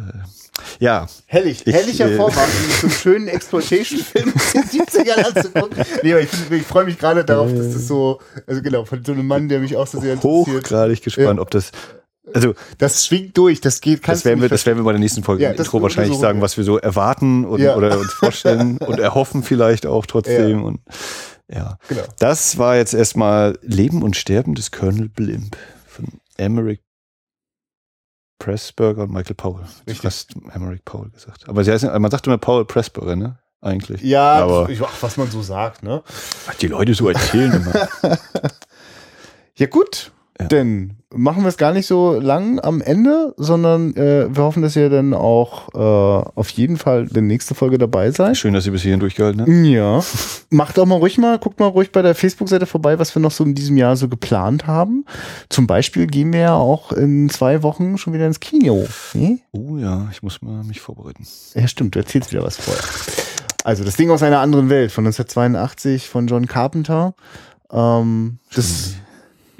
[0.79, 1.07] ja.
[1.27, 2.49] Herrlich, Ich, herrlicher äh, Vorwand,
[2.81, 5.85] so einen schönen Exploitation-Film aus den 70ern anzugucken.
[6.03, 9.13] Nee, aber ich, ich freue mich gerade darauf, dass das so, also genau, von so
[9.13, 10.63] einem Mann, der mich auch so sehr interessiert.
[10.63, 11.71] Hochgradig gespannt, ob das
[12.33, 14.91] also Das schwingt durch, das geht, das werden du wir, nicht das werden wir bei
[14.91, 17.75] der nächsten Folge Ja, Intro wahrscheinlich untersuchen sagen, was wir so erwarten und, Ja.
[17.75, 20.79] oder uns vorstellen und erhoffen vielleicht auch trotzdem und
[21.53, 21.77] ja.
[21.87, 22.03] Genau.
[22.19, 25.57] Das war jetzt erstmal Leben und Sterben des Colonel Blimp
[25.87, 26.07] von
[26.37, 26.79] Emmerich
[28.39, 29.65] Pressburger und Michael Powell.
[29.85, 31.47] Ich fast Emmerich Powell gesagt.
[31.47, 33.37] Aber sie heißen, man sagt immer Powell Pressburger, ne?
[33.61, 34.01] Eigentlich.
[34.01, 36.01] Ja, aber ich, ach, was man so sagt, ne?
[36.47, 37.87] was die Leute so erzählen immer.
[39.57, 40.11] Ja, gut.
[40.41, 40.47] Ja.
[40.47, 44.75] Denn machen wir es gar nicht so lang am Ende, sondern äh, wir hoffen, dass
[44.75, 48.37] ihr dann auch äh, auf jeden Fall in der nächsten Folge dabei seid.
[48.37, 49.49] Schön, dass ihr bis hierhin durchgehalten habt.
[49.49, 50.03] Ja.
[50.49, 53.31] Macht auch mal ruhig mal, guckt mal ruhig bei der Facebook-Seite vorbei, was wir noch
[53.31, 55.05] so in diesem Jahr so geplant haben.
[55.49, 58.85] Zum Beispiel gehen wir ja auch in zwei Wochen schon wieder ins Kino.
[59.11, 59.39] Hm?
[59.51, 61.25] Oh ja, ich muss mal mich vorbereiten.
[61.53, 62.83] Ja, stimmt, du erzählst wieder was vorher.
[63.63, 67.13] Also das Ding aus einer anderen Welt von 1982 von John Carpenter.
[67.71, 68.95] Ähm, das,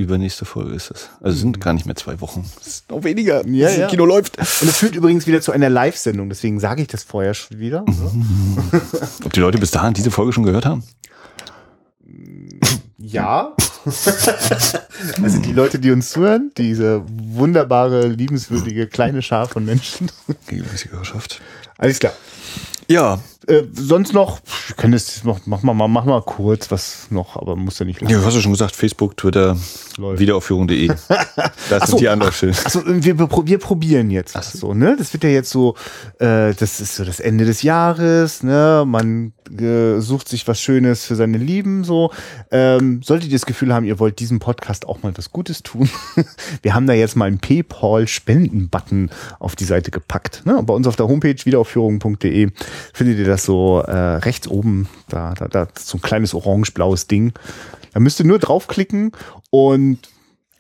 [0.02, 1.10] Übernächste Folge ist das.
[1.22, 2.46] Also es sind gar nicht mehr zwei Wochen.
[2.60, 3.46] Es ist noch weniger.
[3.48, 3.88] Ja, das ja.
[3.88, 4.38] Kino läuft.
[4.38, 7.86] und es führt übrigens wieder zu einer Live-Sendung, deswegen sage ich das vorher schon wieder.
[9.24, 10.84] Ob die Leute bis dahin diese Folge schon gehört haben?
[12.98, 13.56] Ja.
[15.24, 20.12] also die Leute, die uns zuhören, diese wunderbare, liebenswürdige kleine Schar von Menschen.
[20.50, 21.42] Regelmäßige Hörerschaft.
[21.78, 22.14] Alles klar.
[22.92, 27.36] Ja, Äh, sonst noch, wir können das noch, mach mal, mach mal kurz was noch,
[27.38, 29.58] aber muss ja nicht ja, du hast ja schon gesagt, Facebook, Twitter,
[29.98, 30.20] Läuft.
[30.20, 30.92] Wiederaufführung.de.
[31.70, 31.92] Das so.
[31.92, 32.56] sind die Anlaufstellen.
[32.64, 34.96] Achso, wir, wir, wir probieren jetzt was so, ne?
[34.98, 35.76] Das wird ja jetzt so,
[36.20, 38.84] äh, das ist so das Ende des Jahres, ne?
[38.86, 42.12] Man äh, sucht sich was Schönes für seine Lieben, so.
[42.52, 45.90] Ähm, solltet ihr das Gefühl haben, ihr wollt diesem Podcast auch mal was Gutes tun,
[46.62, 49.10] wir haben da jetzt mal einen PayPal-Spenden-Button
[49.40, 50.46] auf die Seite gepackt.
[50.46, 50.62] Ne?
[50.64, 52.52] Bei uns auf der Homepage wiederaufführung.de
[52.94, 57.34] findet ihr das so äh, rechts oben, da, da, da so ein kleines orange-blaues Ding.
[57.94, 59.12] Da müsst ihr nur draufklicken
[59.50, 59.98] und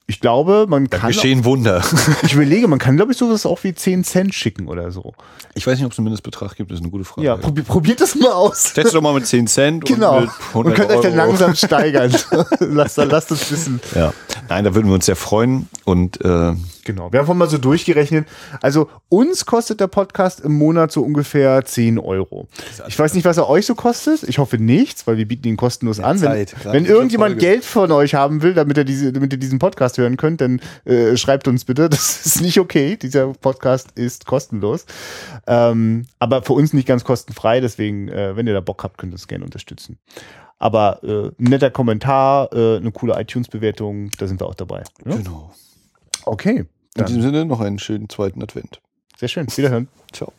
[0.07, 1.07] ich glaube, man Da kann.
[1.11, 1.81] geschehen Wunder.
[2.23, 5.13] Ich überlege, man kann, glaube ich, sowas auch wie 10 Cent schicken oder so.
[5.53, 7.25] Ich weiß nicht, ob es einen Mindestbetrag gibt, das ist eine gute Frage.
[7.25, 8.73] Ja, probi probiert das mal aus.
[8.73, 10.17] Setzt doch mal mit 10 Cent Genau.
[10.17, 11.27] und mit 100 Und könnt euch dann Euro.
[11.29, 12.13] langsam steigern.
[12.59, 13.79] lasst, lasst uns wissen.
[13.95, 14.13] Ja.
[14.49, 16.53] Nein, da würden wir uns sehr freuen und äh,
[16.91, 17.13] Genau.
[17.13, 18.27] Wir haben mal so durchgerechnet.
[18.61, 22.49] Also uns kostet der Podcast im Monat so ungefähr 10 Euro.
[22.89, 24.23] Ich weiß nicht, was er euch so kostet.
[24.23, 26.17] Ich hoffe nichts, weil wir bieten ihn kostenlos an.
[26.17, 27.45] Zeit, wenn wenn irgendjemand Folge.
[27.45, 30.59] Geld von euch haben will, damit er diese, damit ihr diesen Podcast hören könnt, dann
[30.83, 31.89] äh, schreibt uns bitte.
[32.01, 32.97] Das ist nicht okay.
[32.97, 34.85] Dieser Podcast ist kostenlos.
[35.47, 37.61] Ähm, aber für uns nicht ganz kostenfrei.
[37.61, 39.97] Deswegen, äh, wenn ihr da Bock habt, könnt ihr uns gerne unterstützen.
[40.59, 44.83] Aber äh, ein netter Kommentar, äh, eine coole iTunes-Bewertung, da sind wir auch dabei.
[45.05, 45.15] Ja?
[45.15, 45.51] genau.
[46.25, 46.65] Okay.
[46.97, 48.81] In diesem Sinne noch einen schönen zweiten Advent.
[49.17, 49.47] Sehr schön.
[49.55, 49.87] Wiederhören.
[50.11, 50.33] Ciao.